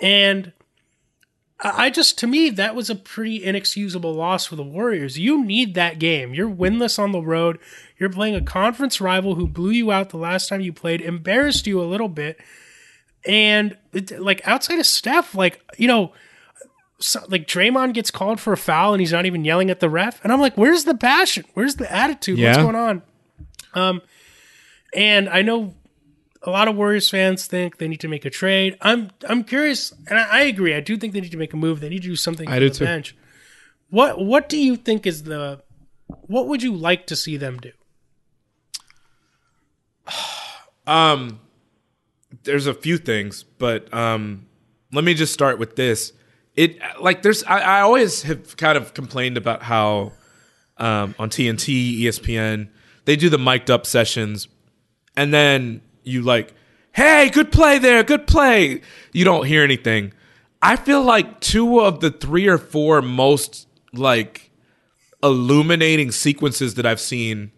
And 0.00 0.52
I 1.60 1.90
just, 1.90 2.18
to 2.18 2.28
me, 2.28 2.50
that 2.50 2.76
was 2.76 2.88
a 2.88 2.94
pretty 2.94 3.42
inexcusable 3.42 4.14
loss 4.14 4.46
for 4.46 4.54
the 4.54 4.62
Warriors. 4.62 5.18
You 5.18 5.44
need 5.44 5.74
that 5.74 5.98
game. 5.98 6.32
You're 6.32 6.48
winless 6.48 7.00
on 7.00 7.10
the 7.10 7.20
road. 7.20 7.58
You're 7.98 8.10
playing 8.10 8.36
a 8.36 8.40
conference 8.40 9.00
rival 9.00 9.34
who 9.34 9.48
blew 9.48 9.70
you 9.70 9.90
out 9.90 10.10
the 10.10 10.18
last 10.18 10.48
time 10.48 10.60
you 10.60 10.72
played, 10.72 11.00
embarrassed 11.00 11.66
you 11.66 11.80
a 11.80 11.82
little 11.82 12.08
bit. 12.08 12.38
And 13.26 13.76
it, 13.92 14.20
like 14.20 14.46
outside 14.46 14.78
of 14.78 14.86
Steph, 14.86 15.34
like, 15.34 15.60
you 15.76 15.88
know, 15.88 16.12
so, 17.00 17.20
like 17.28 17.48
Draymond 17.48 17.94
gets 17.94 18.12
called 18.12 18.38
for 18.38 18.52
a 18.52 18.56
foul 18.56 18.92
and 18.92 19.00
he's 19.00 19.12
not 19.12 19.26
even 19.26 19.44
yelling 19.44 19.70
at 19.70 19.80
the 19.80 19.90
ref. 19.90 20.22
And 20.22 20.32
I'm 20.32 20.40
like, 20.40 20.56
where's 20.56 20.84
the 20.84 20.96
passion? 20.96 21.44
Where's 21.54 21.74
the 21.76 21.92
attitude? 21.92 22.38
What's 22.40 22.58
going 22.58 22.76
on? 22.76 23.02
Um, 23.74 24.02
and 24.94 25.28
I 25.28 25.42
know 25.42 25.74
a 26.42 26.50
lot 26.50 26.68
of 26.68 26.76
Warriors 26.76 27.10
fans 27.10 27.46
think 27.46 27.78
they 27.78 27.88
need 27.88 28.00
to 28.00 28.08
make 28.08 28.24
a 28.24 28.30
trade. 28.30 28.76
I'm 28.80 29.10
I'm 29.28 29.44
curious, 29.44 29.92
and 30.08 30.18
I, 30.18 30.38
I 30.38 30.40
agree. 30.42 30.74
I 30.74 30.80
do 30.80 30.96
think 30.96 31.12
they 31.12 31.20
need 31.20 31.32
to 31.32 31.38
make 31.38 31.52
a 31.52 31.56
move. 31.56 31.80
They 31.80 31.88
need 31.88 32.02
to 32.02 32.08
do 32.08 32.16
something 32.16 32.48
I 32.48 32.58
do 32.58 32.68
the 32.68 32.74
too. 32.74 32.84
bench. 32.84 33.16
What 33.90 34.24
What 34.24 34.48
do 34.48 34.58
you 34.58 34.76
think 34.76 35.06
is 35.06 35.24
the 35.24 35.62
What 36.06 36.46
would 36.48 36.62
you 36.62 36.74
like 36.74 37.06
to 37.06 37.16
see 37.16 37.36
them 37.36 37.58
do? 37.58 37.72
Um, 40.86 41.40
there's 42.44 42.66
a 42.66 42.72
few 42.72 42.96
things, 42.96 43.42
but 43.42 43.92
um, 43.92 44.46
let 44.90 45.04
me 45.04 45.12
just 45.12 45.34
start 45.34 45.58
with 45.58 45.76
this. 45.76 46.14
It 46.54 46.78
like 46.98 47.20
there's 47.20 47.44
I, 47.44 47.60
I 47.60 47.80
always 47.82 48.22
have 48.22 48.56
kind 48.56 48.78
of 48.78 48.94
complained 48.94 49.36
about 49.36 49.62
how 49.62 50.12
um, 50.78 51.14
on 51.18 51.28
TNT, 51.28 52.00
ESPN, 52.00 52.68
they 53.04 53.16
do 53.16 53.28
the 53.28 53.36
mic'd 53.36 53.70
up 53.70 53.84
sessions, 53.84 54.48
and 55.14 55.34
then 55.34 55.82
you 56.08 56.22
like, 56.22 56.54
hey, 56.92 57.30
good 57.30 57.52
play 57.52 57.78
there, 57.78 58.02
good 58.02 58.26
play. 58.26 58.80
You 59.12 59.24
don't 59.24 59.46
hear 59.46 59.62
anything. 59.62 60.12
I 60.60 60.76
feel 60.76 61.02
like 61.02 61.40
two 61.40 61.80
of 61.80 62.00
the 62.00 62.10
three 62.10 62.48
or 62.48 62.58
four 62.58 63.00
most 63.02 63.68
like 63.92 64.50
illuminating 65.22 66.10
sequences 66.10 66.74
that 66.74 66.86
I've 66.86 67.00
seen 67.00 67.52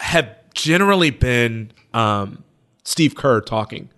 have 0.00 0.28
generally 0.54 1.10
been 1.10 1.72
um, 1.92 2.44
Steve 2.84 3.14
Kerr 3.14 3.40
talking. 3.40 3.90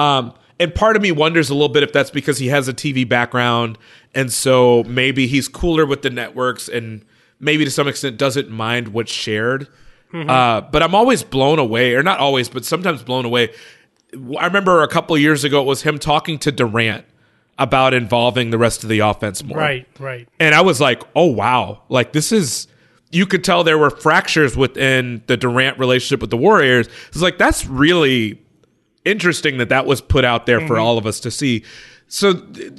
Um, 0.00 0.34
and 0.60 0.74
part 0.74 0.96
of 0.96 1.02
me 1.02 1.12
wonders 1.12 1.50
a 1.50 1.54
little 1.54 1.68
bit 1.68 1.82
if 1.82 1.92
that's 1.92 2.10
because 2.10 2.38
he 2.38 2.48
has 2.48 2.68
a 2.68 2.72
TV 2.72 3.08
background, 3.08 3.78
and 4.14 4.32
so 4.32 4.82
maybe 4.84 5.26
he's 5.26 5.46
cooler 5.46 5.86
with 5.86 6.02
the 6.02 6.10
networks, 6.10 6.68
and 6.68 7.04
maybe 7.38 7.64
to 7.64 7.70
some 7.70 7.86
extent 7.86 8.16
doesn't 8.16 8.50
mind 8.50 8.88
what's 8.88 9.12
shared. 9.12 9.68
Mhm. 10.12 10.28
Uh, 10.30 10.60
but 10.70 10.82
I'm 10.82 10.94
always 10.94 11.22
blown 11.22 11.58
away, 11.58 11.94
or 11.94 12.02
not 12.02 12.18
always, 12.18 12.48
but 12.48 12.64
sometimes 12.64 13.02
blown 13.02 13.24
away. 13.24 13.50
I 14.38 14.46
remember 14.46 14.82
a 14.82 14.88
couple 14.88 15.14
of 15.14 15.20
years 15.22 15.44
ago 15.44 15.60
it 15.60 15.66
was 15.66 15.82
him 15.82 15.98
talking 15.98 16.38
to 16.38 16.50
Durant 16.52 17.04
about 17.58 17.92
involving 17.92 18.50
the 18.50 18.56
rest 18.58 18.82
of 18.84 18.88
the 18.88 19.00
offense 19.00 19.44
more. 19.44 19.58
Right, 19.58 19.86
right. 19.98 20.28
And 20.40 20.54
I 20.54 20.60
was 20.62 20.80
like, 20.80 21.02
oh, 21.16 21.26
wow. 21.26 21.82
Like, 21.88 22.12
this 22.12 22.30
is, 22.32 22.68
you 23.10 23.26
could 23.26 23.42
tell 23.44 23.64
there 23.64 23.76
were 23.76 23.90
fractures 23.90 24.56
within 24.56 25.22
the 25.26 25.36
Durant 25.36 25.78
relationship 25.78 26.20
with 26.20 26.30
the 26.30 26.36
Warriors. 26.36 26.88
It's 27.08 27.20
like, 27.20 27.36
that's 27.36 27.66
really 27.66 28.40
interesting 29.04 29.58
that 29.58 29.68
that 29.70 29.86
was 29.86 30.00
put 30.00 30.24
out 30.24 30.46
there 30.46 30.66
for 30.66 30.76
Mhm. 30.76 30.80
all 30.82 30.98
of 30.98 31.06
us 31.06 31.18
to 31.20 31.30
see. 31.30 31.64
So, 32.06 32.34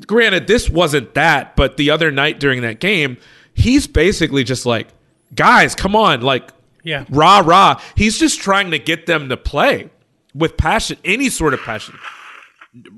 granted, 0.07 0.47
this 0.47 0.69
wasn't 0.69 1.13
that, 1.13 1.55
but 1.55 1.77
the 1.77 1.91
other 1.91 2.09
night 2.09 2.39
during 2.39 2.61
that 2.61 2.79
game, 2.79 3.17
he's 3.53 3.85
basically 3.85 4.43
just 4.43 4.65
like, 4.65 4.87
guys, 5.35 5.75
come 5.75 5.95
on. 5.95 6.21
Like, 6.21 6.49
Yeah. 6.89 7.05
rah, 7.09 7.39
rah. 7.45 7.81
He's 7.95 8.17
just 8.17 8.39
trying 8.41 8.71
to 8.71 8.79
get 8.79 9.05
them 9.05 9.29
to 9.29 9.37
play 9.37 9.89
with 10.33 10.57
passion, 10.57 10.97
any 11.03 11.29
sort 11.29 11.53
of 11.53 11.61
passion 11.61 11.95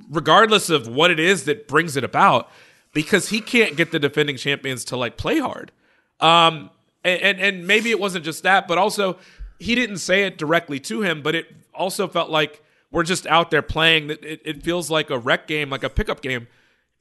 regardless 0.10 0.70
of 0.70 0.88
what 0.88 1.12
it 1.12 1.20
is 1.20 1.46
that 1.46 1.68
brings 1.68 1.96
it 1.96 2.04
about, 2.04 2.50
because 2.94 3.30
he 3.30 3.39
can't 3.39 3.78
get 3.78 3.92
the 3.92 4.00
defending 4.00 4.36
champions 4.38 4.84
to 4.86 4.98
like 4.98 5.18
play 5.18 5.39
hard. 5.39 5.72
Um, 6.20 6.70
and, 7.04 7.22
and 7.22 7.39
and 7.39 7.68
maybe 7.68 7.89
it 7.89 8.00
wasn't 8.00 8.26
just 8.26 8.44
that, 8.44 8.68
but 8.68 8.78
also 8.78 9.18
he 9.60 9.76
didn't 9.76 9.98
say 9.98 10.24
it 10.24 10.38
directly 10.38 10.80
to 10.82 11.02
him, 11.02 11.22
but 11.22 11.36
it 11.36 11.48
also 11.74 12.08
felt 12.08 12.30
like 12.30 12.62
we're 12.92 13.04
just 13.04 13.26
out 13.28 13.50
there 13.50 13.62
playing. 13.62 14.08
That 14.08 14.24
it, 14.24 14.42
it 14.44 14.64
feels 14.64 14.92
like 14.92 15.10
a 15.10 15.18
rec 15.18 15.48
game, 15.48 15.70
like 15.70 15.84
a 15.84 15.89
pickup 15.89 16.22
game. 16.22 16.48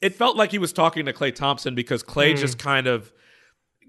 It 0.01 0.14
felt 0.14 0.36
like 0.36 0.53
he 0.53 0.59
was 0.59 0.72
talking 0.72 1.05
to 1.07 1.12
Klay 1.12 1.34
Thompson 1.34 1.74
because 1.74 2.03
Klay 2.03 2.30
Hmm. 2.30 2.36
just 2.41 2.59
kind 2.59 2.86
of 2.86 3.12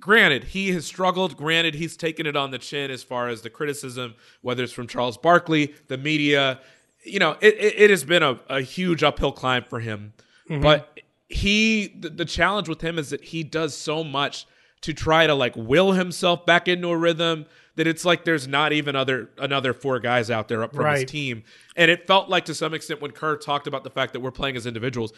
granted 0.01 0.43
he 0.45 0.71
has 0.71 0.85
struggled. 0.85 1.37
Granted 1.37 1.75
he's 1.75 1.95
taken 1.95 2.25
it 2.25 2.35
on 2.35 2.51
the 2.51 2.57
chin 2.57 2.91
as 2.91 3.03
far 3.03 3.29
as 3.29 3.41
the 3.41 3.49
criticism 3.49 4.15
whether 4.41 4.63
it's 4.63 4.73
from 4.73 4.87
charles 4.87 5.17
barkley 5.17 5.73
the 5.87 5.97
media. 5.97 6.59
You 7.05 7.19
know 7.19 7.37
it, 7.41 7.55
it, 7.55 7.73
it 7.77 7.89
has 7.89 8.03
been 8.03 8.23
a, 8.23 8.39
a 8.49 8.61
huge 8.61 9.03
uphill 9.03 9.31
climb 9.31 9.63
for 9.63 9.79
him. 9.79 10.13
Mhm. 10.49 10.61
but 10.61 10.99
he 11.29 11.87
the, 11.99 12.09
the 12.09 12.25
challenge 12.25 12.67
with 12.67 12.81
him 12.81 12.99
is 12.99 13.11
that 13.11 13.23
he 13.23 13.43
does 13.43 13.75
so 13.77 14.03
much 14.03 14.45
to 14.81 14.93
try 14.93 15.27
to 15.27 15.33
like 15.35 15.55
will 15.55 15.93
himself 15.93 16.45
back 16.45 16.67
into 16.67 16.89
a 16.89 16.97
rhythm 16.97 17.45
that 17.75 17.87
it's 17.87 18.03
like 18.03 18.25
there's 18.25 18.47
not 18.47 18.73
even 18.73 18.95
other 18.95 19.29
another 19.37 19.73
four 19.73 19.99
guys 19.99 20.29
out 20.29 20.47
there 20.49 20.61
up 20.63 20.75
from 20.75 20.83
Right. 20.85 21.01
his 21.01 21.09
team. 21.09 21.43
And 21.77 21.89
it 21.89 22.05
felt 22.05 22.27
like 22.29 22.45
to 22.45 22.53
some 22.53 22.73
extent 22.73 23.01
when 23.01 23.11
kerr 23.11 23.37
talked 23.37 23.65
about 23.67 23.83
the 23.83 23.89
fact 23.89 24.11
that 24.13 24.19
we're 24.19 24.31
playing 24.31 24.55
as 24.57 24.65
individuals 24.65 25.13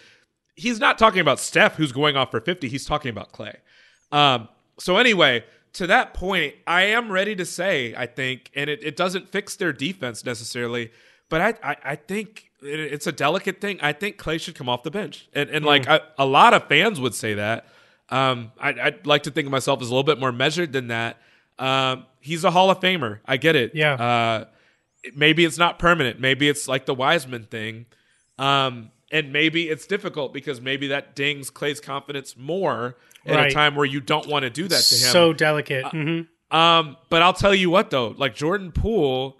he's 0.55 0.79
not 0.79 0.99
talking 0.99 1.19
about 1.19 1.39
steph 1.39 1.77
who's 1.77 1.91
going 1.91 2.15
off 2.15 2.29
for 2.29 2.39
50 2.39 2.67
he's 2.69 2.85
talking 2.85 3.09
about 3.09 3.31
clay. 3.31 3.55
Um, 4.11 4.49
so 4.79 4.97
anyway, 4.97 5.43
to 5.73 5.87
that 5.87 6.13
point, 6.13 6.55
I 6.67 6.83
am 6.83 7.11
ready 7.11 7.35
to 7.35 7.45
say, 7.45 7.93
I 7.97 8.05
think, 8.05 8.51
and 8.55 8.69
it, 8.69 8.83
it 8.83 8.95
doesn't 8.95 9.29
fix 9.29 9.55
their 9.55 9.73
defense 9.73 10.23
necessarily, 10.25 10.91
but 11.29 11.41
I, 11.41 11.71
I, 11.71 11.75
I 11.83 11.95
think 11.95 12.51
it, 12.61 12.79
it's 12.79 13.07
a 13.07 13.11
delicate 13.11 13.59
thing. 13.61 13.79
I 13.81 13.93
think 13.93 14.17
Klay 14.17 14.39
should 14.39 14.55
come 14.55 14.69
off 14.69 14.83
the 14.83 14.91
bench. 14.91 15.27
And, 15.33 15.49
and 15.49 15.65
like 15.65 15.83
Mm. 15.85 15.95
a, 16.17 16.23
a 16.23 16.25
lot 16.25 16.53
of 16.53 16.67
fans 16.67 16.99
would 16.99 17.15
say 17.15 17.33
that. 17.35 17.65
Um, 18.09 18.51
I, 18.59 18.69
I'd 18.69 19.07
like 19.07 19.23
to 19.23 19.31
think 19.31 19.45
of 19.47 19.51
myself 19.51 19.81
as 19.81 19.87
a 19.87 19.91
little 19.91 20.03
bit 20.03 20.19
more 20.19 20.31
measured 20.31 20.73
than 20.73 20.87
that. 20.89 21.17
Um, 21.57 22.05
he's 22.19 22.43
a 22.43 22.51
Hall 22.51 22.69
of 22.69 22.79
Famer. 22.79 23.19
I 23.25 23.37
get 23.37 23.55
it. 23.55 23.73
Yeah. 23.73 23.93
Uh, 23.93 24.45
maybe 25.15 25.45
it's 25.45 25.57
not 25.57 25.79
permanent. 25.79 26.19
Maybe 26.19 26.47
it's 26.49 26.67
like 26.67 26.85
the 26.85 26.93
Wiseman 26.93 27.45
thing. 27.45 27.85
Um, 28.37 28.91
and 29.13 29.31
maybe 29.31 29.69
it's 29.69 29.85
difficult 29.87 30.33
because 30.33 30.59
maybe 30.59 30.87
that 30.87 31.15
dings 31.15 31.49
Klay's 31.49 31.79
confidence 31.79 32.35
more 32.35 32.97
at 33.25 33.35
Right. 33.35 33.51
a 33.51 33.53
time 33.53 33.75
where 33.75 33.85
you 33.85 34.01
don't 34.01 34.27
want 34.27 34.43
to 34.43 34.49
do 34.49 34.63
that 34.67 34.81
to 34.83 34.95
him. 34.95 35.11
So 35.13 35.31
delicate. 35.31 35.85
Uh, 35.85 35.91
Mhm. 35.91 36.27
Um, 36.51 36.97
but 37.09 37.21
I'll 37.21 37.33
tell 37.33 37.55
you 37.55 37.69
what 37.69 37.89
though, 37.91 38.09
like 38.17 38.35
Jordan 38.35 38.71
Poole, 38.73 39.39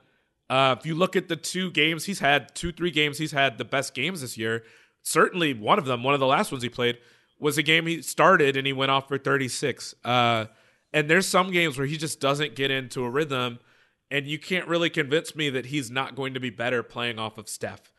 uh, 0.50 0.76
if 0.80 0.86
you 0.86 0.96
look 0.96 1.16
at 1.16 1.28
the 1.28 1.36
two 1.36 1.70
games 1.72 2.06
he's 2.06 2.20
had, 2.20 2.56
two 2.56 2.72
three 2.72 2.92
games 2.92 3.18
he's 3.18 3.32
had 3.34 3.58
the 3.58 3.66
best 3.66 3.94
games 3.94 4.22
this 4.22 4.38
year. 4.38 4.64
Certainly 5.02 5.56
one 5.56 5.78
of 5.80 5.86
them, 5.86 6.02
one 6.04 6.14
of 6.14 6.20
the 6.22 6.28
last 6.28 6.52
ones 6.52 6.64
he 6.64 6.70
played, 6.70 6.98
was 7.40 7.58
a 7.58 7.64
game 7.64 7.88
he 7.88 8.02
started 8.02 8.56
and 8.56 8.66
he 8.66 8.72
went 8.72 8.90
off 8.92 9.08
for 9.10 9.18
36. 9.18 9.94
Uh, 10.06 10.46
and 10.94 11.10
there's 11.10 11.28
some 11.28 11.52
games 11.52 11.78
where 11.78 11.88
he 11.88 11.98
just 11.98 12.20
doesn't 12.22 12.56
get 12.56 12.72
into 12.72 13.04
a 13.04 13.10
rhythm. 13.10 13.60
and 14.12 14.28
you 14.28 14.38
can't 14.38 14.68
really 14.68 14.92
convince 14.92 15.36
me 15.36 15.50
that 15.50 15.66
he's 15.68 15.90
not 15.90 16.16
going 16.16 16.36
to 16.36 16.40
be 16.40 16.52
better 16.52 16.84
playing 16.84 17.18
off 17.18 17.38
of 17.40 17.50
Steph 17.50 17.92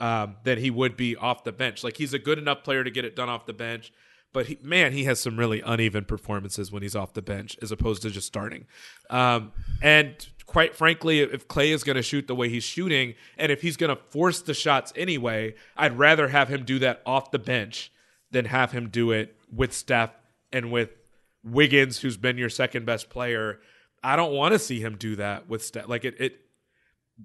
um, 0.00 0.36
than 0.44 0.58
he 0.58 0.70
would 0.70 0.96
be 0.96 1.14
off 1.14 1.44
the 1.44 1.52
bench. 1.52 1.84
Like 1.84 1.98
he's 1.98 2.14
a 2.14 2.18
good 2.18 2.38
enough 2.38 2.64
player 2.64 2.82
to 2.82 2.90
get 2.90 3.04
it 3.04 3.14
done 3.14 3.28
off 3.28 3.46
the 3.46 3.52
bench, 3.52 3.92
but 4.32 4.46
he, 4.46 4.58
man, 4.62 4.92
he 4.92 5.04
has 5.04 5.20
some 5.20 5.38
really 5.38 5.60
uneven 5.60 6.04
performances 6.04 6.72
when 6.72 6.82
he's 6.82 6.96
off 6.96 7.12
the 7.12 7.22
bench 7.22 7.56
as 7.62 7.70
opposed 7.70 8.02
to 8.02 8.10
just 8.10 8.26
starting. 8.26 8.66
Um, 9.10 9.52
and 9.82 10.26
quite 10.46 10.74
frankly, 10.74 11.20
if 11.20 11.46
Klay 11.46 11.68
is 11.68 11.84
going 11.84 11.96
to 11.96 12.02
shoot 12.02 12.26
the 12.26 12.34
way 12.34 12.48
he's 12.48 12.64
shooting, 12.64 13.14
and 13.38 13.52
if 13.52 13.62
he's 13.62 13.76
going 13.76 13.94
to 13.94 14.02
force 14.10 14.40
the 14.42 14.54
shots 14.54 14.92
anyway, 14.96 15.54
I'd 15.76 15.98
rather 15.98 16.28
have 16.28 16.48
him 16.48 16.64
do 16.64 16.78
that 16.80 17.02
off 17.04 17.30
the 17.30 17.38
bench 17.38 17.92
than 18.30 18.46
have 18.46 18.72
him 18.72 18.88
do 18.88 19.10
it 19.10 19.36
with 19.52 19.72
Steph 19.72 20.10
and 20.52 20.72
with 20.72 20.90
Wiggins, 21.44 21.98
who's 21.98 22.16
been 22.16 22.38
your 22.38 22.50
second 22.50 22.86
best 22.86 23.10
player. 23.10 23.60
I 24.02 24.16
don't 24.16 24.32
want 24.32 24.52
to 24.52 24.58
see 24.58 24.80
him 24.80 24.96
do 24.96 25.16
that 25.16 25.48
with 25.48 25.64
Steph. 25.64 25.88
Like 25.88 26.04
it, 26.04 26.16
it 26.18 26.40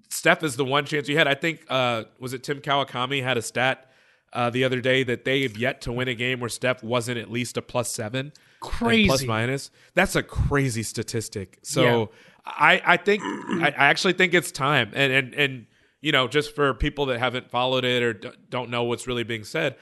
Steph 0.10 0.44
is 0.44 0.56
the 0.56 0.66
one 0.66 0.86
chance 0.86 1.08
you 1.08 1.18
had. 1.18 1.28
I 1.28 1.36
think 1.36 1.66
uh, 1.70 2.04
was 2.20 2.34
it 2.34 2.44
Tim 2.44 2.62
Kawakami 2.62 3.24
had 3.24 3.38
a 3.38 3.42
stat 3.42 3.92
uh, 4.34 4.50
the 4.50 4.64
other 4.64 4.82
day 4.82 5.04
that 5.04 5.26
they 5.26 5.44
have 5.44 5.58
yet 5.58 5.82
to 5.82 5.92
win 5.92 6.08
a 6.08 6.16
game 6.16 6.40
where 6.40 6.50
Steph 6.50 6.84
wasn't 6.84 7.18
at 7.18 7.32
least 7.32 7.58
a 7.58 7.62
plus 7.62 7.92
seven, 7.92 8.34
crazy 8.60 9.08
plus 9.08 9.24
minus. 9.24 9.72
That's 9.94 10.16
a 10.16 10.24
crazy 10.24 10.84
statistic. 10.84 11.60
So 11.64 11.84
yeah. 11.84 12.06
I 12.46 12.82
I 12.86 12.98
think 12.98 13.24
I, 13.24 13.74
I 13.78 13.86
actually 13.88 14.14
think 14.14 14.34
it's 14.34 14.52
time 14.52 14.92
and 14.94 15.14
and 15.14 15.34
and 15.36 15.66
you 16.02 16.12
know 16.12 16.28
just 16.28 16.54
for 16.56 16.74
people 16.74 17.08
that 17.08 17.20
haven't 17.20 17.50
followed 17.50 17.86
it 17.86 18.04
or 18.04 18.14
don't 18.50 18.70
know 18.70 18.84
what's 18.84 19.08
really 19.08 19.24
being 19.24 19.44
said. 19.44 19.76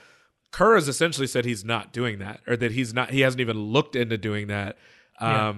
Kerr 0.51 0.75
has 0.75 0.87
essentially 0.87 1.25
said 1.25 1.45
he's 1.45 1.65
not 1.65 1.91
doing 1.91 2.19
that, 2.19 2.41
or 2.45 2.55
that 2.55 2.71
he's 2.71 2.93
not. 2.93 3.09
He 3.09 3.21
hasn't 3.21 3.41
even 3.41 3.57
looked 3.57 3.95
into 3.95 4.19
doing 4.19 4.47
that. 4.47 4.77
Um, 5.19 5.29
yeah 5.29 5.53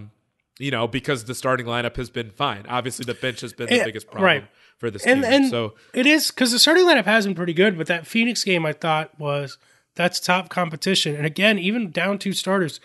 you 0.59 0.71
know, 0.71 0.87
because 0.87 1.25
the 1.25 1.35
starting 1.35 1.65
lineup 1.65 1.97
has 1.97 2.09
been 2.09 2.31
fine. 2.31 2.65
Obviously, 2.67 3.03
the 3.05 3.13
bench 3.13 3.41
has 3.41 3.53
been 3.53 3.67
the 3.67 3.75
and, 3.75 3.85
biggest 3.85 4.07
problem 4.07 4.25
right. 4.25 4.43
for 4.77 4.89
this 4.89 5.05
and, 5.05 5.23
team. 5.23 5.31
And 5.31 5.49
so 5.49 5.73
it 5.93 6.05
is 6.05 6.31
because 6.31 6.51
the 6.51 6.59
starting 6.59 6.85
lineup 6.85 7.05
has 7.05 7.25
been 7.25 7.35
pretty 7.35 7.53
good, 7.53 7.77
but 7.77 7.87
that 7.87 8.07
Phoenix 8.07 8.43
game 8.43 8.65
I 8.65 8.73
thought 8.73 9.17
was 9.19 9.57
that's 9.95 10.19
top 10.19 10.49
competition. 10.49 11.15
And 11.15 11.25
again, 11.25 11.59
even 11.59 11.91
down 11.91 12.19
two 12.19 12.33
starters, 12.33 12.79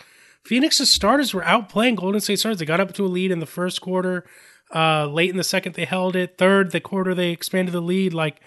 Phoenix's 0.45 0.93
starters 0.93 1.33
were 1.33 1.43
outplaying 1.43 1.97
Golden 1.97 2.21
State 2.21 2.41
starters. 2.41 2.59
They 2.59 2.65
got 2.65 2.81
up 2.81 2.93
to 2.95 3.05
a 3.05 3.07
lead 3.07 3.31
in 3.31 3.41
the 3.41 3.47
first 3.47 3.81
quarter. 3.81 4.25
Uh, 4.75 5.07
late 5.07 5.31
in 5.31 5.37
the 5.37 5.45
second, 5.45 5.75
they 5.75 5.85
held 5.85 6.17
it. 6.17 6.39
Third, 6.39 6.71
the 6.71 6.81
quarter, 6.81 7.15
they 7.15 7.31
expanded 7.31 7.75
the 7.75 7.81
lead. 7.81 8.15
Like, 8.15 8.41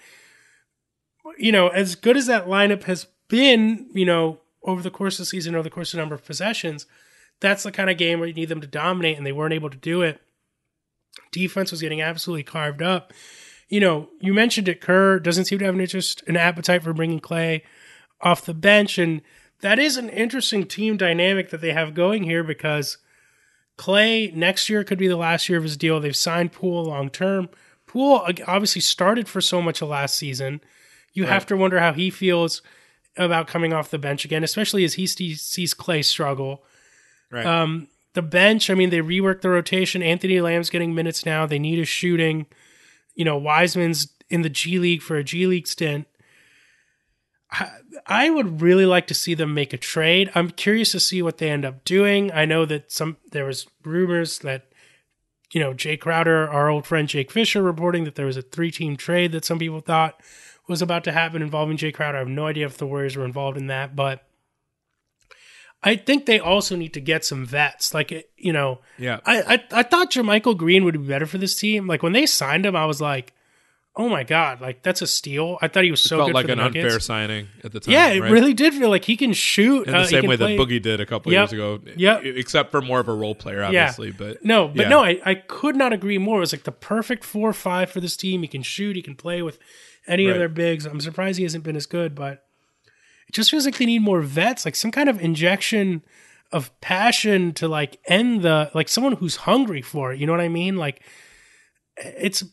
you 1.38 1.52
know, 1.52 1.68
as 1.68 1.94
good 1.94 2.16
as 2.16 2.26
that 2.26 2.46
lineup 2.46 2.84
has 2.84 3.06
been, 3.28 3.88
you 3.92 4.06
know, 4.06 4.40
over 4.62 4.82
the 4.82 4.90
course 4.90 5.18
of 5.18 5.22
the 5.22 5.26
season, 5.26 5.54
over 5.54 5.62
the 5.62 5.70
course 5.70 5.92
of 5.92 5.98
a 5.98 6.02
number 6.02 6.14
of 6.14 6.26
possessions– 6.26 6.86
that's 7.40 7.62
the 7.62 7.72
kind 7.72 7.90
of 7.90 7.98
game 7.98 8.18
where 8.18 8.28
you 8.28 8.34
need 8.34 8.48
them 8.48 8.60
to 8.60 8.66
dominate, 8.66 9.16
and 9.16 9.26
they 9.26 9.32
weren't 9.32 9.54
able 9.54 9.70
to 9.70 9.76
do 9.76 10.02
it. 10.02 10.20
Defense 11.32 11.70
was 11.70 11.80
getting 11.80 12.00
absolutely 12.00 12.42
carved 12.42 12.82
up. 12.82 13.12
You 13.68 13.80
know, 13.80 14.08
you 14.20 14.34
mentioned 14.34 14.68
it. 14.68 14.80
Kerr 14.80 15.18
doesn't 15.18 15.46
seem 15.46 15.58
to 15.58 15.64
have 15.64 15.74
an 15.74 15.80
interest, 15.80 16.22
an 16.26 16.36
appetite 16.36 16.82
for 16.82 16.92
bringing 16.92 17.20
Klay 17.20 17.62
off 18.20 18.44
the 18.44 18.54
bench, 18.54 18.98
and 18.98 19.22
that 19.60 19.78
is 19.78 19.96
an 19.96 20.08
interesting 20.10 20.66
team 20.66 20.96
dynamic 20.96 21.50
that 21.50 21.60
they 21.60 21.72
have 21.72 21.94
going 21.94 22.24
here 22.24 22.44
because 22.44 22.98
Klay 23.78 24.32
next 24.34 24.68
year 24.68 24.84
could 24.84 24.98
be 24.98 25.08
the 25.08 25.16
last 25.16 25.48
year 25.48 25.58
of 25.58 25.64
his 25.64 25.76
deal. 25.76 26.00
They've 26.00 26.14
signed 26.14 26.52
Poole 26.52 26.84
long 26.84 27.10
term. 27.10 27.48
Poole 27.86 28.26
obviously 28.46 28.80
started 28.80 29.28
for 29.28 29.40
so 29.40 29.62
much 29.62 29.82
of 29.82 29.88
last 29.88 30.16
season. 30.16 30.60
You 31.12 31.24
right. 31.24 31.32
have 31.32 31.46
to 31.46 31.56
wonder 31.56 31.80
how 31.80 31.92
he 31.92 32.10
feels 32.10 32.62
about 33.16 33.46
coming 33.46 33.72
off 33.72 33.90
the 33.90 33.98
bench 33.98 34.24
again, 34.24 34.44
especially 34.44 34.84
as 34.84 34.94
he 34.94 35.06
sees 35.06 35.74
Klay 35.74 36.04
struggle. 36.04 36.64
Right. 37.34 37.44
Um, 37.44 37.88
the 38.14 38.22
bench, 38.22 38.70
I 38.70 38.74
mean, 38.74 38.90
they 38.90 39.00
reworked 39.00 39.40
the 39.40 39.50
rotation. 39.50 40.02
Anthony 40.02 40.40
Lamb's 40.40 40.70
getting 40.70 40.94
minutes 40.94 41.26
now. 41.26 41.46
They 41.46 41.58
need 41.58 41.80
a 41.80 41.84
shooting. 41.84 42.46
You 43.16 43.24
know, 43.24 43.36
Wiseman's 43.36 44.08
in 44.30 44.42
the 44.42 44.48
G 44.48 44.78
League 44.78 45.02
for 45.02 45.16
a 45.16 45.24
G 45.24 45.46
League 45.46 45.66
stint. 45.66 46.06
I, 47.50 47.70
I 48.06 48.30
would 48.30 48.60
really 48.62 48.86
like 48.86 49.08
to 49.08 49.14
see 49.14 49.34
them 49.34 49.52
make 49.52 49.72
a 49.72 49.78
trade. 49.78 50.30
I'm 50.34 50.50
curious 50.50 50.92
to 50.92 51.00
see 51.00 51.22
what 51.22 51.38
they 51.38 51.50
end 51.50 51.64
up 51.64 51.84
doing. 51.84 52.30
I 52.32 52.44
know 52.44 52.64
that 52.66 52.92
some 52.92 53.16
there 53.32 53.44
was 53.44 53.66
rumors 53.84 54.38
that 54.40 54.66
you 55.52 55.60
know 55.60 55.74
Jae 55.74 55.98
Crowder, 55.98 56.48
our 56.48 56.68
old 56.68 56.86
friend 56.86 57.08
Jake 57.08 57.32
Fisher, 57.32 57.62
reporting 57.62 58.04
that 58.04 58.14
there 58.14 58.26
was 58.26 58.36
a 58.36 58.42
three-team 58.42 58.96
trade 58.96 59.32
that 59.32 59.44
some 59.44 59.58
people 59.58 59.80
thought 59.80 60.20
was 60.68 60.82
about 60.82 61.02
to 61.04 61.12
happen 61.12 61.42
involving 61.42 61.76
Jae 61.76 61.92
Crowder. 61.92 62.18
I 62.18 62.20
have 62.20 62.28
no 62.28 62.46
idea 62.46 62.66
if 62.66 62.78
the 62.78 62.86
Warriors 62.86 63.16
were 63.16 63.24
involved 63.24 63.58
in 63.58 63.66
that, 63.66 63.96
but 63.96 64.24
I 65.84 65.96
think 65.96 66.24
they 66.26 66.40
also 66.40 66.76
need 66.76 66.94
to 66.94 67.00
get 67.00 67.24
some 67.24 67.44
vets. 67.44 67.92
Like 67.92 68.10
you 68.36 68.52
know, 68.52 68.80
yeah. 68.98 69.20
I 69.24 69.42
I, 69.42 69.64
I 69.80 69.82
thought 69.82 70.10
JaMychal 70.10 70.56
Green 70.56 70.84
would 70.84 71.00
be 71.00 71.06
better 71.06 71.26
for 71.26 71.38
this 71.38 71.54
team. 71.58 71.86
Like 71.86 72.02
when 72.02 72.12
they 72.12 72.26
signed 72.26 72.64
him, 72.64 72.74
I 72.74 72.86
was 72.86 73.00
like, 73.00 73.34
oh 73.96 74.08
my 74.08 74.24
god, 74.24 74.60
like 74.60 74.82
that's 74.82 75.02
a 75.02 75.06
steal. 75.06 75.58
I 75.60 75.68
thought 75.68 75.84
he 75.84 75.90
was 75.90 76.02
so 76.02 76.16
it 76.16 76.18
felt 76.18 76.28
good 76.28 76.34
like 76.34 76.48
an 76.48 76.58
Nuggets. 76.58 76.84
unfair 76.84 77.00
signing 77.00 77.48
at 77.62 77.72
the 77.72 77.80
time. 77.80 77.92
Yeah, 77.92 78.08
it 78.08 78.20
right? 78.20 78.32
really 78.32 78.54
did 78.54 78.74
feel 78.74 78.88
like 78.88 79.04
he 79.04 79.16
can 79.16 79.32
shoot 79.34 79.86
in 79.86 79.92
the 79.92 79.98
uh, 80.00 80.06
same 80.06 80.26
way 80.26 80.36
play. 80.36 80.56
that 80.56 80.62
Boogie 80.62 80.80
did 80.82 81.00
a 81.00 81.06
couple 81.06 81.32
yep. 81.32 81.40
years 81.40 81.52
ago. 81.52 81.80
Yeah, 81.96 82.18
except 82.18 82.70
for 82.70 82.80
more 82.80 83.00
of 83.00 83.08
a 83.08 83.14
role 83.14 83.34
player, 83.34 83.62
obviously. 83.62 84.08
Yeah. 84.08 84.14
But 84.16 84.44
no, 84.44 84.68
but 84.68 84.82
yeah. 84.84 84.88
no, 84.88 85.04
I, 85.04 85.20
I 85.24 85.34
could 85.34 85.76
not 85.76 85.92
agree 85.92 86.18
more. 86.18 86.38
It 86.38 86.40
was 86.40 86.52
like 86.52 86.64
the 86.64 86.72
perfect 86.72 87.24
four 87.24 87.48
or 87.50 87.54
five 87.54 87.90
for 87.90 88.00
this 88.00 88.16
team. 88.16 88.42
He 88.42 88.48
can 88.48 88.62
shoot. 88.62 88.96
He 88.96 89.02
can 89.02 89.14
play 89.16 89.42
with 89.42 89.58
any 90.06 90.26
Right. 90.26 90.32
of 90.32 90.38
their 90.38 90.48
bigs. 90.48 90.86
I'm 90.86 91.00
surprised 91.00 91.38
he 91.38 91.44
hasn't 91.44 91.64
been 91.64 91.76
as 91.76 91.86
good, 91.86 92.14
but 92.14 92.44
just 93.34 93.50
feels 93.50 93.66
like 93.66 93.76
they 93.76 93.86
need 93.86 94.02
more 94.02 94.22
vets, 94.22 94.64
like 94.64 94.76
some 94.76 94.90
kind 94.90 95.08
of 95.08 95.20
injection 95.20 96.02
of 96.52 96.78
passion 96.80 97.52
to 97.54 97.66
like 97.66 97.98
end 98.06 98.42
the 98.42 98.70
like 98.74 98.88
someone 98.88 99.14
who's 99.14 99.36
hungry 99.36 99.82
for 99.82 100.12
it. 100.12 100.20
You 100.20 100.26
know 100.26 100.32
what 100.32 100.40
I 100.40 100.48
mean? 100.48 100.76
Like 100.76 101.02
it's 101.96 102.44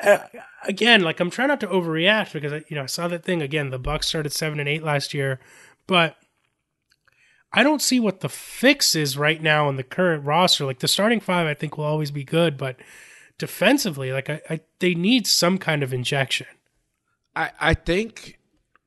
uh, 0.00 0.18
again 0.64 1.02
like 1.02 1.20
I'm 1.20 1.30
trying 1.30 1.48
not 1.48 1.60
to 1.60 1.66
overreact 1.66 2.32
because 2.32 2.52
I 2.52 2.64
you 2.68 2.76
know 2.76 2.84
I 2.84 2.86
saw 2.86 3.08
that 3.08 3.24
thing 3.24 3.42
again. 3.42 3.70
The 3.70 3.78
Bucks 3.78 4.06
started 4.06 4.32
seven 4.32 4.60
and 4.60 4.68
eight 4.68 4.84
last 4.84 5.12
year, 5.12 5.40
but 5.86 6.16
I 7.52 7.64
don't 7.64 7.82
see 7.82 8.00
what 8.00 8.20
the 8.20 8.28
fix 8.28 8.94
is 8.94 9.18
right 9.18 9.42
now 9.42 9.68
in 9.68 9.76
the 9.76 9.82
current 9.82 10.24
roster. 10.24 10.64
Like 10.64 10.78
the 10.78 10.88
starting 10.88 11.20
five, 11.20 11.46
I 11.46 11.54
think 11.54 11.76
will 11.76 11.84
always 11.84 12.12
be 12.12 12.24
good, 12.24 12.56
but 12.56 12.76
defensively, 13.38 14.12
like 14.12 14.30
I, 14.30 14.40
I 14.48 14.60
they 14.78 14.94
need 14.94 15.26
some 15.26 15.58
kind 15.58 15.82
of 15.82 15.92
injection. 15.92 16.46
I 17.34 17.50
I 17.60 17.74
think 17.74 18.38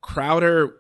Crowder 0.02 0.76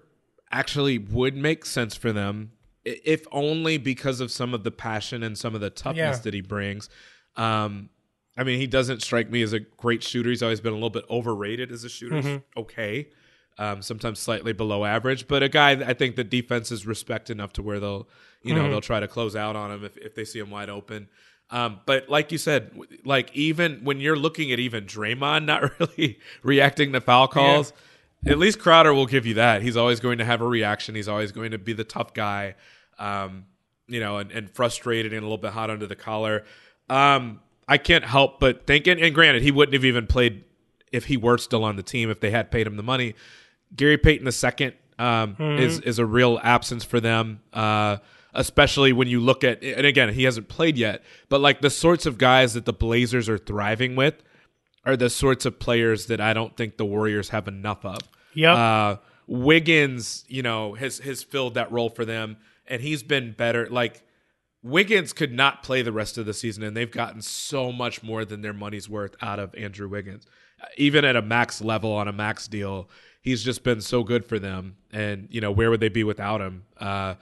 actually 0.59 0.97
would 0.97 1.35
make 1.35 1.65
sense 1.65 1.95
for 1.95 2.11
them 2.11 2.51
if 2.83 3.25
only 3.31 3.77
because 3.77 4.19
of 4.21 4.29
some 4.31 4.53
of 4.53 4.63
the 4.63 4.71
passion 4.71 5.23
and 5.23 5.37
some 5.37 5.55
of 5.55 5.61
the 5.61 5.69
toughness 5.69 6.17
Yeah. 6.17 6.21
that 6.23 6.33
he 6.33 6.41
brings. 6.41 6.87
Um, 7.35 7.89
I 8.37 8.43
mean, 8.43 8.59
he 8.59 8.67
doesn't 8.67 9.01
strike 9.01 9.29
me 9.31 9.41
as 9.41 9.53
a 9.53 9.59
great 9.59 10.03
shooter. 10.03 10.29
He's 10.29 10.43
always 10.43 10.61
been 10.61 10.71
a 10.73 10.75
little 10.75 10.89
bit 10.89 11.05
overrated 11.09 11.71
as 11.71 11.83
a 11.83 11.89
shooter. 11.89 12.21
Mhm. 12.21 12.43
Okay, 12.57 13.07
um, 13.57 13.81
sometimes 13.81 14.19
slightly 14.19 14.53
below 14.53 14.85
average, 14.85 15.27
but 15.27 15.41
a 15.41 15.49
guy 15.49 15.71
I 15.71 15.93
think 15.93 16.15
the 16.15 16.23
defenses 16.23 16.85
respect 16.85 17.29
enough 17.29 17.53
to 17.53 17.61
where 17.63 17.79
they'll, 17.79 18.07
you 18.43 18.53
know, 18.53 18.63
Mhm. 18.65 18.69
they'll 18.71 18.81
try 18.81 18.99
to 18.99 19.07
close 19.07 19.35
out 19.35 19.55
on 19.55 19.71
him 19.71 19.83
if, 19.83 19.97
if 19.97 20.13
they 20.15 20.25
see 20.25 20.39
him 20.39 20.49
wide 20.51 20.69
open. 20.69 21.07
Um, 21.49 21.79
but 21.85 22.09
like 22.09 22.31
you 22.31 22.37
said, 22.37 22.71
like 23.05 23.29
even 23.33 23.83
when 23.83 23.99
you're 23.99 24.17
looking 24.17 24.51
at 24.51 24.59
even 24.59 24.85
Draymond 24.85 25.45
not 25.45 25.61
really 25.79 26.19
reacting 26.43 26.91
to 26.93 27.01
foul 27.01 27.27
calls, 27.27 27.71
at 28.25 28.37
least 28.37 28.59
Crowder 28.59 28.93
will 28.93 29.05
give 29.05 29.25
you 29.25 29.35
that. 29.35 29.61
He's 29.61 29.77
always 29.77 29.99
going 29.99 30.17
to 30.19 30.25
have 30.25 30.41
a 30.41 30.47
reaction. 30.47 30.95
He's 30.95 31.07
always 31.07 31.31
going 31.31 31.51
to 31.51 31.57
be 31.57 31.73
the 31.73 31.83
tough 31.83 32.13
guy, 32.13 32.55
um, 32.99 33.45
you 33.87 33.99
know, 33.99 34.17
and, 34.17 34.31
and 34.31 34.49
frustrated 34.49 35.13
and 35.13 35.21
a 35.21 35.25
little 35.25 35.37
bit 35.37 35.51
hot 35.51 35.69
under 35.69 35.85
the 35.87 35.95
collar. 35.95 36.43
Um, 36.89 37.39
I 37.67 37.77
can't 37.77 38.03
help 38.03 38.39
but 38.39 38.65
think, 38.67 38.87
and, 38.87 38.99
and 38.99 39.13
granted, 39.13 39.41
he 39.41 39.51
wouldn't 39.51 39.73
have 39.73 39.85
even 39.85 40.07
played 40.07 40.43
if 40.91 41.05
he 41.05 41.17
were 41.17 41.37
still 41.37 41.63
on 41.63 41.75
the 41.75 41.83
team 41.83 42.09
if 42.09 42.19
they 42.19 42.31
had 42.31 42.51
paid 42.51 42.67
him 42.67 42.77
the 42.77 42.83
money. 42.83 43.15
Gary 43.75 43.97
Payton 43.97 44.27
II 44.27 44.73
um, 44.97 45.35
Mhm. 45.35 45.59
is 45.59 45.79
is 45.81 45.99
a 45.99 46.05
real 46.05 46.39
absence 46.43 46.83
for 46.85 46.99
them, 47.01 47.41
uh, 47.53 47.97
especially 48.33 48.93
when 48.93 49.07
you 49.09 49.19
look 49.19 49.43
at. 49.43 49.61
And 49.63 49.85
again, 49.85 50.13
he 50.13 50.23
hasn't 50.23 50.47
played 50.47 50.77
yet, 50.77 51.03
but 51.27 51.41
like 51.41 51.59
the 51.61 51.69
sorts 51.69 52.05
of 52.05 52.17
guys 52.17 52.53
that 52.53 52.65
the 52.65 52.71
Blazers 52.71 53.27
are 53.27 53.37
thriving 53.37 53.95
with 53.95 54.15
are 54.85 54.95
the 54.95 55.09
sorts 55.09 55.45
of 55.45 55.59
players 55.59 56.05
that 56.05 56.21
I 56.21 56.31
don't 56.33 56.55
think 56.55 56.77
the 56.77 56.85
Warriors 56.85 57.29
have 57.29 57.47
enough 57.47 57.83
of. 57.83 57.97
Yep. 58.35 58.57
Uh, 58.57 58.95
Wiggins, 59.27 60.23
you 60.27 60.43
know, 60.43 60.73
has 60.73 60.99
has 60.99 61.23
filled 61.23 61.55
that 61.55 61.71
role 61.71 61.89
for 61.89 62.05
them, 62.05 62.37
and 62.67 62.81
he's 62.81 63.01
been 63.03 63.31
better. 63.31 63.67
Like 63.69 64.03
Wiggins 64.61 65.13
could 65.13 65.33
not 65.33 65.63
play 65.63 65.81
the 65.81 65.91
rest 65.91 66.17
of 66.17 66.25
the 66.25 66.33
season, 66.33 66.63
and 66.63 66.75
they've 66.75 66.91
gotten 66.91 67.21
so 67.21 67.71
much 67.71 68.03
more 68.03 68.25
than 68.25 68.41
their 68.41 68.53
money's 68.53 68.89
worth 68.89 69.15
out 69.21 69.39
of 69.39 69.53
Andrew 69.55 69.87
Wiggins. 69.87 70.25
Even 70.77 71.05
at 71.05 71.15
a 71.15 71.21
max 71.21 71.61
level 71.61 71.91
on 71.91 72.07
a 72.07 72.13
max 72.13 72.47
deal, 72.47 72.89
he's 73.21 73.43
just 73.43 73.63
been 73.63 73.81
so 73.81 74.03
good 74.03 74.25
for 74.25 74.39
them. 74.39 74.77
And 74.91 75.27
you 75.31 75.41
know, 75.41 75.51
where 75.51 75.69
would 75.69 75.79
they 75.79 75.89
be 75.89 76.03
without 76.03 76.41
him? 76.41 76.63
Uh, 76.79 77.15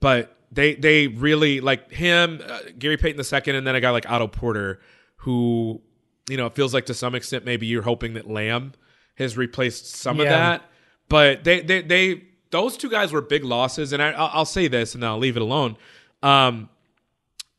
but 0.00 0.36
they 0.52 0.74
they 0.74 1.08
really 1.08 1.60
like 1.60 1.90
him, 1.90 2.40
uh, 2.46 2.60
Gary 2.78 2.96
Payton 2.96 3.20
II, 3.20 3.56
and 3.56 3.66
then 3.66 3.74
a 3.74 3.80
guy 3.80 3.90
like 3.90 4.08
Otto 4.10 4.28
Porter, 4.28 4.80
who 5.16 5.80
you 6.28 6.36
know 6.36 6.46
it 6.46 6.54
feels 6.54 6.72
like 6.72 6.86
to 6.86 6.94
some 6.94 7.14
extent 7.14 7.44
maybe 7.44 7.66
you're 7.66 7.82
hoping 7.82 8.14
that 8.14 8.28
Lamb 8.28 8.72
has 9.16 9.36
replaced 9.36 9.86
some 9.86 10.18
of 10.20 10.26
that. 10.30 10.62
But 11.08 11.44
they 11.44 11.60
they 11.60 11.82
they 11.82 12.22
those 12.50 12.76
two 12.76 12.90
guys 12.90 13.12
were 13.12 13.20
big 13.20 13.44
losses, 13.44 13.92
and 13.92 14.02
I, 14.02 14.10
I'll, 14.12 14.30
I'll 14.32 14.44
say 14.44 14.68
this, 14.68 14.94
and 14.94 15.04
I'll 15.04 15.18
leave 15.18 15.36
it 15.36 15.42
alone. 15.42 15.76
Um, 16.22 16.68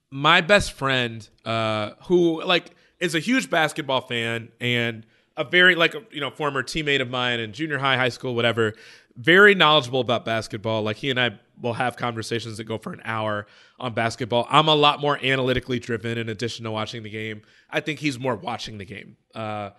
my 0.10 0.42
best 0.42 0.74
friend, 0.74 1.28
uh, 1.46 1.92
who 2.04 2.44
like 2.44 2.76
is 3.00 3.16
a 3.16 3.20
huge 3.20 3.50
basketball 3.50 4.02
fan 4.02 4.50
and 4.60 5.06
a 5.38 5.44
very 5.44 5.76
like 5.76 5.96
you 6.12 6.22
know 6.22 6.30
former 6.30 6.62
teammate 6.62 7.02
of 7.02 7.10
mine 7.10 7.40
in 7.40 7.54
junior 7.54 7.78
high, 7.78 7.98
high 7.98 8.10
school, 8.10 8.36
whatever. 8.36 8.74
Very 9.18 9.56
knowledgeable 9.56 10.00
about 10.00 10.24
basketball. 10.24 10.84
Like 10.84 10.98
he 10.98 11.10
and 11.10 11.20
I 11.20 11.40
will 11.62 11.74
have 11.74 11.96
conversations 11.96 12.58
that 12.58 12.64
go 12.64 12.78
for 12.78 12.94
an 12.94 13.02
hour 13.06 13.46
on 13.80 13.94
basketball. 13.94 14.48
I'm 14.50 14.68
a 14.68 14.76
lot 14.76 15.00
more 15.00 15.20
analytically 15.24 15.80
driven 15.80 16.18
in 16.18 16.30
addition 16.30 16.64
to 16.66 16.72
watching 16.72 17.04
the 17.04 17.10
game. 17.10 17.42
I 17.70 17.82
think 17.82 18.00
he's 18.00 18.20
more 18.20 18.36
watching 18.36 18.78
the 18.78 18.86
game. 18.86 19.18
Uh, 19.36 19.72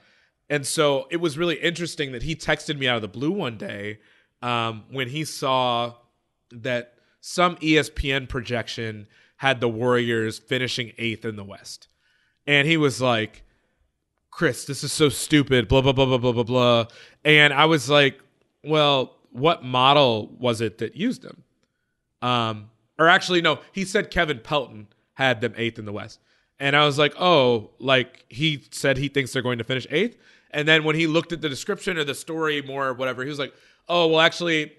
and 0.53 0.67
so 0.67 1.09
it 1.11 1.17
was 1.17 1.39
really 1.39 1.55
interesting 1.55 2.13
that 2.13 2.25
he 2.25 2.37
texted 2.37 2.77
me 2.77 2.87
out 2.87 2.97
of 2.97 3.01
the 3.01 3.09
blue 3.09 3.31
one 3.31 3.57
day 3.57 4.01
um, 4.43 4.85
when 4.91 5.09
he 5.09 5.25
saw 5.25 5.95
that 6.51 6.93
some 7.23 7.57
ESPN 7.57 8.29
projection 8.29 9.07
had 9.39 9.61
the 9.61 9.69
Warriors 9.69 10.39
finishing 10.39 10.93
eighth 10.99 11.25
in 11.25 11.37
the 11.37 11.43
West. 11.43 11.89
And 12.47 12.69
he 12.69 12.77
was 12.77 13.01
like, 13.01 13.45
Chris, 14.31 14.67
this 14.67 14.85
is 14.85 14.93
so 14.93 15.09
stupid, 15.09 15.69
blah, 15.69 15.81
blah, 15.81 15.93
blah, 15.93 16.05
blah, 16.05 16.19
blah, 16.19 16.33
blah, 16.33 16.43
blah. 16.43 16.85
And 17.25 17.55
I 17.55 17.65
was 17.65 17.89
like, 17.89 18.21
well, 18.63 19.17
what 19.31 19.65
model 19.65 20.37
was 20.39 20.61
it 20.61 20.77
that 20.79 20.97
used 20.97 21.23
them? 21.23 21.45
Um, 22.21 22.69
or 22.99 23.09
actually, 23.09 23.41
no, 23.41 23.61
he 23.73 23.87
said 23.87 24.11
Kevin 24.11 24.39
Pelton 24.39 24.89
had 25.15 25.41
them 25.41 25.55
eighth 25.57 25.79
in 25.79 25.87
the 25.87 25.93
West. 25.93 26.21
And 26.61 26.77
I 26.77 26.85
was 26.85 26.99
like, 26.99 27.15
oh, 27.19 27.71
like 27.79 28.27
he 28.29 28.63
said 28.71 28.99
he 28.99 29.09
thinks 29.09 29.33
they're 29.33 29.41
going 29.41 29.57
to 29.57 29.65
finish 29.65 29.87
eighth. 29.91 30.19
And 30.53 30.69
then 30.69 30.85
when 30.85 30.97
he 30.97 31.07
looked 31.07 31.33
at 31.33 31.41
the 31.41 31.49
description 31.49 31.97
or 31.97 32.05
the 32.05 32.15
story 32.15 32.63
more 32.63 32.89
or 32.89 32.95
whatever, 32.95 33.23
he 33.23 33.29
was 33.29 33.39
like, 33.39 33.55
oh, 33.89 34.09
well, 34.09 34.21
actually, 34.21 34.73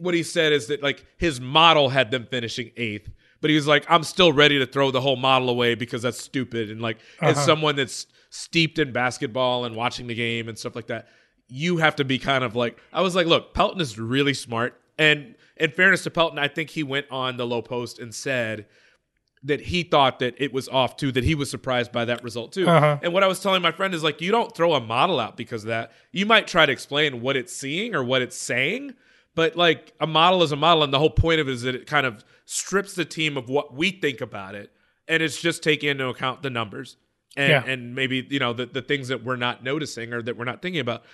what 0.00 0.14
he 0.14 0.22
said 0.22 0.52
is 0.52 0.66
that 0.66 0.82
like 0.82 1.04
his 1.16 1.40
model 1.40 1.88
had 1.88 2.10
them 2.10 2.26
finishing 2.28 2.70
eighth. 2.76 3.10
But 3.40 3.50
he 3.50 3.56
was 3.56 3.66
like, 3.66 3.84
I'm 3.88 4.02
still 4.02 4.32
ready 4.32 4.58
to 4.58 4.66
throw 4.66 4.90
the 4.90 5.00
whole 5.00 5.16
model 5.16 5.48
away 5.48 5.74
because 5.74 6.02
that's 6.02 6.20
stupid. 6.20 6.70
And 6.70 6.80
like, 6.80 6.96
uh-huh. 7.20 7.30
as 7.30 7.44
someone 7.44 7.76
that's 7.76 8.06
steeped 8.30 8.78
in 8.78 8.92
basketball 8.92 9.64
and 9.64 9.76
watching 9.76 10.06
the 10.06 10.14
game 10.14 10.48
and 10.48 10.58
stuff 10.58 10.74
like 10.74 10.88
that, 10.88 11.08
you 11.48 11.76
have 11.76 11.96
to 11.96 12.04
be 12.04 12.18
kind 12.18 12.42
of 12.42 12.56
like, 12.56 12.78
I 12.92 13.02
was 13.02 13.14
like, 13.14 13.26
look, 13.26 13.54
Pelton 13.54 13.80
is 13.80 13.98
really 13.98 14.34
smart. 14.34 14.80
And 14.98 15.36
in 15.56 15.70
fairness 15.70 16.02
to 16.04 16.10
Pelton, 16.10 16.38
I 16.38 16.48
think 16.48 16.70
he 16.70 16.82
went 16.82 17.06
on 17.10 17.36
the 17.36 17.46
Lowe 17.46 17.62
Post 17.62 17.98
and 17.98 18.14
said 18.14 18.66
that 19.46 19.60
he 19.60 19.82
thought 19.82 20.18
that 20.18 20.34
it 20.38 20.52
was 20.52 20.68
off 20.68 20.96
too, 20.96 21.12
that 21.12 21.24
he 21.24 21.34
was 21.34 21.50
surprised 21.50 21.92
by 21.92 22.04
that 22.04 22.22
result 22.22 22.52
too. 22.52 22.68
Uh-huh. 22.68 22.98
And 23.02 23.12
what 23.12 23.22
I 23.22 23.26
was 23.26 23.40
telling 23.40 23.62
my 23.62 23.72
friend 23.72 23.94
is 23.94 24.02
like, 24.02 24.20
you 24.20 24.32
don't 24.32 24.54
throw 24.54 24.74
a 24.74 24.80
model 24.80 25.20
out 25.20 25.36
because 25.36 25.62
of 25.64 25.68
that. 25.68 25.92
You 26.12 26.26
might 26.26 26.46
try 26.46 26.66
to 26.66 26.72
explain 26.72 27.20
what 27.20 27.36
it's 27.36 27.52
seeing 27.52 27.94
or 27.94 28.02
what 28.02 28.22
it's 28.22 28.36
saying, 28.36 28.94
but 29.34 29.56
like 29.56 29.92
a 30.00 30.06
model 30.06 30.42
is 30.42 30.52
a 30.52 30.56
model. 30.56 30.82
And 30.82 30.92
the 30.92 30.98
whole 30.98 31.10
point 31.10 31.40
of 31.40 31.48
it 31.48 31.52
is 31.52 31.62
that 31.62 31.74
it 31.74 31.86
kind 31.86 32.06
of 32.06 32.24
strips 32.44 32.94
the 32.94 33.04
team 33.04 33.36
of 33.36 33.48
what 33.48 33.74
we 33.74 33.90
think 33.90 34.20
about 34.20 34.54
it. 34.54 34.72
And 35.08 35.22
it's 35.22 35.40
just 35.40 35.62
taking 35.62 35.90
into 35.90 36.08
account 36.08 36.42
the 36.42 36.50
numbers 36.50 36.96
and, 37.36 37.50
yeah. 37.50 37.72
and 37.72 37.94
maybe, 37.94 38.26
you 38.28 38.40
know, 38.40 38.52
the, 38.52 38.66
the 38.66 38.82
things 38.82 39.08
that 39.08 39.22
we're 39.22 39.36
not 39.36 39.62
noticing 39.62 40.12
or 40.12 40.22
that 40.22 40.36
we're 40.36 40.44
not 40.44 40.60
thinking 40.60 40.80
about. 40.80 41.04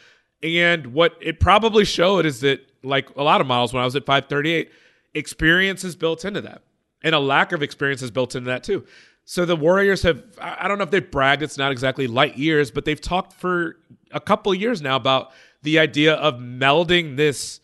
And 0.42 0.94
what 0.94 1.16
it 1.20 1.38
probably 1.38 1.84
showed 1.84 2.26
is 2.26 2.40
that, 2.40 2.66
like 2.82 3.14
a 3.16 3.22
lot 3.22 3.40
of 3.40 3.46
models, 3.46 3.72
when 3.72 3.80
I 3.80 3.84
was 3.84 3.94
at 3.94 4.04
538, 4.04 4.70
experience 5.14 5.84
is 5.84 5.94
built 5.94 6.24
into 6.24 6.40
that. 6.40 6.62
And 7.02 7.14
a 7.14 7.18
lack 7.18 7.52
of 7.52 7.62
experience 7.62 8.02
is 8.02 8.10
built 8.10 8.34
into 8.34 8.48
that 8.48 8.64
too. 8.64 8.84
So 9.24 9.44
the 9.44 9.56
Warriors 9.56 10.02
have, 10.02 10.22
I 10.40 10.66
don't 10.66 10.78
know 10.78 10.84
if 10.84 10.90
they've 10.90 11.10
bragged, 11.10 11.42
it's 11.42 11.58
not 11.58 11.70
exactly 11.70 12.06
light 12.06 12.36
years, 12.36 12.70
but 12.70 12.84
they've 12.84 13.00
talked 13.00 13.32
for 13.34 13.76
a 14.10 14.20
couple 14.20 14.52
years 14.54 14.82
now 14.82 14.96
about 14.96 15.32
the 15.62 15.78
idea 15.78 16.14
of 16.14 16.34
melding 16.34 17.16
this 17.16 17.60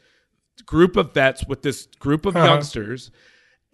group 0.66 0.96
of 0.96 1.14
vets 1.14 1.44
with 1.46 1.62
this 1.62 1.86
group 1.98 2.26
of 2.26 2.36
uh-huh. 2.36 2.46
youngsters. 2.46 3.10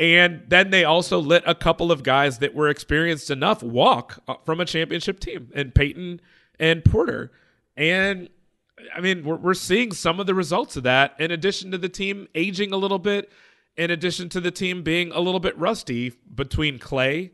And 0.00 0.42
then 0.48 0.70
they 0.70 0.84
also 0.84 1.20
let 1.20 1.42
a 1.46 1.54
couple 1.54 1.92
of 1.92 2.02
guys 2.02 2.38
that 2.38 2.54
were 2.54 2.68
experienced 2.68 3.30
enough 3.30 3.62
walk 3.62 4.18
uh, 4.26 4.34
from 4.44 4.60
a 4.60 4.64
championship 4.64 5.20
team, 5.20 5.50
and 5.54 5.74
Payton 5.74 6.20
and 6.58 6.84
Porter. 6.84 7.32
And 7.76 8.28
I 8.94 9.00
mean, 9.00 9.24
we're, 9.24 9.36
we're 9.36 9.54
seeing 9.54 9.92
some 9.92 10.18
of 10.18 10.26
the 10.26 10.34
results 10.34 10.76
of 10.76 10.82
that, 10.82 11.14
in 11.18 11.30
addition 11.30 11.70
to 11.70 11.78
the 11.78 11.88
team 11.88 12.28
aging 12.34 12.72
a 12.72 12.76
little 12.76 12.98
bit, 12.98 13.30
in 13.76 13.90
addition 13.90 14.28
to 14.30 14.40
the 14.40 14.50
team 14.50 14.82
being 14.82 15.10
a 15.12 15.20
little 15.20 15.40
bit 15.40 15.56
rusty 15.58 16.12
between 16.34 16.78
Klay 16.78 17.30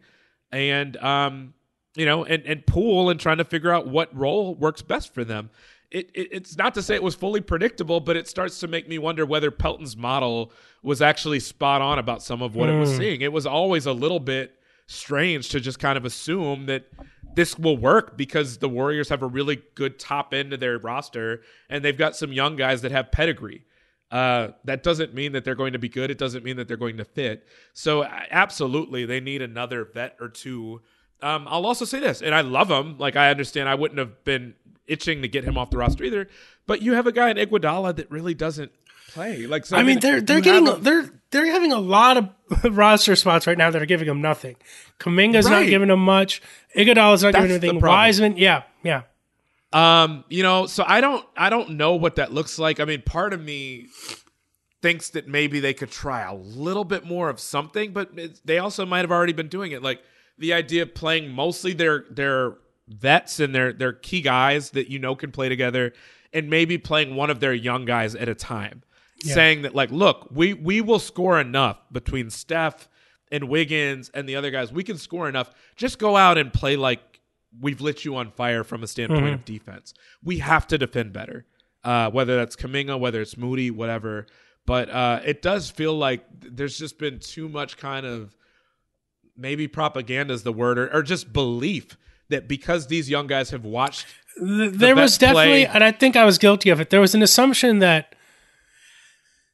and, 0.51 0.97
um, 0.99 1.55
you 1.95 2.07
know, 2.07 2.24
and, 2.24 2.45
and 2.45 2.66
Poole 2.66 3.11
and 3.11 3.20
trying 3.20 3.38
to 3.38 3.45
figure 3.45 3.72
out 3.72 3.88
what 3.88 4.14
role 4.16 4.55
works 4.55 4.82
best 4.82 5.12
for 5.12 5.24
them. 5.24 5.51
It, 5.91 6.11
it, 6.14 6.28
it's 6.30 6.57
not 6.57 6.74
to 6.74 6.82
say 6.82 6.95
it 6.95 7.03
was 7.03 7.14
fully 7.14 7.41
predictable, 7.41 8.01
but 8.01 8.16
it 8.16 8.28
starts 8.28 8.61
to 8.61 8.68
make 8.68 8.88
me 8.88 8.99
wonder 8.99 9.26
whether 9.26 9.51
Pelton's 9.51 9.97
model 9.97 10.53
was 10.82 11.03
actually 11.03 11.41
spot 11.41 11.82
on 11.82 11.99
about 11.99 12.22
some 12.22 12.43
of 12.43 12.55
what 12.55 12.68
mm. 12.68 12.76
it 12.76 12.80
was 12.80 12.93
hmm. 12.93 12.99
seeing. 12.99 13.20
It 13.22 13.32
was 13.32 13.45
always 13.45 13.86
a 13.86 13.93
little 13.93 14.20
bit 14.20 14.57
strange 14.86 15.49
to 15.51 15.61
just 15.61 15.78
kind 15.78 15.97
of 15.97 16.05
assume 16.05 16.66
that 16.66 16.86
this 17.34 17.59
will 17.59 17.76
work 17.76 18.16
because 18.16 18.59
the 18.59 18.68
Warriors 18.68 19.09
have 19.09 19.22
a 19.22 19.26
really 19.26 19.62
good 19.74 19.99
top 19.99 20.34
end 20.34 20.53
of 20.53 20.61
their 20.61 20.78
roster 20.78 21.43
and 21.68 21.84
they've 21.84 21.97
got 21.97 22.16
some 22.16 22.32
young 22.32 22.57
guys 22.57 22.82
that 22.82 22.91
have 22.91 23.12
pedigree. 23.12 23.64
Uh, 24.11 24.48
that 24.64 24.82
doesn't 24.82 25.14
mean 25.14 25.32
that 25.32 25.44
they're 25.44 25.54
going 25.54 25.72
to 25.72 25.78
be 25.78 25.88
good. 25.88 26.11
It 26.11 26.18
doesn't 26.18 26.44
mean 26.44 26.56
that 26.56 26.66
they're 26.66 26.76
going 26.76 26.96
to 26.96 27.04
fit. 27.04 27.46
So, 27.74 28.04
absolutely, 28.04 29.06
they 29.06 29.20
need 29.20 29.40
another 29.40 29.84
vet 29.84 30.16
or 30.20 30.28
two. 30.28 30.82
Um, 31.22 31.46
I'll 31.48 31.66
also 31.66 31.84
say 31.84 32.00
this, 32.00 32.20
and 32.20 32.34
I 32.34 32.40
love 32.40 32.70
him. 32.70 32.98
Like, 32.98 33.14
I 33.14 33.30
understand 33.30 33.68
I 33.68 33.76
wouldn't 33.76 33.98
have 33.98 34.24
been 34.24 34.54
itching 34.88 35.22
to 35.22 35.28
get 35.28 35.44
him 35.44 35.56
off 35.56 35.70
the 35.70 35.78
roster 35.78 36.04
either. 36.04 36.28
But 36.66 36.82
you 36.82 36.94
have 36.94 37.06
a 37.06 37.12
guy 37.12 37.30
in 37.30 37.36
Iguodala 37.36 37.96
that 37.96 38.11
really 38.11 38.34
doesn't 38.34 38.72
play. 39.12 39.46
Like, 39.46 39.64
so, 39.66 39.76
I, 39.76 39.80
I 39.80 39.82
mean, 39.84 40.00
they're 40.00 40.20
they're 40.20 40.40
getting 40.40 40.68
a, 40.68 40.76
they're 40.76 41.08
they're 41.30 41.46
having 41.46 41.72
a 41.72 41.78
lot 41.78 42.16
of 42.16 42.28
roster 42.76 43.16
spots 43.16 43.46
right 43.46 43.56
now 43.56 43.70
that 43.70 43.80
are 43.80 43.86
giving 43.86 44.08
them 44.08 44.20
nothing. 44.20 44.56
Kuminga's 44.98 45.46
right. 45.46 45.61
not 45.61 45.68
giving 45.68 45.88
them 45.88 46.04
much. 46.04 46.42
Iguodala's 46.76 47.22
not 47.22 47.32
That's 47.32 47.46
giving 47.46 47.62
anything. 47.62 47.80
Wiseman, 47.80 48.36
yeah, 48.36 48.64
yeah. 48.82 49.02
Um, 49.72 50.24
you 50.28 50.42
know, 50.42 50.66
so 50.66 50.84
I 50.86 51.00
don't 51.00 51.24
I 51.36 51.50
don't 51.50 51.70
know 51.70 51.94
what 51.94 52.16
that 52.16 52.32
looks 52.32 52.58
like. 52.58 52.80
I 52.80 52.84
mean, 52.84 53.02
part 53.02 53.32
of 53.32 53.40
me 53.40 53.86
thinks 54.82 55.10
that 55.10 55.28
maybe 55.28 55.60
they 55.60 55.74
could 55.74 55.90
try 55.90 56.22
a 56.22 56.34
little 56.34 56.84
bit 56.84 57.04
more 57.04 57.28
of 57.28 57.38
something, 57.38 57.92
but 57.92 58.10
they 58.44 58.58
also 58.58 58.84
might 58.84 59.00
have 59.00 59.12
already 59.12 59.32
been 59.32 59.48
doing 59.48 59.72
it. 59.72 59.82
Like 59.82 60.02
the 60.38 60.52
idea 60.52 60.82
of 60.82 60.94
playing 60.94 61.30
mostly 61.30 61.72
their 61.72 62.04
their 62.10 62.54
vets 62.88 63.38
and 63.38 63.54
their 63.54 63.72
their 63.72 63.92
key 63.92 64.22
guys 64.22 64.70
that 64.70 64.90
you 64.90 64.98
know 64.98 65.14
can 65.14 65.30
play 65.30 65.48
together, 65.48 65.92
and 66.32 66.50
maybe 66.50 66.76
playing 66.78 67.14
one 67.14 67.30
of 67.30 67.40
their 67.40 67.54
young 67.54 67.84
guys 67.84 68.14
at 68.14 68.28
a 68.28 68.34
time 68.34 68.82
yeah. 69.24 69.34
saying 69.34 69.62
that 69.62 69.74
like, 69.74 69.90
look, 69.90 70.28
we 70.30 70.54
we 70.54 70.80
will 70.80 70.98
score 70.98 71.40
enough 71.40 71.78
between 71.92 72.30
Steph 72.30 72.88
and 73.30 73.48
Wiggins 73.48 74.10
and 74.14 74.28
the 74.28 74.36
other 74.36 74.50
guys. 74.50 74.72
We 74.72 74.84
can 74.84 74.98
score 74.98 75.28
enough. 75.28 75.50
Just 75.76 75.98
go 75.98 76.16
out 76.16 76.38
and 76.38 76.52
play 76.52 76.76
like 76.76 77.09
we've 77.59 77.80
lit 77.80 78.05
you 78.05 78.16
on 78.16 78.30
fire 78.30 78.64
from 78.64 78.82
a 78.82 78.86
standpoint 78.86 79.24
mm-hmm. 79.24 79.34
of 79.34 79.44
defense. 79.44 79.94
We 80.22 80.38
have 80.38 80.66
to 80.68 80.78
defend 80.78 81.12
better. 81.12 81.46
Uh, 81.82 82.11
whether 82.11 82.36
that's 82.36 82.57
Kuminga, 82.57 83.01
whether 83.01 83.22
it's 83.22 83.38
Moody, 83.38 83.70
whatever. 83.70 84.26
But 84.66 84.90
uh, 84.90 85.20
it 85.24 85.40
does 85.40 85.70
feel 85.70 85.96
like 85.96 86.24
there's 86.38 86.78
just 86.78 86.98
been 86.98 87.18
too 87.18 87.48
much 87.48 87.78
kind 87.78 88.05
of 88.05 88.36
maybe 89.36 89.66
propaganda 89.66 90.34
is 90.34 90.42
the 90.42 90.53
word, 90.53 90.78
or, 90.78 90.94
or 90.94 91.03
just 91.03 91.32
belief 91.32 91.96
that 92.28 92.46
because 92.46 92.88
these 92.88 93.09
young 93.09 93.26
guys 93.26 93.51
have 93.51 93.64
watched. 93.64 94.07
The 94.36 94.70
there 94.72 94.94
was 94.94 95.16
definitely, 95.16 95.64
play, 95.64 95.66
and 95.66 95.82
I 95.82 95.92
think 95.92 96.16
I 96.16 96.24
was 96.24 96.38
guilty 96.38 96.68
of 96.70 96.80
it. 96.80 96.90
There 96.90 97.01
was 97.01 97.14
an 97.14 97.22
assumption 97.22 97.78
that 97.78 98.14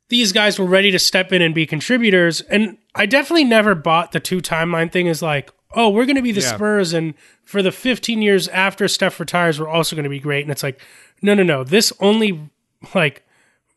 these 0.08 0.32
guys 0.32 0.58
were 0.58 0.66
ready 0.66 0.90
to 0.90 0.98
step 0.98 1.32
in 1.32 1.42
and 1.42 1.54
be 1.54 1.66
contributors. 1.66 2.40
And 2.42 2.78
I 2.94 3.06
definitely 3.06 3.44
never 3.44 3.74
bought 3.74 4.12
the 4.12 4.20
two 4.20 4.40
timeline 4.40 4.92
thing 4.92 5.08
as 5.08 5.22
like, 5.22 5.50
oh, 5.74 5.90
we're 5.90 6.06
going 6.06 6.16
to 6.16 6.22
be 6.22 6.32
the 6.32 6.40
yeah. 6.40 6.54
Spurs. 6.54 6.92
And 6.92 7.14
for 7.44 7.62
the 7.62 7.72
15 7.72 8.22
years 8.22 8.48
after 8.48 8.88
Steph 8.88 9.18
retires, 9.20 9.60
we're 9.60 9.68
also 9.68 9.96
going 9.96 10.04
to 10.04 10.10
be 10.10 10.20
great. 10.20 10.42
And 10.42 10.50
it's 10.50 10.62
like, 10.62 10.80
no, 11.22 11.34
no, 11.34 11.42
no. 11.42 11.64
This 11.64 11.92
only 12.00 12.50
like 12.94 13.26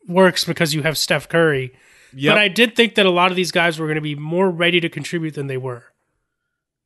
works 0.08 0.44
because 0.44 0.74
you 0.74 0.82
have 0.82 0.96
Steph 0.96 1.28
Curry. 1.28 1.72
Yep. 2.12 2.32
But 2.32 2.38
I 2.38 2.48
did 2.48 2.76
think 2.76 2.96
that 2.96 3.06
a 3.06 3.10
lot 3.10 3.30
of 3.30 3.36
these 3.36 3.52
guys 3.52 3.78
were 3.78 3.86
going 3.86 3.96
to 3.96 4.00
be 4.00 4.14
more 4.14 4.50
ready 4.50 4.80
to 4.80 4.88
contribute 4.88 5.34
than 5.34 5.46
they 5.46 5.56
were. 5.56 5.84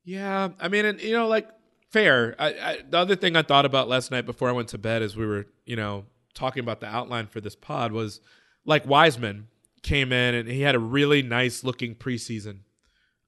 Yeah. 0.05 0.51
I 0.61 0.69
mean, 0.69 0.85
and, 0.85 1.01
you 1.01 1.13
know, 1.13 1.29
like, 1.29 1.49
fair. 1.91 2.35
I, 2.39 2.49
I, 2.49 2.79
the 2.89 2.99
other 2.99 3.17
thing 3.17 3.37
I 3.37 3.43
thought 3.43 3.65
about 3.65 3.89
last 3.89 4.11
night 4.11 4.27
before 4.27 4.49
I 4.49 4.53
went 4.53 4.69
to 4.69 4.79
bed 4.79 5.03
as 5.03 5.17
we 5.17 5.27
were, 5.27 5.47
you 5.65 5.77
know, 5.77 6.05
talking 6.35 6.61
about 6.61 6.81
the 6.81 6.87
outline 6.87 7.27
for 7.27 7.41
this 7.41 7.55
pod 7.57 7.93
was– 7.93 8.21
like 8.65 8.87
Wiseman 8.87 9.49
came 9.83 10.13
in 10.13 10.35
and 10.35 10.49
he 10.49 10.63
had 10.63 10.75
a 10.75 10.79
really 10.79 11.23
nice 11.23 11.65
looking 11.65 11.95
preseason. 11.95 12.59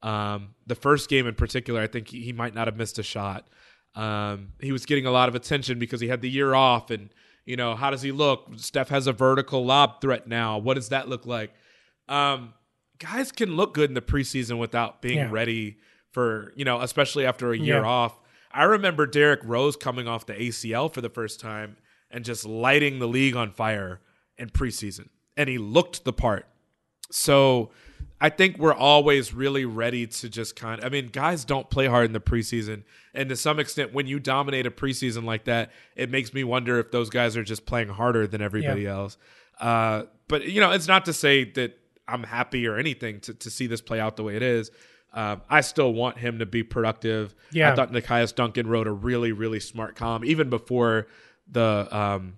Um, 0.02 0.54
the 0.66 0.74
first 0.74 1.08
game 1.08 1.26
in 1.26 1.34
particular, 1.34 1.80
I 1.80 1.86
think 1.86 2.08
he, 2.08 2.20
he 2.22 2.32
might 2.32 2.54
not 2.54 2.66
have 2.66 2.76
missed 2.76 2.98
a 2.98 3.02
shot. 3.02 3.48
Um, 3.94 4.52
he 4.60 4.72
was 4.72 4.86
getting 4.86 5.06
a 5.06 5.10
lot 5.10 5.28
of 5.28 5.34
attention 5.34 5.78
because 5.78 6.00
he 6.00 6.08
had 6.08 6.20
the 6.20 6.30
year 6.30 6.54
off, 6.54 6.90
and 6.90 7.10
you 7.44 7.56
know 7.56 7.74
how 7.74 7.90
does 7.90 8.02
he 8.02 8.12
look? 8.12 8.48
Steph 8.56 8.90
has 8.90 9.06
a 9.06 9.12
vertical 9.12 9.64
lob 9.64 10.00
threat 10.00 10.26
now. 10.26 10.58
What 10.58 10.74
does 10.74 10.90
that 10.90 11.08
look 11.08 11.24
like? 11.24 11.52
Um, 12.08 12.52
guys 12.98 13.32
can 13.32 13.56
look 13.56 13.74
good 13.74 13.90
in 13.90 13.94
the 13.94 14.02
preseason 14.02 14.58
without 14.58 15.00
being 15.00 15.18
yeah. 15.18 15.30
ready 15.30 15.78
for 16.10 16.52
you 16.56 16.64
know, 16.64 16.80
especially 16.80 17.24
after 17.24 17.52
a 17.52 17.58
year 17.58 17.80
yeah. 17.80 17.88
off. 17.88 18.18
I 18.52 18.64
remember 18.64 19.06
Derrick 19.06 19.40
Rose 19.44 19.76
coming 19.76 20.08
off 20.08 20.26
the 20.26 20.34
ACL 20.34 20.92
for 20.92 21.00
the 21.00 21.10
first 21.10 21.40
time 21.40 21.76
and 22.10 22.24
just 22.24 22.44
lighting 22.46 22.98
the 22.98 23.08
league 23.08 23.36
on 23.36 23.50
fire 23.50 24.00
in 24.38 24.48
preseason 24.50 25.08
and 25.36 25.48
he 25.48 25.58
looked 25.58 26.04
the 26.04 26.12
part. 26.12 26.46
so 27.10 27.70
I 28.20 28.30
think 28.30 28.56
we're 28.58 28.72
always 28.74 29.34
really 29.34 29.64
ready 29.66 30.06
to 30.06 30.28
just 30.30 30.56
kind 30.56 30.78
of, 30.80 30.86
I 30.86 30.88
mean, 30.88 31.08
guys 31.08 31.44
don't 31.44 31.68
play 31.68 31.86
hard 31.86 32.06
in 32.06 32.12
the 32.12 32.20
preseason. 32.20 32.84
And 33.12 33.28
to 33.28 33.36
some 33.36 33.58
extent, 33.58 33.92
when 33.92 34.06
you 34.06 34.18
dominate 34.18 34.64
a 34.66 34.70
preseason 34.70 35.24
like 35.24 35.44
that, 35.44 35.70
it 35.96 36.10
makes 36.10 36.32
me 36.32 36.42
wonder 36.42 36.78
if 36.78 36.90
those 36.90 37.10
guys 37.10 37.36
are 37.36 37.44
just 37.44 37.66
playing 37.66 37.88
harder 37.88 38.26
than 38.26 38.40
everybody 38.40 38.82
Yeah. 38.82 38.94
else. 38.94 39.18
Uh, 39.60 40.04
but, 40.28 40.46
you 40.48 40.60
know, 40.60 40.70
it's 40.70 40.88
not 40.88 41.04
to 41.06 41.12
say 41.12 41.44
that 41.52 41.78
I'm 42.08 42.22
happy 42.22 42.66
or 42.66 42.76
anything 42.78 43.20
to, 43.20 43.34
to 43.34 43.50
see 43.50 43.66
this 43.66 43.80
play 43.82 44.00
out 44.00 44.16
the 44.16 44.22
way 44.22 44.36
it 44.36 44.42
is. 44.42 44.70
Um, 45.12 45.42
I 45.48 45.60
still 45.62 45.92
want 45.92 46.18
him 46.18 46.38
to 46.40 46.46
be 46.46 46.62
productive. 46.62 47.34
Yeah. 47.50 47.72
I 47.72 47.74
thought 47.76 47.92
Nekias 47.92 48.34
Duncan 48.34 48.66
wrote 48.66 48.86
a 48.86 48.92
really, 48.92 49.32
really 49.32 49.60
smart 49.60 49.94
column, 49.96 50.24
even 50.24 50.50
before 50.50 51.06
the 51.50 51.86
um, 51.90 52.34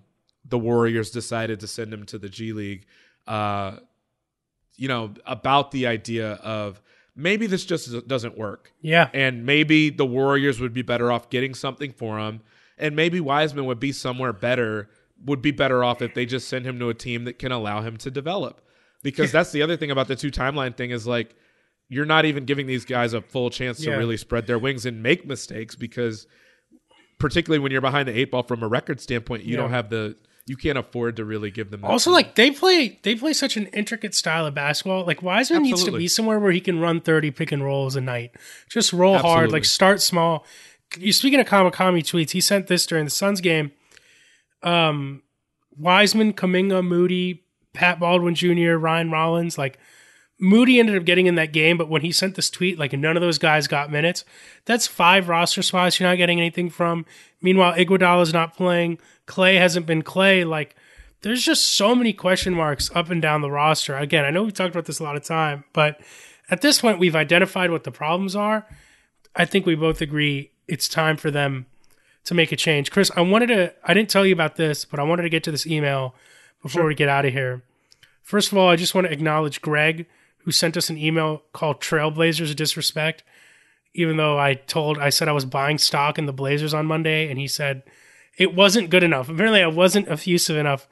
the 0.47 0.57
Warriors 0.59 1.11
decided 1.11 1.59
to 1.59 1.67
send 1.67 1.93
him 1.93 2.05
to 2.07 2.17
the 2.17 2.29
G 2.29 2.53
League. 2.53 2.85
Uh, 3.27 3.77
you 4.79 4.87
know, 4.87 5.13
about 5.25 5.71
the 5.71 5.85
idea 5.87 6.33
of 6.35 6.81
maybe 7.15 7.47
this 7.47 7.65
just 7.65 8.07
doesn't 8.07 8.37
work. 8.37 8.71
Yeah. 8.81 9.09
And 9.13 9.45
maybe 9.45 9.89
the 9.89 10.05
Warriors 10.05 10.59
would 10.59 10.73
be 10.73 10.81
better 10.81 11.11
off 11.11 11.29
getting 11.29 11.53
something 11.53 11.91
for 11.91 12.17
him. 12.17 12.41
And 12.77 12.95
maybe 12.95 13.19
Wiseman 13.19 13.65
would 13.65 13.79
be 13.79 13.91
somewhere 13.91 14.31
better, 14.31 14.89
would 15.25 15.41
be 15.41 15.51
better 15.51 15.83
off 15.83 16.01
if 16.01 16.13
they 16.13 16.25
just 16.25 16.47
send 16.47 16.65
him 16.65 16.79
to 16.79 16.87
a 16.89 16.93
team 16.93 17.25
that 17.25 17.37
can 17.37 17.51
allow 17.51 17.81
him 17.81 17.97
to 17.97 18.09
develop. 18.09 18.61
Because 19.03 19.31
that's 19.31 19.51
the 19.51 19.61
other 19.61 19.75
thing 19.75 19.91
about 19.91 20.07
the 20.07 20.15
two 20.15 20.31
timeline 20.31 20.75
thing 20.77 20.91
is 20.91 21.05
like, 21.05 21.35
you're 21.89 22.05
not 22.05 22.23
even 22.25 22.45
giving 22.45 22.67
these 22.67 22.85
guys 22.85 23.13
a 23.13 23.21
full 23.21 23.49
chance 23.49 23.79
to 23.79 23.91
really 23.91 24.15
spread 24.17 24.47
their 24.47 24.59
wings 24.59 24.85
and 24.85 25.01
make 25.03 25.25
mistakes 25.25 25.75
because 25.75 26.27
particularly 27.17 27.59
when 27.59 27.71
you're 27.71 27.81
behind 27.81 28.07
the 28.07 28.17
eight 28.17 28.31
ball 28.31 28.43
from 28.43 28.63
a 28.63 28.67
record 28.67 29.01
standpoint, 29.01 29.43
you 29.43 29.55
Yeah. 29.55 29.61
don't 29.61 29.71
have 29.71 29.89
the 29.89 30.15
you 30.49 30.57
can't 30.57 30.79
afford 30.79 31.15
to 31.17 31.23
really 31.23 31.51
give 31.51 31.69
them 31.69 31.85
Also, 31.85 32.11
like 32.11 32.33
they 32.33 32.49
play, 32.49 32.99
they 33.03 33.15
play 33.15 33.33
such 33.33 33.55
an 33.55 33.67
intricate 33.67 34.15
style 34.15 34.47
of 34.47 34.55
basketball. 34.55 35.05
Like 35.05 35.21
Wiseman 35.21 35.61
needs 35.61 35.83
to 35.83 35.91
be 35.91 36.07
somewhere 36.07 36.39
where 36.39 36.51
he 36.51 36.59
can 36.59 36.79
run 36.79 37.01
thirty 37.01 37.29
pick 37.29 37.51
and 37.51 37.63
rolls 37.63 37.95
a 37.95 38.01
night. 38.01 38.31
Just 38.67 38.91
roll 38.91 39.19
hard, 39.19 39.51
like 39.51 39.63
start 39.63 40.01
small. 40.01 40.43
You 40.97 41.13
speaking 41.13 41.39
of 41.39 41.45
Kamakami 41.45 41.99
tweets, 41.99 42.31
he 42.31 42.41
sent 42.41 42.65
this 42.65 42.87
during 42.87 43.05
the 43.05 43.11
Suns 43.11 43.41
game. 43.41 43.71
Um, 44.63 45.21
Wiseman, 45.77 46.33
Kuminga, 46.33 46.85
Moody, 46.85 47.43
Pat 47.73 47.99
Baldwin 47.99 48.33
Jr., 48.33 48.73
Ryan 48.73 49.11
Rollins, 49.11 49.57
like 49.57 49.77
Moody 50.39 50.79
ended 50.79 50.95
up 50.95 51.03
getting 51.03 51.27
in 51.27 51.35
that 51.35 51.51
game, 51.51 51.77
but 51.77 51.89
when 51.89 52.01
he 52.01 52.11
sent 52.11 52.35
this 52.35 52.49
tweet, 52.49 52.79
like 52.79 52.93
none 52.93 53.17
of 53.17 53.21
those 53.21 53.37
guys 53.37 53.67
got 53.67 53.91
minutes. 53.91 54.23
That's 54.65 54.87
five 54.87 55.27
roster 55.27 55.61
spots 55.61 55.99
you're 55.99 56.09
not 56.09 56.15
getting 56.15 56.39
anything 56.39 56.69
from. 56.69 57.05
Meanwhile, 57.41 57.73
Iguodala's 57.73 58.33
not 58.33 58.55
playing. 58.55 58.99
Klay 59.27 59.57
hasn't 59.57 59.85
been 59.85 60.01
Klay. 60.01 60.47
Like, 60.47 60.75
there's 61.21 61.43
just 61.43 61.67
so 61.75 61.93
many 61.93 62.13
question 62.13 62.53
marks 62.53 62.89
up 62.95 63.09
and 63.09 63.21
down 63.21 63.41
the 63.41 63.51
roster. 63.51 63.97
Again, 63.97 64.23
I 64.23 64.29
know 64.29 64.43
we've 64.43 64.53
talked 64.53 64.73
about 64.73 64.85
this 64.85 64.99
a 64.99 65.03
lot 65.03 65.17
of 65.17 65.23
time, 65.23 65.65
but 65.73 65.99
at 66.49 66.61
this 66.61 66.79
point, 66.79 66.99
we've 66.99 67.15
identified 67.15 67.71
what 67.71 67.83
the 67.83 67.91
problems 67.91 68.35
are. 68.35 68.65
I 69.35 69.45
think 69.45 69.65
we 69.65 69.75
both 69.75 70.01
agree 70.01 70.51
it's 70.67 70.87
time 70.87 71.17
for 71.17 71.29
them 71.31 71.65
to 72.23 72.33
make 72.33 72.51
a 72.51 72.55
change. 72.55 72.91
Chris, 72.91 73.11
I 73.15 73.21
wanted 73.21 73.47
to, 73.47 73.73
I 73.83 73.93
didn't 73.93 74.09
tell 74.09 74.25
you 74.25 74.33
about 74.33 74.55
this, 74.55 74.85
but 74.85 74.99
I 74.99 75.03
wanted 75.03 75.23
to 75.23 75.29
get 75.29 75.43
to 75.43 75.51
this 75.51 75.67
email 75.67 76.15
before 76.61 76.85
we 76.85 76.95
get 76.95 77.09
out 77.09 77.25
of 77.25 77.33
here. 77.33 77.63
First 78.21 78.51
of 78.51 78.57
all, 78.57 78.69
I 78.69 78.75
just 78.75 78.93
want 78.95 79.07
to 79.07 79.13
acknowledge 79.13 79.61
Greg, 79.61 80.05
who 80.45 80.51
sent 80.51 80.77
us 80.77 80.89
an 80.89 80.97
email 80.97 81.43
called 81.53 81.81
Trailblazers 81.81 82.55
Disrespect. 82.55 83.23
Even 83.93 84.17
though 84.17 84.37
I 84.37 84.53
told, 84.53 84.97
I 84.99 85.09
said 85.09 85.27
I 85.27 85.31
was 85.33 85.45
buying 85.45 85.77
stock 85.77 86.17
in 86.19 86.25
the 86.27 86.33
Blazers 86.33 86.73
on 86.73 86.85
Monday, 86.85 87.29
and 87.29 87.39
he 87.39 87.47
said 87.47 87.83
it 88.37 88.53
wasn't 88.53 88.89
good 88.89 89.03
enough. 89.03 89.29
Apparently, 89.29 89.61
I 89.63 89.67
wasn't 89.67 90.07
effusive 90.07 90.55
enough 90.57 90.87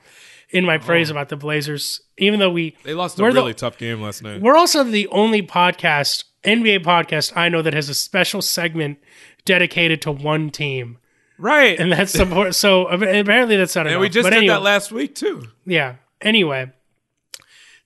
in 0.49 0.65
my 0.65 0.77
praise 0.77 1.09
oh. 1.09 1.13
about 1.13 1.29
the 1.29 1.35
Blazers, 1.35 2.01
even 2.17 2.39
though 2.39 2.49
we 2.49 2.75
They 2.83 2.93
lost 2.93 3.19
a 3.19 3.21
we're 3.21 3.31
the- 3.33 3.39
really 3.41 3.53
tough 3.53 3.77
game 3.77 4.01
last 4.01 4.23
night. 4.23 4.41
we're 4.41 4.55
also 4.57 4.83
the 4.83 5.07
only 5.09 5.43
podcast, 5.43 6.23
NBA 6.43 6.83
podcast 6.83 7.35
I 7.35 7.49
know 7.49 7.61
that 7.61 7.73
has 7.73 7.87
a 7.89 7.93
special 7.93 8.41
segment 8.41 8.97
dedicated 9.45 10.01
to 10.03 10.11
one 10.11 10.49
team. 10.49 10.97
Right. 11.37 11.79
And 11.79 11.91
that's 11.91 12.11
support. 12.11 12.55
So 12.55 12.87
apparently 12.87 13.57
that's 13.57 13.75
not 13.75 13.81
And 13.81 13.89
enough. 13.91 14.01
we 14.01 14.09
just 14.09 14.25
But 14.25 14.31
did 14.31 14.37
anyway, 14.37 14.53
that 14.55 14.63
last 14.63 14.91
week 14.91 15.13
too. 15.13 15.43
Yeah. 15.65 15.97
Anyway, 16.19 16.71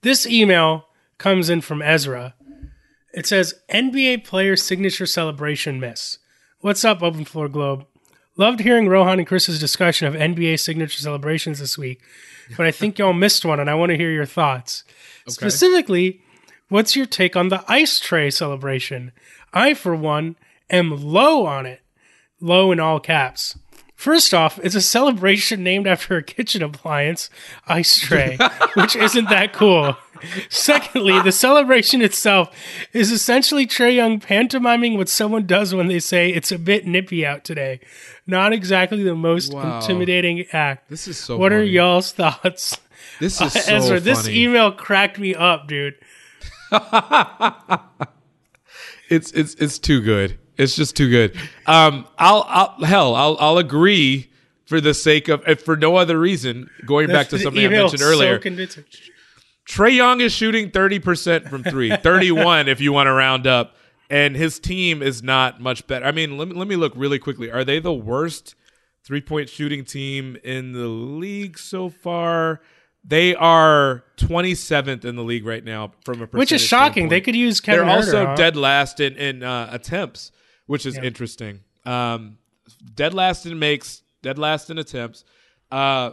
this 0.03 0.25
email 0.25 0.85
comes 1.21 1.51
in 1.51 1.61
from 1.61 1.83
Ezra. 1.83 2.33
It 3.13 3.27
says 3.27 3.53
NBA 3.71 4.25
player 4.25 4.55
signature 4.55 5.05
celebration 5.05 5.79
miss. 5.79 6.17
What's 6.61 6.83
up, 6.83 7.03
Open 7.03 7.25
Floor 7.25 7.47
Globe? 7.47 7.85
Loved 8.37 8.61
hearing 8.61 8.87
Rohan 8.87 9.19
and 9.19 9.27
Chris's 9.27 9.59
discussion 9.59 10.07
of 10.07 10.15
NBA 10.15 10.59
signature 10.59 10.99
celebrations 10.99 11.59
this 11.59 11.77
week, 11.77 12.01
but 12.57 12.65
I 12.65 12.71
think 12.71 12.97
y'all 12.97 13.13
missed 13.13 13.45
one 13.45 13.59
and 13.59 13.69
I 13.69 13.75
want 13.75 13.91
to 13.91 13.97
hear 13.97 14.09
your 14.09 14.25
thoughts. 14.25 14.83
Specifically, 15.27 16.21
what's 16.69 16.95
your 16.95 17.05
take 17.05 17.35
on 17.35 17.49
the 17.49 17.63
ice 17.67 17.99
tray 17.99 18.31
celebration? 18.31 19.11
I, 19.53 19.75
for 19.75 19.95
one, 19.95 20.37
am 20.71 20.89
low 20.89 21.45
on 21.45 21.67
it. 21.67 21.81
Low 22.39 22.71
in 22.71 22.79
all 22.79 22.99
caps. 22.99 23.59
First 23.93 24.33
off, 24.33 24.59
it's 24.63 24.73
a 24.73 24.81
celebration 24.81 25.61
named 25.61 25.85
after 25.85 26.17
a 26.17 26.23
kitchen 26.23 26.63
appliance, 26.63 27.29
ice 27.67 27.99
tray, 27.99 28.39
which 28.73 28.95
isn't 28.95 29.29
that 29.29 29.53
cool. 29.53 29.95
Secondly, 30.49 31.19
the 31.21 31.31
celebration 31.31 32.01
itself 32.01 32.49
is 32.93 33.11
essentially 33.11 33.65
Trae 33.67 33.95
Young 33.95 34.19
pantomiming 34.19 34.97
what 34.97 35.09
someone 35.09 35.45
does 35.45 35.73
when 35.73 35.87
they 35.87 35.99
say 35.99 36.29
it's 36.29 36.51
a 36.51 36.59
bit 36.59 36.85
nippy 36.85 37.25
out 37.25 37.43
today. 37.43 37.79
Not 38.27 38.53
exactly 38.53 39.03
the 39.03 39.15
most 39.15 39.53
Wow. 39.53 39.79
intimidating 39.79 40.45
act. 40.53 40.89
This 40.89 41.07
is 41.07 41.17
so 41.17 41.37
What 41.37 41.51
are 41.53 41.63
y'all's 41.63 42.11
thoughts? 42.11 42.77
This 43.19 43.41
is 43.41 43.55
Uh, 43.55 43.59
so 43.59 43.75
Ezra, 43.75 43.99
this 43.99 44.27
email 44.27 44.71
cracked 44.71 45.17
me 45.19 45.33
up, 45.35 45.67
dude. 45.67 45.95
It's 49.09 49.29
it's 49.33 49.55
it's 49.55 49.77
too 49.77 49.99
good. 50.01 50.39
It's 50.57 50.73
just 50.75 50.95
too 50.95 51.09
good. 51.09 51.35
Um, 51.65 52.07
I'll, 52.17 52.45
I'll 52.47 52.85
hell, 52.85 53.13
I'll 53.15 53.35
I'll 53.41 53.57
agree 53.57 54.29
for 54.65 54.79
the 54.79 54.93
sake 54.93 55.27
of, 55.27 55.43
if 55.47 55.63
for 55.63 55.75
no 55.75 55.97
other 55.97 56.17
reason. 56.17 56.69
Going 56.85 57.07
back 57.07 57.27
to 57.29 57.39
something 57.39 57.65
I 57.65 57.67
mentioned 57.67 58.01
earlier, 58.01 58.35
So 58.37 58.41
convincing. 58.41 58.85
Trae 59.67 59.95
Young 59.95 60.21
is 60.21 60.33
shooting 60.33 60.71
30% 60.71 61.49
from 61.49 61.63
three, 61.63 61.95
31 62.03 62.67
if 62.67 62.81
you 62.81 62.91
want 62.91 63.07
to 63.07 63.13
round 63.13 63.47
up, 63.47 63.75
and 64.09 64.35
his 64.35 64.59
team 64.59 65.01
is 65.01 65.21
not 65.23 65.61
much 65.61 65.87
better. 65.87 66.05
I 66.05 66.11
mean, 66.11 66.37
let 66.37 66.47
me, 66.49 66.53
let 66.55 66.67
me 66.67 66.75
look 66.75 66.93
really 66.95 67.19
quickly. 67.19 67.51
Are 67.51 67.63
they 67.63 67.79
the 67.79 67.93
worst 67.93 68.55
three 69.05 69.21
point 69.21 69.49
shooting 69.49 69.85
team 69.85 70.37
in 70.43 70.73
the 70.73 70.87
league 70.87 71.57
so 71.57 71.89
far? 71.89 72.61
They 73.03 73.33
are 73.33 74.03
27th 74.17 75.05
in 75.05 75.15
the 75.15 75.23
league 75.23 75.45
right 75.45 75.63
now 75.63 75.93
from 76.05 76.15
a 76.21 76.27
perspective. 76.27 76.39
Which 76.39 76.51
is 76.51 76.61
shocking. 76.61 76.91
standpoint. 77.05 77.09
They 77.09 77.21
could 77.21 77.35
use 77.35 77.59
Kevin 77.59 77.87
They're 77.87 77.95
also 77.95 78.25
huh? 78.27 78.35
dead 78.35 78.55
last 78.55 78.99
in, 78.99 79.15
in 79.15 79.41
uh, 79.43 79.69
attempts, 79.71 80.31
which 80.67 80.85
is 80.85 80.97
Yeah. 80.97 81.03
interesting. 81.05 81.61
Um, 81.85 82.37
dead 82.93 83.13
last 83.15 83.45
in 83.47 83.57
makes, 83.57 84.03
dead 84.21 84.37
last 84.37 84.69
in 84.69 84.77
attempts. 84.77 85.23
Uh, 85.71 86.11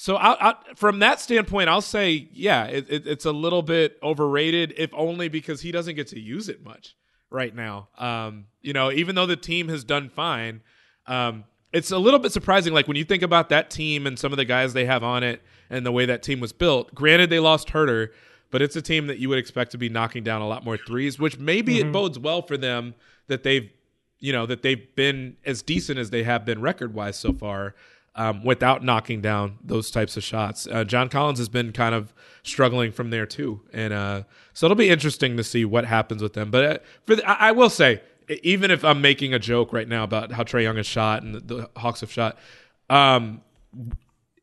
so 0.00 0.16
I, 0.16 0.50
I, 0.50 0.54
from 0.76 1.00
that 1.00 1.20
standpoint, 1.20 1.68
I'll 1.68 1.82
say, 1.82 2.26
yeah, 2.32 2.64
it, 2.64 2.86
it, 2.88 3.06
it's 3.06 3.26
a 3.26 3.32
little 3.32 3.60
bit 3.60 3.98
overrated, 4.02 4.72
if 4.78 4.88
only 4.94 5.28
because 5.28 5.60
he 5.60 5.72
doesn't 5.72 5.94
get 5.94 6.06
to 6.06 6.18
use 6.18 6.48
it 6.48 6.64
much 6.64 6.96
right 7.28 7.54
now. 7.54 7.88
Um, 7.98 8.46
you 8.62 8.72
know, 8.72 8.90
even 8.90 9.14
though 9.14 9.26
the 9.26 9.36
team 9.36 9.68
has 9.68 9.84
done 9.84 10.08
fine, 10.08 10.62
um, 11.06 11.44
it's 11.70 11.90
a 11.90 11.98
little 11.98 12.18
bit 12.18 12.32
surprising. 12.32 12.72
Like 12.72 12.88
when 12.88 12.96
you 12.96 13.04
think 13.04 13.22
about 13.22 13.50
that 13.50 13.68
team 13.68 14.06
and 14.06 14.18
some 14.18 14.32
of 14.32 14.38
the 14.38 14.46
guys 14.46 14.72
they 14.72 14.86
have 14.86 15.04
on 15.04 15.22
it 15.22 15.42
and 15.68 15.84
the 15.84 15.92
way 15.92 16.06
that 16.06 16.22
team 16.22 16.40
was 16.40 16.54
built. 16.54 16.94
Granted, 16.94 17.28
they 17.28 17.38
lost 17.38 17.68
Huerter, 17.68 18.08
but 18.50 18.62
it's 18.62 18.76
a 18.76 18.82
team 18.82 19.06
that 19.08 19.18
you 19.18 19.28
would 19.28 19.38
expect 19.38 19.70
to 19.72 19.78
be 19.78 19.90
knocking 19.90 20.24
down 20.24 20.40
a 20.40 20.48
lot 20.48 20.64
more 20.64 20.78
threes, 20.78 21.18
which 21.18 21.38
maybe 21.38 21.76
Mm-hmm. 21.76 21.90
it 21.90 21.92
bodes 21.92 22.18
well 22.18 22.40
for 22.40 22.56
them 22.56 22.94
that 23.26 23.42
they've, 23.42 23.70
you 24.18 24.32
know, 24.32 24.46
that 24.46 24.62
they've 24.62 24.96
been 24.96 25.36
as 25.44 25.60
decent 25.60 25.98
as 25.98 26.08
they 26.08 26.22
have 26.22 26.46
been 26.46 26.62
record 26.62 26.94
wise 26.94 27.18
so 27.18 27.34
far. 27.34 27.74
Um, 28.16 28.44
without 28.44 28.82
knocking 28.82 29.20
down 29.20 29.58
those 29.62 29.88
types 29.90 30.16
of 30.16 30.24
shots, 30.24 30.66
uh, 30.66 30.82
John 30.82 31.08
Collins 31.08 31.38
has 31.38 31.48
been 31.48 31.72
kind 31.72 31.94
of 31.94 32.12
struggling 32.42 32.90
from 32.90 33.10
there 33.10 33.24
too, 33.24 33.60
and 33.72 33.92
uh, 33.92 34.22
so 34.52 34.66
it'll 34.66 34.74
be 34.76 34.90
interesting 34.90 35.36
to 35.36 35.44
see 35.44 35.64
what 35.64 35.84
happens 35.84 36.20
with 36.20 36.32
them. 36.32 36.50
But 36.50 36.64
uh, 36.64 36.78
for 37.06 37.14
the, 37.16 37.24
I, 37.30 37.48
I 37.48 37.52
will 37.52 37.70
say, 37.70 38.02
even 38.42 38.72
if 38.72 38.84
I'm 38.84 39.00
making 39.00 39.32
a 39.32 39.38
joke 39.38 39.72
right 39.72 39.86
now 39.88 40.02
about 40.02 40.32
how 40.32 40.42
Trae 40.42 40.64
Young 40.64 40.76
has 40.76 40.86
shot 40.88 41.22
and 41.22 41.36
the, 41.36 41.40
the 41.40 41.70
Hawks 41.76 42.00
have 42.00 42.10
shot, 42.10 42.36
um, 42.90 43.42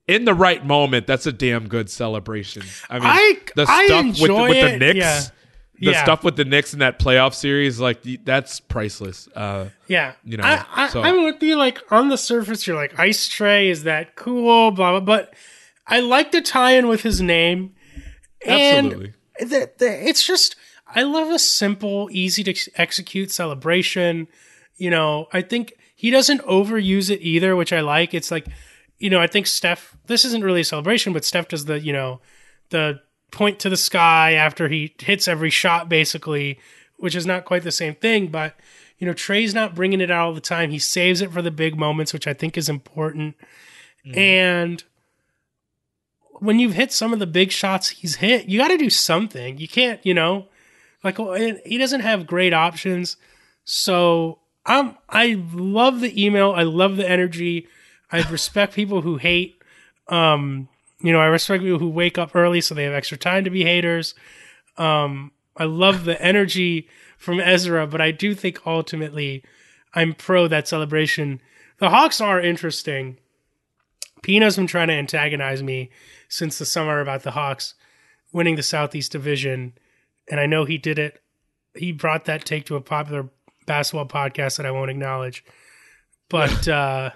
in 0.08 0.24
the 0.24 0.34
right 0.34 0.66
moment, 0.66 1.06
that's 1.06 1.26
a 1.28 1.34
damn 1.34 1.68
good 1.68 1.90
celebration. 1.90 2.64
I 2.90 3.00
mean, 3.00 3.08
I- 3.10 3.38
the 3.56 3.66
I 3.68 3.86
stuff 3.88 4.06
with 4.22 4.32
with 4.50 4.72
the 4.72 4.78
Knicks, 4.80 4.98
yeah. 4.98 5.22
The 5.80 5.92
Yeah. 5.92 6.04
stuff 6.04 6.24
with 6.24 6.36
the 6.36 6.46
Knicks 6.46 6.74
in 6.74 6.80
that 6.80 7.00
playoff 7.00 7.34
series, 7.34 7.80
like 7.80 8.00
that's 8.26 8.60
priceless. 8.60 9.28
Uh, 9.36 9.68
Yeah, 9.88 10.14
you 10.24 10.38
know, 10.38 10.44
I, 10.44 10.66
I, 10.76 10.90
so- 10.90 11.02
I'm 11.02 11.24
with 11.24 11.42
you. 11.44 11.56
Like 11.56 11.80
on 11.92 12.10
the 12.10 12.18
surface, 12.18 12.66
you're 12.68 12.76
like 12.76 12.98
ice 13.00 13.28
tray. 13.28 13.70
Is 13.70 13.84
that 13.84 14.16
cool? 14.16 14.72
Blah 14.72 14.92
blah. 14.92 15.00
But 15.02 15.34
I 15.88 16.00
like 16.00 16.32
the 16.32 16.42
tie-in 16.42 16.88
with 16.88 17.02
his 17.04 17.22
name, 17.22 17.74
Absolutely. 18.46 19.14
and 19.40 19.50
the, 19.50 19.72
the, 19.78 20.08
it's 20.10 20.26
just 20.26 20.56
I 20.94 21.04
love 21.04 21.30
a 21.30 21.40
simple, 21.40 22.10
easy 22.12 22.44
to 22.44 22.72
execute 22.76 23.32
celebration. 23.32 24.28
You 24.78 24.90
know, 24.90 25.28
I 25.34 25.42
think 25.42 25.74
he 25.96 26.10
doesn't 26.12 26.42
overuse 26.42 27.10
it 27.10 27.22
either, 27.22 27.56
which 27.56 27.74
I 27.74 27.82
like. 27.82 28.14
It's 28.14 28.32
like, 28.32 28.48
you 29.00 29.10
know, 29.10 29.20
I 29.20 29.28
think 29.28 29.48
Steph. 29.48 29.96
This 30.08 30.24
isn't 30.26 30.44
really 30.44 30.62
a 30.62 30.66
celebration, 30.66 31.14
but 31.14 31.26
Steph 31.26 31.48
does 31.50 31.66
the, 31.66 31.80
you 31.80 31.92
know, 31.94 32.22
the 32.70 33.00
point 33.32 33.60
to 33.60 33.70
the 33.70 33.78
sky 33.78 34.34
after 34.34 34.70
he 34.70 34.94
hits 35.00 35.28
every 35.28 35.50
shot, 35.50 35.90
basically, 35.90 36.60
which 36.98 37.16
is 37.16 37.26
not 37.26 37.46
quite 37.46 37.64
the 37.64 37.72
same 37.72 37.96
thing. 37.96 38.28
But 38.28 38.56
you 38.98 39.06
know, 39.06 39.14
Trae's 39.14 39.54
not 39.54 39.76
bringing 39.76 40.02
it 40.02 40.10
out 40.10 40.28
all 40.28 40.34
the 40.34 40.42
time. 40.42 40.72
He 40.72 40.80
saves 40.80 41.22
it 41.22 41.32
for 41.32 41.42
the 41.42 41.52
big 41.52 41.78
moments, 41.78 42.14
which 42.14 42.28
I 42.28 42.34
think 42.34 42.58
is 42.58 42.70
important. 42.70 43.36
Mm. 44.06 44.18
And 44.18 44.84
when 46.40 46.60
you've 46.60 46.74
hit 46.74 46.92
some 46.92 47.14
of 47.14 47.20
the 47.20 47.28
big 47.28 47.52
shots 47.52 47.90
he's 47.90 48.16
hit, 48.16 48.48
you 48.48 48.60
got 48.60 48.70
to 48.70 48.78
do 48.78 48.90
something. 48.90 49.58
You 49.58 49.68
can't, 49.68 50.04
you 50.06 50.14
know, 50.14 50.48
like 51.04 51.18
he 51.66 51.78
doesn't 51.78 52.02
have 52.02 52.28
great 52.28 52.54
options. 52.54 53.18
So 53.64 54.40
I'm 54.66 54.98
I 55.10 55.44
love 55.54 56.02
the 56.02 56.26
email. 56.26 56.52
I 56.52 56.64
love 56.64 56.98
the 56.98 57.10
energy. 57.10 57.68
I 58.12 58.28
respect 58.30 58.74
people 58.74 59.02
who 59.02 59.18
hate. 59.18 59.62
Um, 60.08 60.70
you 61.02 61.12
know, 61.14 61.20
I 61.20 61.26
respect 61.26 61.64
people 61.64 61.80
who 61.80 61.90
wake 61.90 62.18
up 62.18 62.36
early 62.36 62.62
so 62.62 62.74
they 62.74 62.84
have 62.84 62.94
extra 62.94 63.18
time 63.18 63.44
to 63.44 63.50
be 63.50 63.64
haters. 63.64 64.16
Um, 64.78 65.32
I 65.56 65.66
love 65.66 66.06
the 66.06 66.22
energy 66.22 66.88
from 67.18 67.40
Ezra, 67.40 67.88
but 67.88 68.02
I 68.02 68.12
do 68.12 68.34
think 68.34 68.66
ultimately 68.66 69.44
I'm 69.94 70.14
pro 70.14 70.48
that 70.48 70.68
celebration. 70.68 71.42
The 71.80 71.90
Hawks 71.90 72.22
are 72.22 72.40
interesting. 72.40 73.18
Pino's 74.24 74.56
been 74.56 74.68
trying 74.68 74.88
to 74.88 74.94
antagonize 74.94 75.62
me 75.62 75.92
since 76.30 76.58
the 76.58 76.66
summer 76.66 77.00
about 77.00 77.24
the 77.24 77.32
Hawks 77.32 77.76
winning 78.34 78.56
the 78.56 78.64
Southeast 78.64 79.12
Division, 79.12 79.74
and 80.30 80.40
I 80.40 80.46
know 80.46 80.66
he 80.66 80.78
did 80.78 81.00
it. 81.00 81.22
He 81.76 81.92
brought 81.92 82.26
that 82.26 82.46
take 82.46 82.66
to 82.66 82.76
a 82.76 82.82
popular 82.82 83.30
basketball 83.66 84.08
podcast 84.08 84.58
that 84.58 84.66
I 84.66 84.72
won't 84.72 84.92
acknowledge, 84.92 85.46
but 86.30 86.68
uh, 86.68 87.12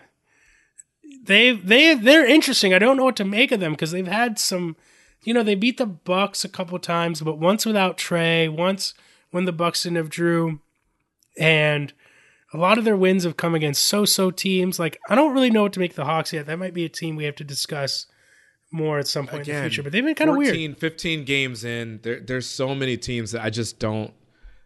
they 1.24 1.51
they 1.51 1.93
they're 1.93 2.26
interesting. 2.26 2.74
I 2.74 2.80
don't 2.80 2.97
know 2.97 3.05
what 3.05 3.15
to 3.17 3.26
make 3.26 3.51
of 3.51 3.59
them 3.59 3.74
because 3.74 3.91
they've 3.91 4.07
had 4.07 4.39
some, 4.39 4.76
you 5.24 5.34
know, 5.34 5.43
they 5.43 5.55
beat 5.55 5.78
the 5.78 5.86
Bucks 5.86 6.43
a 6.43 6.49
couple 6.49 6.78
times, 6.80 7.22
but 7.22 7.38
once 7.38 7.65
without 7.65 7.97
Trae, 7.97 8.49
once 8.49 8.93
when 9.32 9.45
the 9.45 9.51
Bucks 9.51 9.84
didn't 9.84 9.97
have 9.97 10.09
Jrue, 10.09 10.59
and 11.38 11.93
a 12.53 12.57
lot 12.57 12.78
of 12.78 12.84
their 12.84 12.97
wins 12.97 13.24
have 13.24 13.38
come 13.38 13.55
against 13.55 13.86
so-so 13.86 14.32
teams. 14.32 14.80
Like 14.80 14.99
I 15.09 15.15
don't 15.15 15.34
really 15.34 15.51
know 15.51 15.63
what 15.63 15.74
to 15.74 15.80
make 15.80 15.95
the 15.95 16.05
Hawks 16.05 16.34
yet. 16.34 16.47
That 16.47 16.59
might 16.59 16.74
be 16.74 16.86
a 16.86 16.89
team 16.89 17.15
we 17.15 17.26
have 17.26 17.36
to 17.36 17.43
discuss 17.43 18.07
more 18.72 18.99
at 18.99 19.07
some 19.07 19.28
point 19.28 19.43
Again, 19.43 19.57
in 19.57 19.63
the 19.63 19.69
future. 19.69 19.84
But 19.84 19.91
they've 19.91 20.03
been 20.03 20.15
kind 20.15 20.30
of 20.30 20.38
weird. 20.38 20.78
15 20.78 21.26
games 21.26 21.63
in. 21.63 21.99
There, 22.03 22.19
there's 22.19 22.47
so 22.47 22.74
many 22.74 22.97
teams 22.97 23.32
that 23.32 23.43
I 23.43 23.49
just 23.49 23.80
don't 23.80 24.13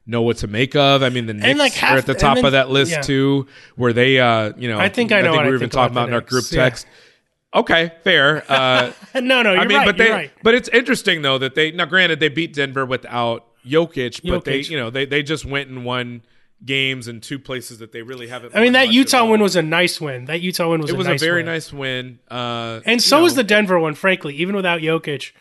know 0.05 0.21
what 0.21 0.37
to 0.37 0.47
make 0.47 0.75
of. 0.75 1.03
I 1.03 1.09
mean, 1.09 1.25
the 1.25 1.33
Knicks 1.33 1.59
like 1.59 1.73
half, 1.73 1.95
are 1.95 1.97
at 1.97 2.05
the 2.05 2.13
top 2.13 2.35
then, 2.35 2.45
of 2.45 2.51
that 2.53 2.69
list 2.69 2.91
yeah. 2.91 3.01
too, 3.01 3.47
where 3.75 3.93
they, 3.93 4.19
uh, 4.19 4.53
you 4.57 4.69
know, 4.69 4.79
I 4.79 4.89
think 4.89 5.11
I 5.11 5.21
know. 5.21 5.31
I 5.31 5.37
think 5.37 5.43
we 5.43 5.49
were 5.49 5.55
even 5.55 5.69
talking 5.69 5.93
about 5.93 6.07
in 6.07 6.13
our 6.13 6.21
group 6.21 6.45
text. 6.45 6.85
Yeah. 6.85 7.59
Okay, 7.59 7.91
fair. 8.03 8.43
Uh, 8.49 8.91
no, 9.15 9.41
no, 9.41 9.55
I 9.55 9.65
mean, 9.65 9.77
right, 9.77 9.85
but 9.85 9.97
they, 9.97 10.11
right. 10.11 10.31
but 10.43 10.53
it's 10.53 10.67
interesting 10.69 11.21
though 11.21 11.37
that 11.37 11.55
they 11.55 11.71
now, 11.71 11.85
granted, 11.85 12.19
they 12.19 12.29
beat 12.29 12.53
Denver 12.53 12.85
without 12.85 13.45
Jokic, 13.65 14.21
Jokic. 14.21 14.29
but 14.29 14.45
they, 14.45 14.59
you 14.59 14.77
know, 14.77 14.89
they 14.89 15.05
they 15.05 15.23
just 15.23 15.45
went 15.45 15.69
and 15.69 15.85
won 15.85 16.21
games 16.63 17.07
in 17.07 17.21
two 17.21 17.39
places 17.39 17.79
that 17.79 17.91
they 17.91 18.01
really 18.01 18.27
haven't. 18.27 18.55
I 18.55 18.61
mean, 18.61 18.73
that 18.73 18.91
Utah 18.91 19.25
win 19.25 19.41
was 19.41 19.55
a 19.55 19.61
nice 19.61 19.99
win. 19.99 20.25
That 20.25 20.41
Utah 20.41 20.69
win 20.69 20.81
was. 20.81 20.89
It 20.89 20.97
was 20.97 21.07
a, 21.07 21.11
nice 21.11 21.21
a 21.21 21.25
very 21.25 21.39
win. 21.39 21.45
nice 21.45 21.73
win. 21.73 22.19
Uh, 22.29 22.81
and 22.85 23.01
so 23.01 23.23
was 23.23 23.35
the 23.35 23.43
Denver 23.43 23.79
one. 23.79 23.95
Frankly, 23.95 24.35
even 24.35 24.55
without 24.55 24.81
Jokic, 24.81 25.31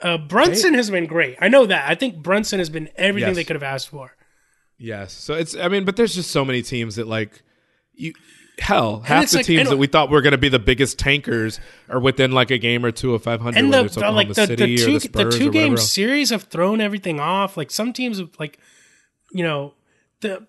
uh, 0.00 0.18
Brunson 0.18 0.72
they, 0.72 0.78
has 0.78 0.90
been 0.90 1.06
great. 1.06 1.36
I 1.40 1.48
know 1.48 1.66
that. 1.66 1.88
I 1.88 1.94
think 1.94 2.22
Brunson 2.22 2.58
has 2.58 2.70
been 2.70 2.88
everything 2.96 3.30
yes. 3.30 3.36
they 3.36 3.44
could 3.44 3.56
have 3.56 3.62
asked 3.62 3.88
for. 3.88 4.14
Yes. 4.78 5.12
So 5.12 5.34
it's. 5.34 5.56
I 5.56 5.68
mean, 5.68 5.84
but 5.84 5.96
there's 5.96 6.14
just 6.14 6.30
so 6.30 6.44
many 6.44 6.62
teams 6.62 6.96
that 6.96 7.06
like 7.06 7.42
you. 7.94 8.14
Hell, 8.60 9.02
half 9.02 9.30
the 9.30 9.36
like, 9.36 9.46
teams 9.46 9.68
that 9.68 9.76
we 9.76 9.86
thought 9.86 10.10
were 10.10 10.20
going 10.20 10.32
to 10.32 10.38
be 10.38 10.48
the 10.48 10.58
biggest 10.58 10.98
tankers 10.98 11.60
are 11.88 12.00
within 12.00 12.32
like 12.32 12.50
a 12.50 12.58
game 12.58 12.84
or 12.84 12.90
two 12.90 13.14
of 13.14 13.22
500. 13.22 13.56
And 13.56 13.72
the, 13.72 13.84
the 13.84 14.10
like 14.10 14.32
the, 14.34 14.46
the 14.46 14.76
two 14.76 14.98
the, 14.98 15.08
the 15.08 15.30
two 15.30 15.52
game 15.52 15.76
series 15.76 16.30
have 16.30 16.42
thrown 16.44 16.80
everything 16.80 17.20
off. 17.20 17.56
Like 17.56 17.70
some 17.70 17.92
teams 17.92 18.18
have 18.18 18.30
like, 18.40 18.58
you 19.32 19.44
know, 19.44 19.74
the 20.22 20.44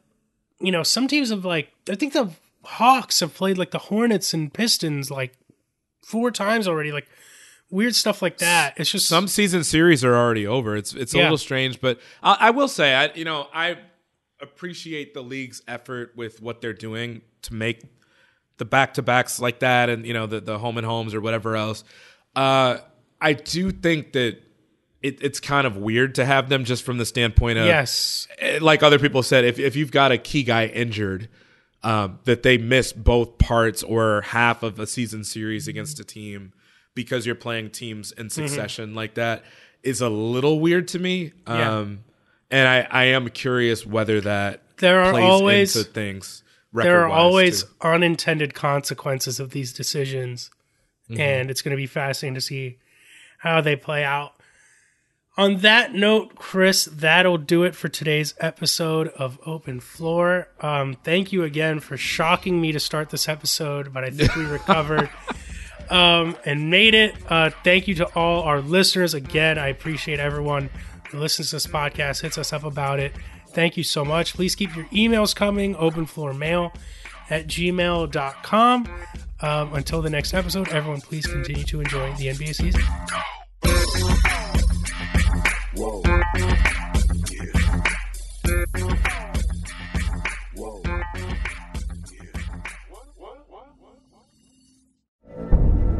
you 0.59 0.71
know, 0.71 0.81
some 0.81 1.07
teams 1.07 1.29
have 1.29 1.45
like 1.45 1.71
I 1.87 1.93
think 1.93 2.13
the 2.13 2.31
Hawks 2.63 3.19
have 3.19 3.35
played 3.35 3.59
like 3.59 3.69
the 3.69 3.77
Hornets 3.77 4.33
and 4.33 4.51
Pistons 4.51 5.11
like 5.11 5.33
four 6.01 6.31
times 6.31 6.67
already. 6.67 6.91
Like 6.91 7.07
weird 7.69 7.95
stuff 7.95 8.21
like 8.21 8.39
that. 8.39 8.73
It's 8.77 8.91
just 8.91 9.07
some 9.07 9.27
season 9.27 9.63
series 9.63 10.03
are 10.03 10.15
already 10.15 10.47
over. 10.47 10.75
It's 10.75 10.93
it's 10.93 11.13
a 11.13 11.17
yeah. 11.17 11.23
little 11.23 11.37
strange, 11.37 11.81
but 11.81 11.99
I, 12.21 12.37
I, 12.39 12.49
will 12.51 12.67
say, 12.67 12.93
I 12.93 13.11
you 13.13 13.25
know, 13.25 13.47
I 13.53 13.77
appreciate 14.41 15.13
the 15.13 15.21
league's 15.21 15.61
effort 15.67 16.13
with 16.15 16.41
what 16.41 16.61
they're 16.61 16.73
doing 16.73 17.21
to 17.43 17.53
make 17.53 17.83
the 18.57 18.65
back 18.65 18.95
to 18.95 19.01
backs 19.01 19.39
like 19.39 19.59
that, 19.59 19.89
and 19.89 20.05
you 20.05 20.13
know, 20.13 20.25
the 20.25 20.39
the 20.39 20.57
home 20.57 20.77
and 20.77 20.85
homes 20.85 21.13
or 21.13 21.21
whatever 21.21 21.55
else. 21.55 21.83
Uh, 22.35 22.77
I 23.21 23.33
do 23.33 23.71
think 23.71 24.13
that 24.13 24.37
it, 25.01 25.21
it's 25.21 25.39
kind 25.39 25.65
of 25.65 25.77
weird 25.77 26.15
to 26.15 26.25
have 26.25 26.49
them 26.49 26.65
just 26.65 26.83
from 26.83 26.97
the 26.97 27.05
standpoint 27.05 27.57
of 27.57 27.65
yes, 27.65 28.27
eh, 28.39 28.59
like 28.61 28.83
other 28.83 28.99
people 28.99 29.23
said, 29.23 29.45
if 29.45 29.59
if 29.59 29.75
you've 29.75 29.91
got 29.91 30.11
a 30.11 30.17
key 30.17 30.43
guy 30.43 30.65
injured, 30.65 31.29
um, 31.83 32.19
that 32.25 32.43
they 32.43 32.57
miss 32.57 32.91
both 32.91 33.37
parts 33.37 33.83
or 33.83 34.21
half 34.21 34.63
of 34.63 34.79
a 34.79 34.87
season 34.87 35.23
series 35.23 35.67
against 35.67 35.99
a 35.99 36.03
team 36.03 36.53
because 36.99 37.25
you're 37.25 37.33
playing 37.33 37.69
teams 37.69 38.11
in 38.11 38.27
mm-hmm. 38.27 38.45
succession 38.45 38.87
mm-hmm. 38.87 38.97
like 38.97 39.13
that 39.13 39.41
is 39.83 40.01
a 40.01 40.09
little 40.09 40.59
weird 40.59 40.85
to 40.89 40.99
me. 40.99 41.31
Yeah. 41.47 41.77
Um, 41.77 42.03
and 42.51 42.67
I, 42.67 42.87
I 42.91 43.03
am 43.05 43.29
curious 43.29 43.85
whether 43.85 44.19
that 44.19 44.63
there 44.79 44.99
are 44.99 45.17
always 45.17 45.87
things. 45.87 46.43
There 46.73 47.05
are 47.05 47.07
always 47.07 47.63
too. 47.63 47.69
unintended 47.79 48.53
consequences 48.53 49.39
of 49.39 49.51
these 49.51 49.71
decisions, 49.71 50.51
mm-hmm. 51.09 51.21
and 51.21 51.49
it's 51.49 51.61
going 51.61 51.71
to 51.71 51.77
be 51.77 51.87
fascinating 51.87 52.35
to 52.35 52.41
see 52.41 52.79
how 53.37 53.61
they 53.61 53.77
play 53.77 54.03
out 54.03 54.33
on 55.39 55.59
that 55.59 55.93
note, 55.93 56.35
Chris, 56.35 56.83
that'll 56.83 57.37
do 57.37 57.63
it 57.63 57.73
for 57.73 57.87
today's 57.87 58.33
episode 58.41 59.07
of 59.07 59.39
Open 59.45 59.79
Floor. 59.79 60.49
Um, 60.59 60.97
thank 61.05 61.31
you 61.31 61.43
again 61.43 61.79
for 61.79 61.95
shocking 61.95 62.59
me 62.59 62.73
to 62.73 62.79
start 62.81 63.09
this 63.09 63.29
episode, 63.29 63.93
but 63.93 64.03
I 64.03 64.09
think 64.09 64.35
we 64.35 64.43
recovered 64.45 65.09
um, 65.89 66.37
and 66.45 66.69
made 66.69 66.93
it. 66.93 67.15
Uh, 67.29 67.49
thank 67.63 67.87
you 67.87 67.95
to 67.95 68.05
all 68.15 68.43
our 68.43 68.61
listeners. 68.61 69.13
Again, 69.13 69.57
I 69.57 69.67
appreciate 69.67 70.19
everyone 70.19 70.69
who 71.09 71.19
listens 71.19 71.49
to 71.49 71.55
this 71.55 71.67
podcast, 71.67 72.21
hits 72.21 72.37
us 72.37 72.53
up 72.53 72.63
about 72.63 72.99
it. 72.99 73.13
Thank 73.51 73.77
you 73.77 73.83
so 73.83 74.05
much. 74.05 74.33
Please 74.33 74.55
keep 74.55 74.75
your 74.75 74.85
emails 74.85 75.35
coming, 75.35 75.75
openfloormail 75.75 76.75
at 77.29 77.47
gmail.com. 77.47 78.87
Um, 79.41 79.73
until 79.73 80.01
the 80.01 80.09
next 80.09 80.33
episode, 80.33 80.69
everyone, 80.69 81.01
please 81.01 81.25
continue 81.25 81.63
to 81.63 81.79
enjoy 81.79 82.13
the 82.15 82.27
NBA 82.27 82.55
season. 82.55 82.81
Whoa. 85.75 86.85